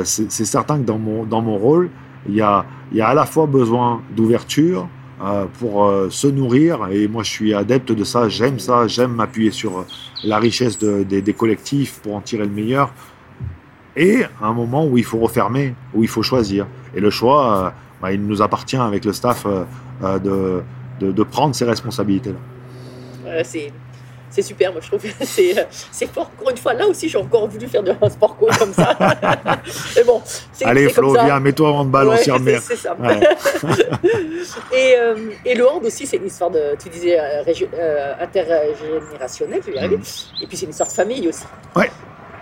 c'est 0.05 0.45
certain 0.45 0.79
que 0.79 0.85
dans 0.85 0.99
mon, 0.99 1.25
dans 1.25 1.41
mon 1.43 1.57
rôle, 1.57 1.89
il 2.29 2.35
y 2.35 2.41
a, 2.43 2.65
il 2.93 2.99
y 2.99 3.01
a 3.01 3.09
à 3.09 3.15
la 3.15 3.25
fois 3.27 3.47
besoin 3.47 4.03
d'ouverture 4.15 4.89
pour 5.59 5.91
se 6.11 6.27
nourrir, 6.27 6.89
et 6.91 7.09
moi 7.09 7.23
je 7.23 7.31
suis 7.31 7.55
adepte 7.55 7.93
de 7.93 8.05
ça, 8.05 8.29
j'aime 8.29 8.59
ça, 8.59 8.87
j'aime 8.89 9.13
m'appuyer 9.15 9.51
sur 9.53 9.85
la 10.25 10.39
richesse 10.39 10.79
de- 10.79 11.03
des- 11.03 11.23
des 11.23 11.33
collectifs 11.33 12.01
pour 12.03 12.15
en 12.17 12.21
tirer 12.21 12.45
le 12.45 12.51
meilleur, 12.51 12.93
et 13.97 14.23
un 14.43 14.53
moment 14.53 14.87
où 14.87 14.99
il 14.99 15.05
faut 15.05 15.19
refermer, 15.19 15.75
où 15.95 16.03
il 16.03 16.09
faut 16.09 16.23
choisir. 16.23 16.67
Et 16.95 17.01
le 17.01 17.11
choix, 17.11 17.73
bah, 18.03 18.13
il 18.13 18.25
nous 18.27 18.43
appartient 18.43 18.77
avec 18.77 19.05
le 19.05 19.13
staff 19.13 19.47
euh, 20.03 20.19
de, 20.19 20.63
de, 21.01 21.13
de 21.13 21.23
prendre 21.23 21.55
ces 21.55 21.65
responsabilités-là. 21.65 22.39
Euh, 23.27 23.43
c'est 23.45 23.73
c'est 24.33 24.43
super, 24.43 24.73
moi 24.73 24.81
je 24.81 24.89
trouve. 24.89 25.03
C'est 25.21 25.59
euh, 25.59 25.65
c'est 25.91 26.11
fort. 26.11 26.31
Encore 26.35 26.51
une 26.51 26.57
fois, 26.57 26.73
là 26.73 26.87
aussi, 26.87 27.07
j'ai 27.09 27.19
encore 27.19 27.47
voulu 27.49 27.69
faire 27.69 27.83
de 27.83 27.93
un 28.01 28.09
sport 28.09 28.37
co 28.39 28.47
comme 28.59 28.73
ça. 28.73 28.97
Mais 29.97 30.05
bon, 30.05 30.23
c'est 30.53 30.65
Allez 30.65 30.89
Flo, 30.89 31.13
viens, 31.13 31.39
mets-toi 31.39 31.71
en 31.71 31.87
on 31.87 31.93
Ouais, 32.09 32.17
c'est 32.17 32.33
remet. 32.33 32.59
c'est 32.59 32.77
ça. 32.77 32.97
Ouais. 32.99 33.21
et, 34.73 34.95
euh, 34.99 35.17
et 35.45 35.55
le 35.55 35.69
hand 35.69 35.85
aussi, 35.85 36.07
c'est 36.07 36.17
une 36.17 36.27
histoire 36.27 36.51
de, 36.51 36.75
tu 36.83 36.89
disais, 36.89 37.19
euh, 37.21 37.45
euh, 37.75 38.15
intergénérationnelle, 38.21 39.61
je 39.67 39.71
vais 39.71 39.77
y 39.77 39.79
arriver. 39.79 39.99
Et 40.41 40.47
puis 40.47 40.57
c'est 40.57 40.65
une 40.65 40.71
histoire 40.71 40.89
de 40.89 40.95
famille 40.95 41.29
aussi. 41.29 41.45
Mm. 41.45 41.79
Ouais. 41.79 41.91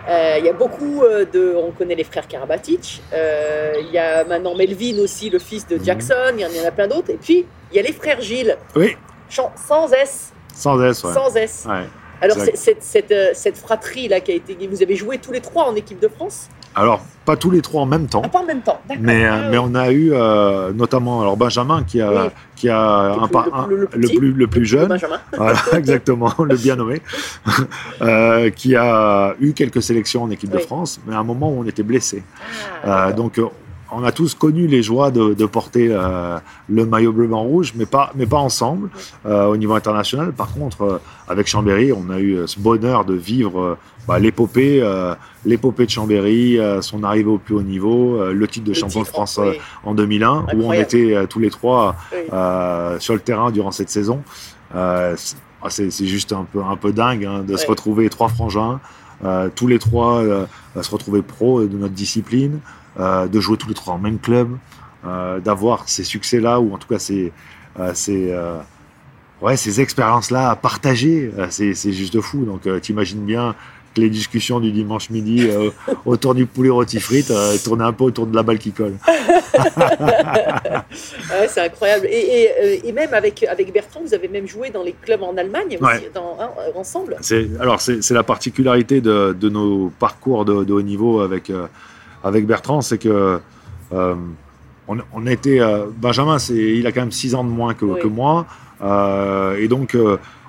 Euh, 0.09 0.35
Il 0.39 0.45
y 0.45 0.49
a 0.49 0.53
beaucoup 0.53 1.03
euh, 1.03 1.25
de. 1.25 1.53
On 1.55 1.71
connaît 1.71 1.95
les 1.95 2.03
frères 2.03 2.27
Karabatic. 2.27 3.01
Euh, 3.13 3.73
Il 3.79 3.91
y 3.91 3.97
a 3.97 4.23
maintenant 4.23 4.55
Melvin 4.55 4.97
aussi, 4.99 5.29
le 5.29 5.39
fils 5.39 5.67
de 5.67 5.77
Jackson. 5.83 6.13
Il 6.35 6.41
y 6.41 6.45
en- 6.45 6.49
il 6.49 6.57
y 6.57 6.61
en 6.61 6.67
a 6.67 6.71
plein 6.71 6.87
d'autres. 6.87 7.09
Et 7.11 7.17
puis, 7.17 7.45
il 7.71 7.75
y 7.75 7.79
a 7.79 7.83
les 7.83 7.93
frères 7.93 8.21
Gilles, 8.21 8.57
Oui, 8.75 8.95
sans 9.29 9.91
S. 9.93 10.31
sans 10.53 10.81
S, 10.83 11.03
ouais. 11.03 11.13
Sans 11.13 11.35
S. 11.35 11.65
Ouais. 11.69 11.83
Alors, 12.21 12.37
cette, 12.55 12.83
cette, 12.83 13.13
cette 13.33 13.57
fratrie-là 13.57 14.19
qui 14.19 14.31
a 14.31 14.35
été. 14.35 14.55
Vous 14.67 14.83
avez 14.83 14.95
joué 14.95 15.17
tous 15.17 15.31
les 15.31 15.41
trois 15.41 15.65
en 15.65 15.75
équipe 15.75 15.99
de 15.99 16.07
France 16.07 16.49
Alors, 16.75 17.01
pas 17.25 17.35
tous 17.35 17.51
les 17.51 17.61
trois 17.61 17.81
en 17.81 17.85
même 17.85 18.07
temps. 18.07 18.21
Ah, 18.25 18.29
pas 18.29 18.39
en 18.39 18.45
même 18.45 18.61
temps. 18.61 18.79
D'accord. 18.87 19.03
Mais, 19.05 19.25
euh, 19.25 19.29
Ah, 19.31 19.49
mais 19.51 19.57
on 19.57 19.75
a 19.75 19.91
eu 19.91 20.11
euh, 20.13 20.71
notamment 20.73 21.21
alors 21.21 21.37
Benjamin 21.37 21.83
qui 21.83 22.01
a, 22.01 22.09
Oui. 22.11 22.29
qui 22.55 22.69
a 22.69 23.15
Le 23.15 23.23
un, 23.23 23.27
plus- 23.27 23.31
par- 23.31 23.67
le- 23.67 23.87
plus, 24.07 24.31
le 24.33 24.47
plus 24.47 24.65
jeune, 24.65 24.87
Benjamin. 24.87 25.19
voilà, 25.37 25.59
exactement, 25.73 26.33
le 26.39 26.55
bien 26.55 26.75
nommé, 26.77 27.01
euh, 28.01 28.49
qui 28.49 28.75
a 28.75 29.35
eu 29.39 29.53
quelques 29.53 29.81
sélections 29.83 30.23
en 30.23 30.31
équipe 30.31 30.49
de. 30.49 30.57
France, 30.59 30.99
mais 31.05 31.15
à 31.15 31.19
un 31.19 31.23
moment 31.23 31.49
où 31.49 31.59
on 31.61 31.65
était 31.65 31.83
blessé. 31.83 32.23
Ah, 32.83 33.07
Euh, 33.09 33.13
donc, 33.13 33.39
on 33.91 34.03
a 34.03 34.11
tous 34.11 34.35
connu 34.35 34.67
les 34.67 34.81
joies 34.81 35.11
de, 35.11 35.33
de 35.33 35.45
porter 35.45 35.89
euh, 35.91 36.37
le 36.69 36.85
maillot 36.85 37.11
bleu 37.11 37.27
blanc 37.27 37.43
rouge, 37.43 37.73
mais 37.75 37.85
pas, 37.85 38.11
mais 38.15 38.25
pas 38.25 38.37
ensemble 38.37 38.89
euh, 39.25 39.45
au 39.47 39.57
niveau 39.57 39.73
international. 39.73 40.31
Par 40.31 40.53
contre, 40.53 40.81
euh, 40.83 40.97
avec 41.27 41.47
Chambéry, 41.47 41.91
on 41.91 42.09
a 42.09 42.19
eu 42.19 42.39
ce 42.45 42.59
bonheur 42.59 43.03
de 43.05 43.13
vivre 43.13 43.77
bah, 44.07 44.17
l'épopée, 44.19 44.81
l'épopée 45.45 45.85
de 45.85 45.91
Chambéry, 45.91 46.57
son 46.81 47.03
arrivée 47.03 47.29
au 47.29 47.37
plus 47.37 47.55
haut 47.55 47.61
niveau, 47.61 48.19
le 48.33 48.47
titre 48.47 48.65
de 48.65 48.71
Le 48.71 48.75
champion 48.75 49.01
de 49.01 49.07
France 49.07 49.39
oui. 49.41 49.57
en 49.85 49.93
2001, 49.93 50.47
où 50.55 50.63
on 50.65 50.73
était 50.73 51.25
tous 51.29 51.39
les 51.39 51.49
trois 51.49 51.95
Oui. 52.11 52.19
sur 52.99 53.13
le 53.13 53.19
terrain 53.19 53.51
durant 53.51 53.71
cette 53.71 53.89
saison. 53.89 54.23
C'est- 55.69 56.05
juste 56.05 56.33
un 56.33 56.45
peu, 56.51 56.59
un 56.63 56.75
peu 56.75 56.91
dingue 56.91 57.25
hein, 57.25 57.43
de 57.47 57.55
se 57.55 57.67
retrouver 57.67 58.09
trois 58.09 58.27
frangins, 58.27 58.79
tous 59.55 59.67
les 59.67 59.79
trois 59.79 60.21
à 60.75 60.83
se 60.83 60.91
retrouver 60.91 61.21
pro 61.21 61.61
de 61.63 61.77
notre 61.77 61.93
discipline, 61.93 62.59
de 62.97 63.39
jouer 63.39 63.57
tous 63.57 63.67
les 63.67 63.73
trois 63.73 63.93
en 63.93 63.99
même 63.99 64.19
club, 64.19 64.49
euh, 65.05 65.39
d'avoir 65.39 65.87
ces 65.89 66.03
succès-là, 66.03 66.59
ou 66.59 66.73
en 66.73 66.77
tout 66.77 66.87
cas 66.87 66.99
ces, 66.99 67.31
euh, 67.79 67.91
ces, 67.93 68.31
euh, 68.31 68.57
ouais, 69.41 69.57
ces 69.57 69.81
expériences-là 69.81 70.49
à 70.51 70.55
partager. 70.55 71.31
Euh, 71.37 71.47
c'est 71.49 71.73
juste 71.93 72.19
fou. 72.21 72.43
Donc 72.45 72.67
euh, 72.67 72.79
t'imagines 72.79 73.23
bien 73.25 73.55
que 73.93 73.99
les 73.99 74.09
discussions 74.09 74.61
du 74.61 74.71
dimanche 74.71 75.09
midi 75.09 75.49
euh, 75.49 75.69
autour 76.05 76.33
du 76.33 76.45
poulet 76.45 76.69
rôti 76.69 76.99
frites 77.01 77.29
euh, 77.31 77.57
tournaient 77.63 77.83
un 77.83 77.91
peu 77.93 78.05
autour 78.05 78.25
de 78.25 78.33
la 78.35 78.43
balle 78.43 78.57
qui 78.59 78.71
colle. 78.71 78.93
Ouais, 81.31 81.47
c'est 81.47 81.61
incroyable. 81.61 82.05
Et, 82.07 82.19
et, 82.43 82.49
euh, 82.49 82.77
et 82.83 82.91
même 82.91 83.13
avec, 83.13 83.43
avec 83.43 83.73
Bertrand, 83.73 84.01
vous 84.05 84.13
avez 84.13 84.27
même 84.27 84.47
joué 84.47 84.69
dans 84.69 84.83
les 84.83 84.93
clubs 84.93 85.21
en 85.23 85.35
Allemagne 85.37 85.77
aussi, 85.79 85.83
Ouais. 85.83 86.11
dans, 86.13 86.37
hein, 86.39 86.49
euh, 86.59 86.79
ensemble. 86.79 87.17
Alors 87.59 87.81
c'est 87.81 88.01
c'est 88.03 88.13
la 88.13 88.23
particularité 88.23 89.01
de, 89.01 89.35
de 89.39 89.49
nos 89.49 89.91
parcours 89.99 90.45
de, 90.45 90.63
de 90.63 90.73
haut 90.73 90.81
niveau 90.81 91.21
avec 91.21 91.49
euh, 91.49 91.67
avec 92.23 92.45
Bertrand, 92.45 92.81
c'est 92.81 92.97
que 92.97 93.39
euh, 93.93 94.15
on, 94.87 95.25
été 95.25 95.61
euh, 95.61 95.85
Benjamin, 95.95 96.39
c'est, 96.39 96.55
il 96.55 96.85
a 96.87 96.91
quand 96.91 97.01
même 97.01 97.11
6 97.11 97.35
ans 97.35 97.43
de 97.43 97.49
moins 97.49 97.73
que, 97.73 97.85
Oui. 97.85 97.99
que 98.01 98.07
moi, 98.07 98.45
euh, 98.83 99.57
et 99.57 99.67
donc 99.67 99.97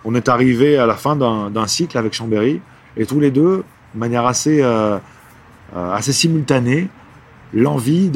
on 0.05 0.15
est 0.15 0.29
arrivé 0.29 0.79
à 0.79 0.87
la 0.87 0.95
fin 0.95 1.17
d'un, 1.17 1.67
cycle 1.67 1.97
avec 1.99 2.13
Chambéry, 2.13 2.61
et 2.97 3.07
tous 3.07 3.21
les 3.21 3.31
deux, 3.31 3.65
de 3.95 3.99
manière 3.99 4.27
assez, 4.27 4.63
assez 5.75 6.13
simultanée, 6.13 6.89
l'envie 7.55 8.11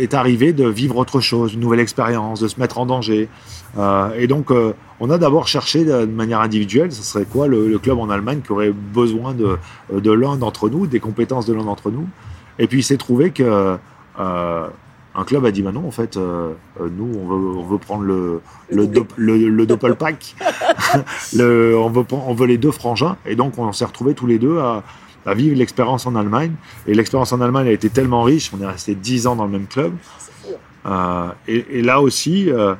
est 0.00 0.14
arrivée 0.14 0.52
de 0.52 0.66
vivre 0.68 0.96
autre 0.98 1.20
chose, 1.20 1.54
une 1.54 1.60
nouvelle 1.60 1.80
expérience, 1.80 2.40
de 2.40 2.48
se 2.48 2.60
mettre 2.60 2.78
en 2.78 2.86
danger. 2.86 3.28
Euh, 3.78 4.10
et 4.16 4.26
donc, 4.26 4.50
euh, 4.50 4.72
on 5.00 5.10
a 5.10 5.18
d'abord 5.18 5.48
cherché 5.48 5.84
de, 5.84 6.04
de 6.04 6.06
manière 6.06 6.40
individuelle, 6.40 6.92
ce 6.92 7.02
serait 7.02 7.24
quoi 7.24 7.48
le, 7.48 7.68
le 7.68 7.78
club 7.78 7.98
en 7.98 8.08
Allemagne 8.10 8.40
qui 8.44 8.52
aurait 8.52 8.72
besoin 8.72 9.34
de, 9.34 9.56
de 9.92 10.12
l'un 10.12 10.36
d'entre 10.36 10.68
nous, 10.68 10.86
des 10.86 11.00
compétences 11.00 11.46
de 11.46 11.54
l'un 11.54 11.64
d'entre 11.64 11.90
nous. 11.90 12.06
Et 12.58 12.66
puis, 12.66 12.80
il 12.80 12.82
s'est 12.82 12.96
trouvé 12.96 13.30
que 13.30 13.76
euh, 14.20 14.66
un 15.16 15.24
club 15.24 15.44
a 15.44 15.50
dit, 15.50 15.62
bah 15.62 15.72
non, 15.72 15.86
en 15.86 15.90
fait, 15.90 16.16
euh, 16.16 16.52
euh, 16.80 16.88
nous, 16.96 17.04
on 17.18 17.26
veut, 17.26 17.58
on 17.58 17.64
veut 17.64 17.78
prendre 17.78 18.02
le, 18.02 18.40
Le 18.70 18.86
le 19.48 19.66
doppelpack. 19.66 20.36
le, 21.36 21.76
on, 21.78 21.88
veut, 21.90 22.04
prendre- 22.04 22.28
on 22.28 22.34
veut 22.34 22.46
les 22.46 22.58
deux 22.58 22.70
frangins. 22.72 23.16
Et 23.26 23.36
donc, 23.36 23.58
on 23.58 23.72
s'est 23.72 23.84
retrouvés 23.84 24.14
tous 24.14 24.26
les 24.26 24.38
deux 24.38 24.58
à, 24.58 24.82
à 25.26 25.34
vivre 25.34 25.56
l'expérience 25.56 26.06
en 26.06 26.14
Allemagne. 26.16 26.52
Et 26.86 26.94
l'expérience 26.94 27.32
en 27.32 27.40
Allemagne 27.40 27.68
a 27.68 27.72
été 27.72 27.88
tellement 27.90 28.22
riche, 28.22 28.50
on 28.56 28.62
est 28.62 28.66
resté 28.66 28.94
10 28.94 29.26
ans 29.26 29.36
dans 29.36 29.44
le 29.46 29.52
même 29.52 29.66
club. 29.66 29.92
Fou. 30.02 30.48
Euh, 30.86 31.28
et, 31.48 31.78
et 31.78 31.82
là 31.82 32.00
aussi, 32.00 32.50
euh, 32.50 32.74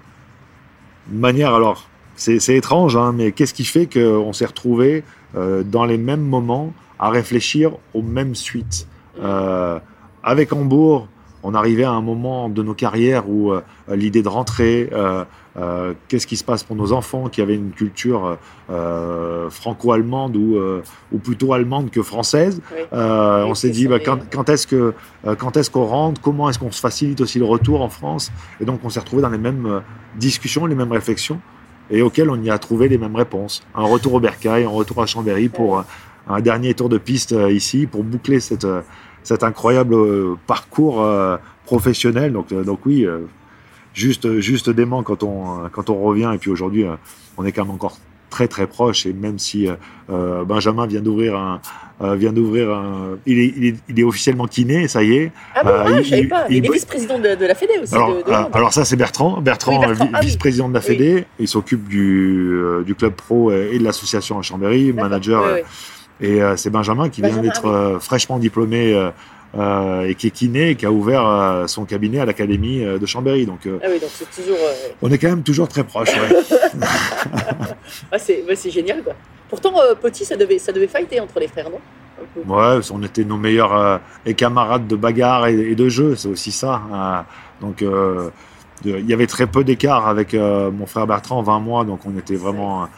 de 1.08 1.18
manière, 1.18 1.54
alors, 1.54 1.88
c'est 2.16 2.38
étrange, 2.56 2.96
hein, 2.96 3.12
mais 3.14 3.32
qu'est-ce 3.32 3.54
qui 3.54 3.64
fait 3.64 3.86
qu'on 3.92 4.32
s'est 4.32 4.46
retrouvés 4.46 5.02
euh, 5.36 5.62
dans 5.64 5.84
les 5.84 5.98
mêmes 5.98 6.22
moments 6.22 6.72
à 7.00 7.10
réfléchir 7.10 7.72
aux 7.92 8.02
mêmes 8.02 8.34
suites? 8.36 8.86
Euh, 9.22 9.78
Avec 10.22 10.52
Hambourg, 10.52 11.08
on 11.42 11.54
arrivait 11.54 11.84
à 11.84 11.90
un 11.90 12.00
moment 12.00 12.48
de 12.48 12.62
nos 12.62 12.72
carrières 12.72 13.28
où 13.28 13.52
euh, 13.52 13.60
l'idée 13.90 14.22
de 14.22 14.28
rentrer, 14.28 14.88
euh, 14.92 15.24
qu'est-ce 16.08 16.26
qui 16.26 16.38
se 16.38 16.44
passe 16.44 16.64
pour 16.64 16.74
nos 16.74 16.92
enfants 16.92 17.28
qui 17.28 17.42
avaient 17.42 17.54
une 17.54 17.70
culture 17.70 18.38
franco-allemande 19.50 20.36
ou, 20.36 20.58
ou 21.12 21.18
plutôt 21.18 21.52
allemande 21.52 21.90
que 21.90 22.02
française. 22.02 22.62
Oui. 22.74 22.80
On 22.92 23.54
s'est 23.54 23.68
dit 23.68 23.86
bah, 23.86 23.98
quand, 24.00 24.18
quand 24.32 24.48
est-ce 24.48 24.66
que 24.66 24.94
quand 25.38 25.56
est-ce 25.58 25.70
qu'on 25.70 25.84
rentre, 25.84 26.20
comment 26.20 26.48
est-ce 26.48 26.58
qu'on 26.58 26.72
se 26.72 26.80
facilite 26.80 27.20
aussi 27.20 27.38
le 27.38 27.44
retour 27.44 27.82
en 27.82 27.90
France, 27.90 28.32
et 28.60 28.64
donc 28.64 28.80
on 28.82 28.88
s'est 28.88 29.00
retrouvé 29.00 29.20
dans 29.22 29.28
les 29.28 29.38
mêmes 29.38 29.82
discussions, 30.16 30.64
les 30.66 30.74
mêmes 30.74 30.92
réflexions, 30.92 31.40
et 31.90 32.00
auxquelles 32.02 32.30
on 32.30 32.42
y 32.42 32.50
a 32.50 32.58
trouvé 32.58 32.88
les 32.88 32.98
mêmes 32.98 33.14
réponses. 33.14 33.62
Un 33.74 33.84
retour 33.84 34.14
au 34.14 34.20
Bercail, 34.20 34.64
un 34.64 34.70
retour 34.70 35.02
à 35.02 35.06
Chambéry 35.06 35.50
pour 35.50 35.84
un 36.26 36.40
dernier 36.40 36.72
tour 36.72 36.88
de 36.88 36.96
piste 36.98 37.34
ici 37.50 37.86
pour 37.86 38.02
boucler 38.02 38.40
cette 38.40 38.66
cet 39.24 39.42
incroyable 39.42 39.94
euh, 39.94 40.34
parcours 40.46 41.02
euh, 41.02 41.36
professionnel. 41.66 42.32
Donc 42.32 42.52
euh, 42.52 42.62
donc 42.62 42.86
oui, 42.86 43.04
juste 43.94 44.38
juste 44.40 44.70
dément 44.70 45.02
quand 45.02 45.22
on 45.22 45.68
quand 45.72 45.90
on 45.90 46.00
revient, 46.00 46.30
et 46.34 46.38
puis 46.38 46.50
aujourd'hui 46.50 46.84
on 47.36 47.44
est 47.44 47.52
quand 47.52 47.64
même 47.64 47.74
encore 47.74 47.98
très 48.30 48.48
très 48.48 48.66
proche 48.66 49.06
et 49.06 49.12
même 49.12 49.38
si 49.38 49.68
euh, 50.10 50.44
Benjamin 50.44 50.86
vient 50.86 51.00
d'ouvrir 51.00 51.36
un 51.36 51.60
euh, 52.02 52.16
vient 52.16 52.32
d'ouvrir 52.32 52.70
un 52.74 53.10
il 53.26 53.38
est, 53.38 53.52
il 53.56 53.64
est 53.66 53.76
il 53.88 54.00
est 54.00 54.02
officiellement 54.02 54.48
kiné 54.48 54.88
ça 54.88 55.04
y 55.04 55.14
est 55.14 55.32
Ah 55.54 55.62
bon, 55.62 55.70
Euh, 55.70 55.82
ah, 55.86 55.90
il- 55.90 56.04
je 56.04 56.10
savais 56.10 56.22
il- 56.22 56.28
pas. 56.28 56.44
il- 56.50 56.66
est 56.66 56.72
vice-président 56.72 57.18
de, 57.20 57.36
de 57.36 57.46
la 57.46 57.54
Fédé 57.54 57.74
aussi. 57.80 57.94
alors, 57.94 58.24
de, 58.24 58.32
alors 58.56 58.72
ça 58.72 58.84
c'est 58.84 58.96
Bertrand 58.96 59.40
Bertrand, 59.40 59.78
Oui, 59.80 59.86
Bertrand, 59.86 60.04
vi- 60.06 60.10
ah 60.14 60.20
vice-président 60.20 60.68
de 60.68 60.74
la 60.74 60.80
Oui. 60.80 60.86
Fédé 60.86 61.24
il 61.38 61.46
s'occupe 61.46 61.86
du 61.88 62.50
du 62.84 62.94
club 62.96 63.12
pro 63.12 63.52
et 63.52 63.78
de 63.78 63.84
l'association 63.84 64.36
à 64.40 64.42
Chambéry 64.42 64.92
manager 64.92 65.44
oui. 65.54 65.60
Et 66.24 66.42
euh, 66.42 66.56
c'est 66.56 66.70
Benjamin 66.70 67.08
qui 67.08 67.20
vient 67.22 67.38
d'être 67.38 67.64
oui. 67.64 67.70
euh, 67.70 67.98
fraîchement 68.00 68.38
diplômé 68.38 68.92
euh, 69.56 70.00
et 70.08 70.14
qui 70.16 70.26
est 70.28 70.30
kiné 70.30 70.70
et 70.70 70.74
qui 70.74 70.84
a 70.86 70.90
ouvert 70.90 71.26
euh, 71.26 71.66
son 71.68 71.84
cabinet 71.84 72.18
à 72.20 72.24
l'académie 72.24 72.82
euh, 72.82 72.98
de 72.98 73.06
Chambéry 73.06 73.46
donc 73.46 73.60
Ah 73.66 73.86
oui, 73.90 74.00
donc 74.00 74.10
c'est 74.12 74.28
toujours. 74.30 74.56
on 75.02 75.10
est 75.12 75.18
quand 75.18 75.28
même 75.28 75.42
toujours 75.42 75.68
très 75.68 75.84
proches 75.84 76.14
ouais. 76.14 76.36
ah, 78.12 78.18
c'est 78.18 78.70
génial, 78.70 79.02
quoi. 79.02 79.14
Pourtant, 79.48 79.72
petit, 80.00 80.24
ça 80.24 80.36
devait, 80.36 80.58
ça 80.58 80.72
devait 80.72 80.88
fighter 80.88 81.20
entre 81.20 81.38
les 81.38 81.48
frères, 81.48 81.70
non? 81.70 81.78
Ouais, 82.46 82.78
on 82.92 83.02
était 83.02 83.24
nos 83.24 83.36
meilleurs 83.36 84.00
et 84.24 84.34
camarades 84.34 84.86
de 84.86 84.96
bagarre 84.96 85.46
et, 85.46 85.54
et 85.72 85.74
de 85.74 85.88
jeu, 85.88 86.16
c'est 86.16 86.28
aussi 86.28 86.50
ça. 86.52 86.80
euh, 86.92 87.20
donc, 87.60 87.84
il 88.84 89.06
y 89.08 89.12
avait 89.12 89.26
très 89.26 89.46
peu 89.46 89.62
d'écart 89.64 90.08
avec 90.08 90.34
mon 90.34 90.86
frère 90.86 91.06
Bertrand, 91.06 91.42
20 91.42 91.60
mois, 91.60 91.84
donc 91.84 92.00
on 92.06 92.16
était 92.18 92.34
vraiment 92.36 92.88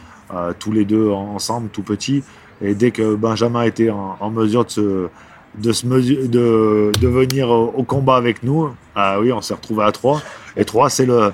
tous 0.59 0.72
les 0.72 0.85
deux 0.85 1.11
en- 1.11 1.35
ensemble, 1.35 1.68
tout 1.68 1.83
petits. 1.83 2.22
Et 2.63 2.75
dès 2.75 2.91
que 2.91 3.15
Benjamin 3.15 3.63
était 3.63 3.91
en, 3.91 4.17
en 4.21 4.31
mesure 4.31 4.65
de 4.65 4.71
se, 4.71 5.09
de, 5.57 5.73
se 5.73 5.87
mesu- 5.87 6.29
de, 6.29 6.91
de 7.01 7.09
venir 7.09 7.49
au, 7.51 7.73
au 7.77 7.83
combat 7.83 8.17
avec 8.17 8.43
nous, 8.43 8.71
ah 8.95 9.21
oui, 9.21 9.33
on 9.33 9.41
s'est 9.43 9.55
retrouvés 9.55 9.85
à 9.85 9.93
3. 9.93 10.23
Et 10.57 10.65
3, 10.65 10.89
c'est 10.91 11.07
le, 11.07 11.33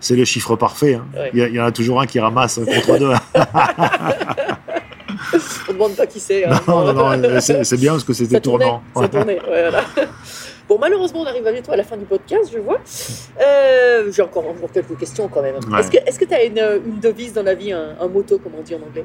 c'est 0.00 0.16
le 0.16 0.24
chiffre 0.24 0.56
parfait. 0.56 0.94
hein. 0.94 1.04
Ouais. 1.14 1.30
Il 1.34 1.38
y, 1.38 1.42
a- 1.42 1.48
il 1.48 1.54
y 1.54 1.60
en 1.60 1.64
a 1.66 1.72
toujours 1.72 2.00
un 2.00 2.06
qui 2.06 2.18
ramasse 2.18 2.56
contre 2.64 2.98
deux. 2.98 3.12
On 5.68 5.72
ne 5.72 5.74
demande 5.74 5.96
pas 5.96 6.06
qui 6.06 6.20
c'est. 6.20 6.44
hein. 6.44 6.60
non, 6.68 6.92
non, 6.92 7.16
non, 7.16 7.40
c'est 7.40 7.76
bien 7.80 7.92
parce 7.92 8.04
que 8.04 8.12
c'était 8.12 8.40
tournant. 8.40 8.82
ça 8.94 9.08
tournait, 9.08 9.38
ouais, 9.40 9.70
voilà. 9.70 9.82
Bon, 10.68 10.78
malheureusement, 10.80 11.20
on 11.20 11.26
arrive 11.26 11.44
bientôt 11.48 11.70
à 11.70 11.76
la 11.76 11.84
fin 11.84 11.96
du 11.96 12.04
podcast, 12.06 12.50
je 12.52 12.58
vois. 12.58 12.78
Euh, 13.40 14.10
J'ai 14.10 14.22
encore, 14.22 14.48
encore 14.48 14.68
quelques 14.72 14.98
questions 14.98 15.28
quand 15.28 15.40
même. 15.40 15.54
Ouais. 15.70 15.80
Est-ce 16.04 16.18
que 16.18 16.24
tu 16.24 16.34
as 16.34 16.42
une, 16.42 16.58
une 16.84 16.98
devise 16.98 17.32
dans 17.34 17.44
la 17.44 17.54
vie, 17.54 17.70
un, 17.72 17.90
un 18.00 18.08
motto, 18.08 18.38
comme 18.38 18.50
on 18.58 18.62
dit 18.62 18.74
en 18.74 18.78
anglais? 18.78 19.04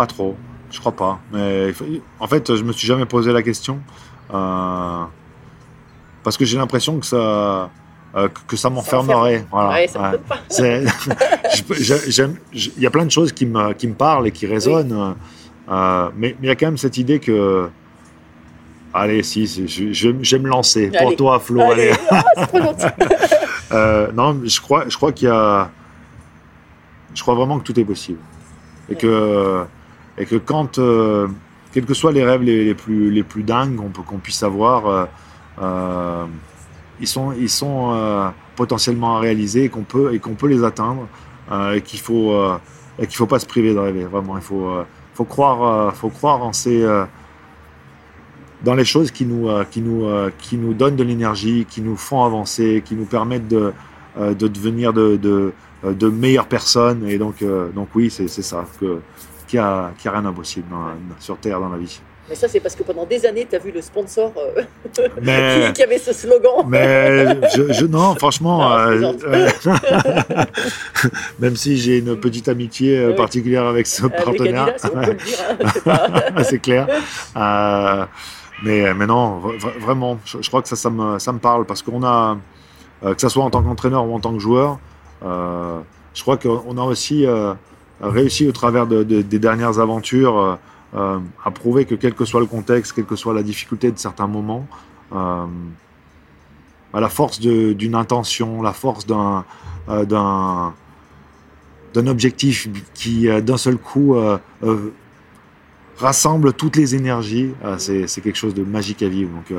Pas 0.00 0.06
trop, 0.06 0.34
je 0.70 0.80
crois 0.80 0.92
pas. 0.92 1.18
Mais 1.30 1.74
en 2.20 2.26
fait, 2.26 2.56
je 2.56 2.62
me 2.64 2.72
suis 2.72 2.86
jamais 2.86 3.04
posé 3.04 3.34
la 3.34 3.42
question 3.42 3.80
euh, 4.32 5.04
parce 6.24 6.38
que 6.38 6.46
j'ai 6.46 6.56
l'impression 6.56 6.98
que 6.98 7.04
ça 7.04 7.68
euh, 8.16 8.28
que- 8.48 8.56
ça 8.56 8.70
m'enfermerait. 8.70 9.44
Voilà. 9.50 9.68
Ouais, 9.70 9.90
Ouais. 10.58 10.84
Il 12.54 12.82
y 12.82 12.86
a 12.86 12.90
plein 12.90 13.04
de 13.04 13.10
choses 13.10 13.30
qui 13.32 13.44
me, 13.44 13.74
qui 13.74 13.88
me 13.88 13.92
parlent 13.94 14.26
et 14.26 14.30
qui 14.32 14.46
résonnent, 14.46 15.16
euh, 15.70 16.08
mais 16.16 16.34
il 16.42 16.46
y 16.48 16.50
a 16.50 16.56
quand 16.56 16.66
même 16.68 16.78
cette 16.78 16.96
idée 16.96 17.20
que 17.20 17.68
allez, 18.94 19.22
si, 19.22 19.46
si, 19.46 19.68
je, 19.68 19.92
je, 19.92 20.08
je 20.22 20.36
vais 20.36 20.42
me 20.42 20.48
lancer 20.48 20.90
pour 20.98 21.14
toi, 21.14 21.38
Flo. 21.40 21.60
Allez, 21.60 21.90
Allez. 21.90 21.98
ah. 22.10 22.94
Euh, 23.72 24.10
non, 24.12 24.40
je 24.44 24.60
crois, 24.62 24.86
je 24.88 24.96
crois 24.96 25.12
qu'il 25.12 25.28
y 25.28 25.30
a. 25.30 25.70
Je 27.14 27.20
crois 27.22 27.34
vraiment 27.36 27.58
que 27.58 27.64
tout 27.64 27.78
est 27.78 27.84
possible. 27.84 28.18
Et 28.88 28.96
que, 28.96 29.62
et 30.20 30.26
que 30.26 30.36
quand, 30.36 30.78
euh, 30.78 31.26
quels 31.72 31.86
que 31.86 31.94
soient 31.94 32.12
les 32.12 32.24
rêves 32.24 32.42
les, 32.42 32.74
plus, 32.74 33.10
les 33.10 33.22
plus 33.22 33.42
dingues 33.42 33.76
qu'on 34.06 34.18
puisse 34.18 34.42
avoir, 34.42 34.86
euh, 34.86 35.04
euh, 35.62 36.26
ils 37.00 37.06
sont, 37.06 37.32
ils 37.32 37.48
sont 37.48 37.92
euh, 37.94 38.28
potentiellement 38.54 39.16
à 39.16 39.20
réaliser 39.20 39.64
et 39.64 39.68
qu'on 39.70 39.82
peut, 39.82 40.16
qu'on 40.18 40.34
peut 40.34 40.48
les 40.48 40.62
atteindre. 40.62 41.06
et 41.74 41.80
qu'il 41.80 42.00
faut, 42.00 42.32
qu'il 42.98 43.16
faut 43.16 43.26
pas 43.26 43.38
se 43.40 43.46
priver 43.46 43.72
de 43.72 43.78
rêver. 43.78 44.04
Vraiment, 44.04 44.36
il 44.36 44.42
faut, 44.42 44.70
faut 45.14 45.24
croire, 45.24 45.94
faut 45.96 46.10
croire 46.10 46.42
en 46.42 46.52
ces, 46.52 46.86
dans 48.62 48.74
les 48.74 48.84
choses 48.84 49.10
qui 49.10 49.24
nous, 49.24 49.48
qui 49.70 49.80
nous, 49.80 50.06
qui 50.38 50.56
nous 50.58 50.74
donnent 50.74 50.96
de 50.96 51.02
l'énergie, 51.02 51.66
qui 51.68 51.80
nous 51.80 51.96
font 51.96 52.22
avancer, 52.22 52.82
qui 52.84 52.94
nous 52.94 53.06
permettent 53.06 53.48
de, 53.48 53.72
de 54.16 54.48
devenir 54.48 54.92
de, 54.92 55.16
de, 55.16 55.52
de 55.82 56.08
meilleures 56.08 56.46
personnes. 56.46 57.08
Et 57.08 57.18
donc, 57.18 57.42
donc 57.74 57.88
oui, 57.96 58.10
c'est 58.10 58.28
c'est 58.28 58.42
ça, 58.42 58.64
que, 58.78 59.00
qu'il 59.50 59.58
n'y 59.60 59.64
a, 59.66 59.90
a 60.04 60.10
rien 60.10 60.22
d'impossible 60.22 60.66
dans- 60.70 60.94
sur 61.18 61.36
Terre, 61.38 61.60
dans 61.60 61.68
la 61.68 61.78
vie. 61.78 62.00
Mais 62.28 62.36
ça, 62.36 62.46
c'est 62.46 62.60
parce 62.60 62.76
que 62.76 62.84
pendant 62.84 63.04
des 63.06 63.26
années, 63.26 63.44
tu 63.50 63.56
as 63.56 63.58
vu 63.58 63.72
le 63.72 63.80
sponsor 63.80 64.32
euh, 64.36 64.62
Mais, 65.22 65.66
qui, 65.66 65.72
qui 65.72 65.82
avait 65.82 65.98
ce 65.98 66.12
slogan. 66.12 66.64
mais 66.68 67.26
je, 67.56 67.72
je- 67.72 67.86
non, 67.86 68.14
franchement, 68.18 68.60
Non, 68.60 69.16
je 69.20 69.26
euh, 69.26 69.48
euh, 69.66 70.44
même 71.40 71.56
si 71.56 71.76
j'ai 71.76 71.98
une 71.98 72.16
petite 72.16 72.48
amitié 72.48 72.98
euh, 72.98 73.08
Oui. 73.08 73.14
particulière 73.16 73.64
avec 73.66 73.86
ce 73.88 74.06
partenaire, 74.06 74.74
hein, 75.86 76.42
c'est 76.44 76.60
clair. 76.60 76.86
Mais, 78.62 78.92
mais 78.94 79.06
non, 79.06 79.40
vra- 79.40 79.58
vra- 79.58 79.78
vraiment, 79.80 80.18
je, 80.24 80.38
je 80.40 80.48
crois 80.48 80.60
que 80.62 80.68
ça, 80.68 80.76
ça 80.76 80.90
me, 80.90 81.18
ça 81.18 81.32
me 81.32 81.38
parle 81.38 81.64
parce 81.64 81.82
qu'on 81.82 82.04
a, 82.04 82.36
que 83.02 83.20
ce 83.20 83.28
soit 83.28 83.42
en 83.42 83.50
tant 83.50 83.62
qu'entraîneur 83.62 84.04
ou 84.06 84.14
en 84.14 84.20
tant 84.20 84.32
que 84.34 84.38
joueur, 84.38 84.78
je 85.22 86.22
crois 86.22 86.36
qu'on 86.36 86.76
a 86.78 86.82
aussi 86.82 87.24
réussi 88.00 88.46
au 88.48 88.52
travers 88.52 88.86
de- 88.86 89.02
de- 89.02 89.22
des 89.22 89.38
dernières 89.38 89.78
aventures 89.78 90.38
euh, 90.38 90.54
euh, 90.94 91.18
à 91.44 91.50
prouver 91.50 91.84
que 91.84 91.94
quel 91.94 92.14
que 92.14 92.24
soit 92.24 92.40
le 92.40 92.46
contexte, 92.46 92.92
quelle 92.92 93.04
que 93.04 93.16
soit 93.16 93.34
la 93.34 93.42
difficulté 93.42 93.90
de 93.92 93.98
certains 93.98 94.26
moments, 94.26 94.66
euh, 95.12 95.44
à 96.92 97.00
la 97.00 97.08
force 97.08 97.38
d'une 97.40 97.94
intention, 97.94 98.62
la 98.62 98.72
force 98.72 99.06
d'un 99.06 99.44
objectif 101.94 102.68
qui 102.94 103.28
d'un 103.42 103.56
seul 103.56 103.76
coup 103.76 104.16
rassemble 105.98 106.52
toutes 106.52 106.74
les 106.76 106.96
énergies, 106.96 107.52
c'est 107.78 108.20
quelque 108.20 108.36
chose 108.36 108.54
de 108.54 108.64
magique 108.64 109.02
à 109.04 109.08
vivre. 109.08 109.30
Donc, 109.30 109.52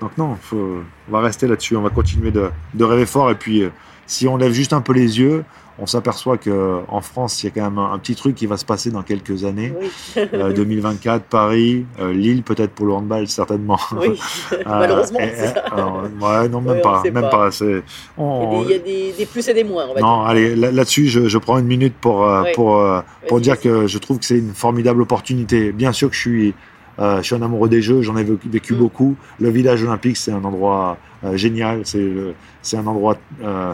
Donc 0.00 0.16
non, 0.16 0.38
on 0.52 1.12
va 1.12 1.20
rester 1.20 1.46
là-dessus, 1.46 1.76
on 1.76 1.82
va 1.82 1.90
continuer 1.90 2.30
de, 2.30 2.50
rêver 2.84 3.04
fort. 3.06 3.30
Et 3.30 3.34
puis, 3.34 3.64
si 4.06 4.26
on 4.26 4.38
lève 4.38 4.52
juste 4.52 4.72
un 4.72 4.80
peu 4.80 4.94
les 4.94 5.18
yeux, 5.18 5.44
on 5.78 5.86
s'aperçoit 5.86 6.38
qu'en 6.38 7.00
France, 7.00 7.42
il 7.42 7.46
y 7.46 7.48
a 7.48 7.52
quand 7.52 7.68
même 7.68 7.78
un, 7.78 7.92
un 7.92 7.98
petit 7.98 8.14
truc 8.14 8.36
qui 8.36 8.46
va 8.46 8.56
se 8.56 8.64
passer 8.64 8.90
dans 8.90 9.02
quelques 9.02 9.44
années. 9.44 9.72
Oui. 9.80 9.88
Euh, 10.32 10.52
2024, 10.54 11.24
Paris, 11.24 11.84
euh, 12.00 12.12
Lille 12.12 12.42
peut-être 12.44 12.72
pour 12.72 12.86
le 12.86 12.92
handball, 12.92 13.26
certainement. 13.28 13.78
oui. 14.00 14.18
Euh, 14.52 14.56
Malheureusement, 14.66 15.18
ouais, 15.18 16.48
non, 16.48 16.60
même 16.60 16.80
pas, 16.80 17.02
même 17.04 17.14
pas. 17.14 17.50
pas. 17.50 17.50
Il 17.60 17.64
y 17.66 17.72
a 17.74 17.78
des- 17.78 18.64
il 18.64 18.70
y 18.70 18.74
a 18.74 18.78
des, 18.78 19.12
des 19.18 19.26
plus 19.26 19.46
et 19.48 19.54
des 19.54 19.64
moins, 19.64 19.86
on 19.90 19.94
va 19.94 20.00
non, 20.00 20.18
dire. 20.20 20.26
allez, 20.28 20.56
là- 20.56 20.70
là-dessus, 20.70 21.06
je, 21.08 21.28
je 21.28 21.38
prends 21.38 21.58
une 21.58 21.66
minute 21.66 21.94
pour, 22.00 22.24
euh, 22.24 22.44
pour, 22.54 22.78
euh, 22.78 23.00
pour 23.28 23.40
dire 23.40 23.60
que 23.60 23.86
je 23.86 23.98
trouve 23.98 24.18
que 24.18 24.24
c'est 24.24 24.38
une 24.38 24.54
formidable 24.54 25.02
opportunité. 25.02 25.72
Bien 25.72 25.92
sûr 25.92 26.08
que 26.10 26.14
je 26.16 26.20
suis, 26.20 26.54
euh, 26.98 27.18
je 27.18 27.22
suis 27.22 27.34
un 27.34 27.42
amoureux 27.42 27.68
des 27.68 27.82
Jeux, 27.82 28.02
j'en 28.02 28.16
ai 28.16 28.24
vécu, 28.24 28.48
vécu 28.48 28.74
Mm. 28.74 28.78
beaucoup. 28.78 29.16
Le 29.40 29.50
village 29.50 29.82
olympique, 29.82 30.16
c'est 30.16 30.32
un 30.32 30.44
endroit 30.44 30.96
euh, 31.24 31.36
génial, 31.36 31.82
c'est 31.84 32.76
un 32.76 32.86
endroit 32.86 33.16
euh, 33.42 33.72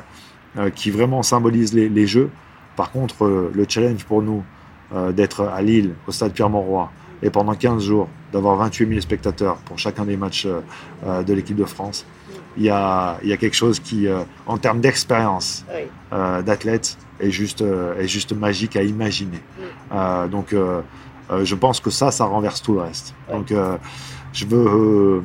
qui 0.74 0.90
vraiment 0.90 1.22
symbolise 1.22 1.72
les, 1.74 1.88
les 1.88 2.06
Jeux. 2.06 2.30
Par 2.76 2.90
contre, 2.90 3.24
euh, 3.24 3.50
le 3.54 3.64
challenge 3.68 4.04
pour 4.04 4.22
nous 4.22 4.42
euh, 4.94 5.12
d'être 5.12 5.44
à 5.44 5.62
Lille, 5.62 5.94
au 6.06 6.12
stade 6.12 6.32
Pierre-Mauroy, 6.32 6.90
et 7.22 7.30
pendant 7.30 7.54
15 7.54 7.82
jours, 7.82 8.08
d'avoir 8.32 8.56
28 8.56 8.88
000 8.88 9.00
spectateurs 9.00 9.56
pour 9.58 9.78
chacun 9.78 10.04
des 10.04 10.16
matchs 10.16 10.46
euh, 10.46 10.60
euh, 11.06 11.22
de 11.22 11.32
l'équipe 11.34 11.56
de 11.56 11.64
France, 11.64 12.06
il 12.56 12.64
y 12.64 12.70
a, 12.70 13.18
il 13.22 13.28
y 13.28 13.32
a 13.32 13.36
quelque 13.36 13.54
chose 13.56 13.78
qui, 13.78 14.08
euh, 14.08 14.22
en 14.46 14.56
termes 14.58 14.80
d'expérience, 14.80 15.64
Oui. 15.72 15.82
euh, 16.12 16.42
d'athlète 16.42 16.96
est 17.20 17.30
juste, 17.30 17.62
euh, 17.62 17.98
est 18.00 18.08
juste 18.08 18.32
magique 18.32 18.74
à 18.76 18.82
imaginer. 18.82 19.40
Euh, 19.92 20.26
donc, 20.28 20.52
euh, 20.52 20.80
euh, 21.30 21.44
je 21.44 21.54
pense 21.54 21.78
que 21.80 21.90
ça, 21.90 22.10
ça 22.10 22.24
renverse 22.24 22.60
tout 22.62 22.72
le 22.74 22.80
reste. 22.80 23.14
Donc, 23.30 23.52
euh, 23.52 23.76
je 24.32 24.46
veux 24.46 24.66
euh, 24.66 25.22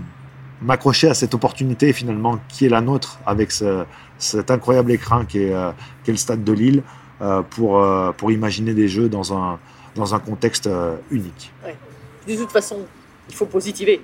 m'accrocher 0.62 1.08
à 1.10 1.14
cette 1.14 1.34
opportunité 1.34 1.94
finalement 1.94 2.38
qui 2.50 2.66
est 2.66 2.70
la 2.70 2.82
nôtre 2.82 3.20
avec 3.26 3.52
ce- 3.52 3.86
cet 4.18 4.52
incroyable 4.52 4.92
écran 4.92 5.26
qui 5.26 5.40
est, 5.44 5.54
euh, 5.54 5.72
le 6.08 6.16
stade 6.16 6.44
de 6.44 6.54
Lille 6.54 6.84
euh, 7.22 7.42
pour, 7.42 7.82
euh, 7.82 8.12
pour 8.12 8.32
imaginer 8.32 8.74
des 8.74 8.88
jeux 8.88 9.10
dans 9.10 9.34
un, 9.38 9.60
dans 9.96 10.14
un 10.16 10.20
contexte 10.20 10.68
euh, 10.68 10.96
unique. 11.12 11.52
De 12.28 12.36
toute 12.36 12.52
façon, 12.52 12.80
il 13.30 13.36
faut 13.36 13.46
positiver 13.46 14.04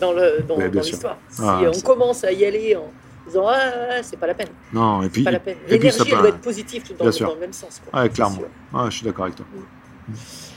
dans 0.00 0.12
le 0.12 0.42
dans, 0.46 0.56
Ouais, 0.56 0.68
l'histoire. 0.70 1.16
Si 1.28 1.42
Ah, 1.44 1.60
on 1.74 1.80
commence 1.80 2.24
à 2.24 2.32
y 2.32 2.44
aller 2.44 2.74
en 2.76 2.90
disant 3.26 3.46
ah, 3.48 3.56
ah, 3.90 4.02
c'est 4.02 4.16
pas 4.18 4.26
la 4.26 4.34
peine, 4.34 4.48
Non, 4.72 5.02
et 5.02 5.08
puis, 5.08 5.22
pas 5.22 5.30
la 5.30 5.40
peine. 5.40 5.58
L'énergie 5.68 6.10
doit 6.10 6.28
être 6.28 6.40
positive 6.40 6.82
tout 6.82 6.94
dans, 6.94 7.04
le 7.06 7.40
même 7.40 7.52
sens. 7.52 7.80
quoi. 7.90 8.00
Ouais, 8.02 8.08
clairement. 8.08 8.38
Ouais, 8.72 8.86
je 8.90 8.96
suis 8.96 9.04
d'accord 9.06 9.24
avec 9.24 9.36
toi. 9.36 9.46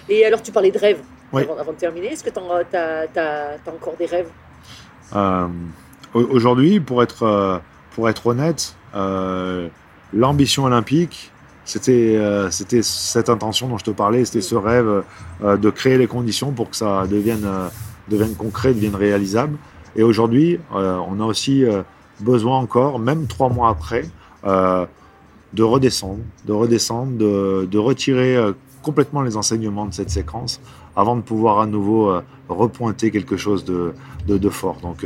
Et 0.10 0.26
alors 0.26 0.42
tu 0.42 0.52
parlais 0.52 0.72
de 0.72 0.78
rêves 0.78 1.02
Oui. 1.34 1.44
avant, 1.44 1.58
avant 1.58 1.72
de 1.74 1.78
terminer. 1.78 2.08
Est-ce 2.14 2.24
que 2.24 2.30
tu 2.30 2.40
as, 2.40 3.58
encore 3.68 3.96
des 3.98 4.06
rêves? 4.06 4.30
Euh, 5.16 5.48
au- 6.14 6.22
Aujourd'hui, 6.24 6.80
pour 6.80 7.02
être, 7.04 7.24
euh, 7.24 7.58
pour 7.98 8.08
être 8.10 8.28
honnête, 8.28 8.76
euh, 8.94 9.70
l'ambition 10.14 10.66
olympique, 10.66 11.32
c'était 11.66 12.16
euh, 12.16 12.52
c'était 12.52 12.84
cette 12.84 13.28
intention 13.28 13.68
dont 13.68 13.80
je 13.80 13.86
te 13.86 13.90
parlais, 13.90 14.24
c'était 14.24 14.42
ce 14.42 14.54
rêve 14.54 15.04
euh, 15.44 15.58
de 15.58 15.70
créer 15.72 15.98
les 15.98 16.06
conditions 16.06 16.52
pour 16.52 16.70
que 16.70 16.76
ça 16.76 17.08
devienne, 17.08 17.48
concret, 18.38 18.76
devienne 18.76 18.94
réalisable. 18.94 19.58
Et 19.96 20.04
aujourd'hui, 20.04 20.60
on 20.72 21.20
a 21.20 21.26
aussi 21.26 21.66
besoin 22.20 22.60
encore, 22.60 23.00
même 23.00 23.26
trois 23.26 23.50
mois 23.50 23.70
après, 23.70 24.06
de 24.44 25.64
redescendre, 25.64 26.22
de 26.46 26.54
redescendre, 26.54 27.18
de, 27.18 27.78
retirer 27.80 28.38
complètement 28.84 29.24
les 29.24 29.38
enseignements 29.38 29.88
de 29.88 29.94
cette 29.96 30.12
séquence 30.12 30.62
avant 30.96 31.16
de 31.16 31.22
pouvoir 31.22 31.62
à 31.62 31.66
nouveau 31.66 32.14
repointer 32.48 33.10
quelque 33.10 33.38
chose 33.38 33.66
de, 33.66 33.96
de, 34.28 34.50
fort. 34.50 34.78
Donc, 34.84 35.04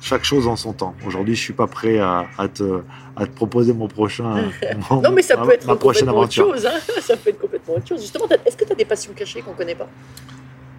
chaque 0.00 0.24
chose 0.24 0.46
en 0.46 0.56
son 0.56 0.72
temps. 0.72 0.94
Aujourd'hui, 1.06 1.34
je 1.34 1.40
suis 1.42 1.52
pas 1.52 1.66
prêt 1.66 1.98
à, 1.98 2.26
à, 2.38 2.48
te, 2.48 2.82
à 3.16 3.26
te 3.26 3.30
proposer 3.32 3.72
mon 3.72 3.88
prochain. 3.88 4.50
mon- 4.90 5.00
Non, 5.02 5.10
mais 5.12 5.22
ça 5.22 5.36
peut 5.36 5.52
être 5.52 5.66
ma 5.66 5.74
complètement 5.76 6.18
autre 6.18 6.32
chose. 6.32 6.66
hein. 6.66 6.78
Ça 7.00 7.16
peut 7.16 7.30
être 7.30 7.40
complètement 7.40 7.74
autre 7.74 7.88
chose. 7.88 8.00
Justement, 8.00 8.26
est-ce 8.44 8.56
que 8.56 8.64
tu 8.64 8.72
as 8.72 8.76
des 8.76 8.84
passions 8.84 9.12
cachées 9.14 9.40
qu'on 9.42 9.52
connaît 9.54 9.74
pas? 9.74 9.88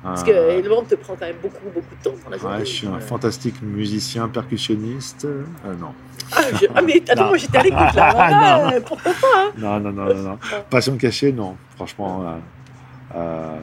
Parce 0.04 0.24
que 0.24 0.32
Euh, 0.32 0.62
le 0.62 0.70
monde 0.70 0.88
te 0.88 0.96
prend 0.96 1.16
quand 1.16 1.26
même 1.26 1.36
beaucoup, 1.42 1.58
beaucoup 1.74 1.96
de 2.00 2.04
temps 2.04 2.16
dans 2.24 2.30
la 2.30 2.38
journée. 2.38 2.58
ouais, 2.60 2.66
je 2.66 2.72
suis 2.72 2.88
un 2.88 3.00
fantastique 3.00 3.62
musicien, 3.62 4.30
percussionniste. 4.30 5.26
Euh, 5.26 5.44
non. 5.80 5.90
Ah, 6.32 6.42
je- 6.54 6.68
ah, 6.74 6.82
mais 6.82 7.02
attends, 7.10 7.24
Non. 7.24 7.28
moi 7.30 7.38
j'étais 7.38 7.58
à 7.58 7.64
l'écoute 7.64 7.94
là. 7.96 8.14
Ah, 8.18 8.72
euh, 8.74 8.80
pourquoi 8.86 9.12
pas 9.14 9.28
hein 9.38 9.52
non, 9.58 9.80
non, 9.80 9.92
non, 9.92 10.06
non, 10.14 10.22
non. 10.24 10.40
Passion 10.70 10.96
cachée, 10.98 11.34
non. 11.34 11.58
Franchement, 11.76 12.24
euh, 12.24 13.18
euh, 13.18 13.58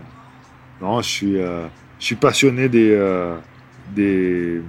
non, 0.82 1.00
je 1.00 1.09
suis, 1.09 1.36
je 1.36 2.05
suis 2.05 2.16
passionné 2.16 2.68
des, 2.68 2.98
des, 3.94 4.61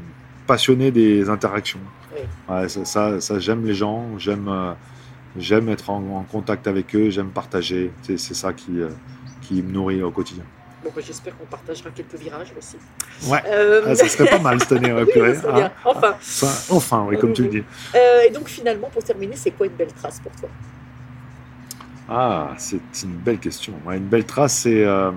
passionné 0.47 0.91
des 0.91 1.29
interactions. 1.29 1.79
Oui. 2.15 2.21
Ouais, 2.49 2.69
ça, 2.69 2.85
ça, 2.85 3.21
ça, 3.21 3.39
j'aime 3.39 3.65
les 3.65 3.73
gens, 3.73 4.17
j'aime, 4.17 4.47
euh, 4.47 4.73
j'aime 5.37 5.69
être 5.69 5.89
en, 5.89 5.97
en 6.17 6.23
contact 6.23 6.67
avec 6.67 6.95
eux, 6.95 7.09
j'aime 7.09 7.29
partager. 7.29 7.91
C'est, 8.03 8.17
ça 8.17 8.53
qui, 8.53 8.79
euh, 8.79 8.89
qui 9.41 9.61
me 9.61 9.71
nourrit 9.71 10.01
au 10.03 10.11
quotidien. 10.11 10.43
Bon, 10.83 10.91
bah, 10.95 11.01
J'espère 11.05 11.35
qu'on 11.37 11.45
partagera 11.45 11.89
quelques 11.89 12.15
virages 12.15 12.53
aussi. 12.57 12.77
Ouais. 13.29 13.41
Euh, 13.47 13.81
Ah, 13.87 13.95
ça 13.95 14.07
serait 14.07 14.29
pas 14.29 14.39
mal 14.39 14.59
cette 14.59 14.73
année, 14.73 14.93
oui, 14.97 15.05
purée, 15.11 15.33
bien. 15.53 15.71
Enfin. 15.83 16.15
Enfin, 16.69 17.05
oui, 17.09 17.17
comme 17.17 17.33
tu 17.33 17.43
le 17.43 17.49
dis. 17.49 17.63
Euh, 17.95 18.21
et 18.27 18.29
donc 18.31 18.47
finalement, 18.47 18.89
pour 18.89 19.03
terminer, 19.03 19.35
c'est 19.35 19.51
quoi 19.51 19.65
une 19.65 19.73
belle 19.73 19.91
trace 19.93 20.19
pour 20.19 20.31
toi? 20.33 20.49
Ah, 22.07 22.53
c'est 22.57 22.77
une 23.03 23.15
belle 23.15 23.39
question. 23.39 23.73
Ouais, 23.85 23.97
une 23.97 24.05
belle 24.05 24.25
trace, 24.25 24.59
c'est 24.59 24.83
euh, 24.85 25.09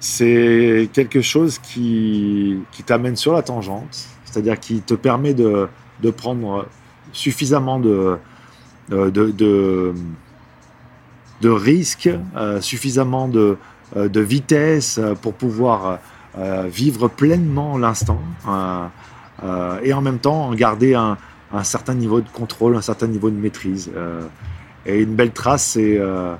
c'est 0.00 0.88
quelque 0.92 1.20
chose 1.20 1.58
qui, 1.58 2.58
qui 2.72 2.82
t'amène 2.82 3.16
sur 3.16 3.34
la 3.34 3.42
tangente, 3.42 4.06
c'est-à-dire 4.24 4.58
qui 4.58 4.80
te 4.80 4.94
permet 4.94 5.34
de, 5.34 5.68
de 6.02 6.10
prendre 6.10 6.66
suffisamment 7.12 7.78
de, 7.78 8.16
de, 8.88 9.10
de, 9.10 9.94
de, 11.42 11.48
risques, 11.50 12.10
euh, 12.36 12.60
suffisamment 12.60 13.28
de, 13.28 13.56
euh, 13.96 14.08
de 14.08 14.20
vitesse 14.20 14.98
euh, 14.98 15.14
pour 15.14 15.34
pouvoir 15.34 15.98
euh, 16.38 16.66
vivre 16.68 17.08
pleinement 17.08 17.76
l'instant 17.76 18.20
euh, 18.48 18.86
euh, 19.42 19.80
et 19.82 19.92
en 19.92 20.00
même 20.00 20.18
temps 20.18 20.52
garder 20.54 20.94
un, 20.94 21.18
un 21.52 21.64
certain 21.64 21.94
niveau 21.94 22.20
de 22.20 22.28
contrôle, 22.28 22.76
un 22.76 22.82
certain 22.82 23.06
niveau 23.08 23.30
de 23.30 23.36
maîtrise. 23.36 23.90
euh, 23.94 24.22
et 24.86 25.00
une 25.00 25.14
belle 25.14 25.32
trace, 25.32 25.64
c'est 25.64 25.98
euh, 25.98 26.34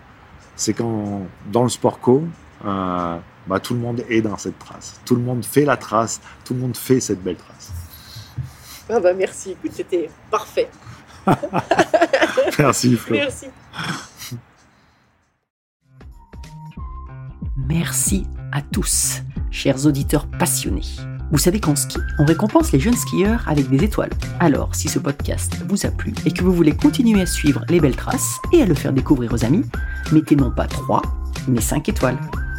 quand 0.77 1.27
dans 1.53 1.63
le 1.63 1.69
sport 1.69 2.01
co, 2.01 2.23
euh, 2.65 3.19
bah, 3.47 3.61
tout 3.61 3.75
le 3.75 3.81
monde 3.81 4.05
est 4.09 4.23
dans 4.23 4.37
cette 4.37 4.59
trace. 4.59 5.01
Tout 5.05 5.17
le 5.17 5.23
monde 5.23 5.45
fait 5.45 5.65
la 5.65 5.77
trace, 5.77 6.21
tout 6.45 6.55
le 6.55 6.61
monde 6.61 6.77
fait 6.77 7.01
cette 7.01 7.23
belle 7.23 7.37
trace. 7.37 7.73
Ah 8.89 8.99
bah 8.99 9.13
merci, 9.13 9.53
écoute, 9.53 9.73
c'était 9.75 10.11
parfait. 10.31 10.69
Merci 12.59 12.97
Flo. 12.97 13.15
Merci. 13.15 13.47
Merci 17.69 18.27
à 18.53 18.63
tous, 18.63 19.23
chers 19.51 19.87
auditeurs 19.87 20.27
passionnés. 20.27 20.83
Vous 21.31 21.39
savez 21.39 21.61
qu'en 21.61 21.77
ski, 21.77 21.99
on 22.19 22.25
récompense 22.25 22.73
les 22.73 22.81
jeunes 22.81 22.97
skieurs 22.97 23.45
avec 23.47 23.69
des 23.71 23.85
étoiles. 23.85 24.11
Alors, 24.41 24.75
si 24.75 24.89
ce 24.89 24.99
podcast 24.99 25.57
vous 25.69 25.87
a 25.87 25.91
plu 25.91 26.13
et 26.27 26.33
que 26.33 26.43
vous 26.43 26.53
voulez 26.53 26.75
continuer 26.75 27.21
à 27.21 27.27
suivre 27.27 27.65
les 27.69 27.79
belles 27.79 27.95
traces 27.95 28.39
et 28.53 28.63
à 28.63 28.67
le 28.67 28.75
faire 28.75 28.93
découvrir 28.93 29.33
aux 29.33 29.45
amis, 29.45 29.65
mettez 30.11 30.35
non 30.35 30.51
pas 30.51 30.67
3, 30.67 31.03
mais 31.47 31.61
5 31.61 31.89
étoiles. 31.89 32.19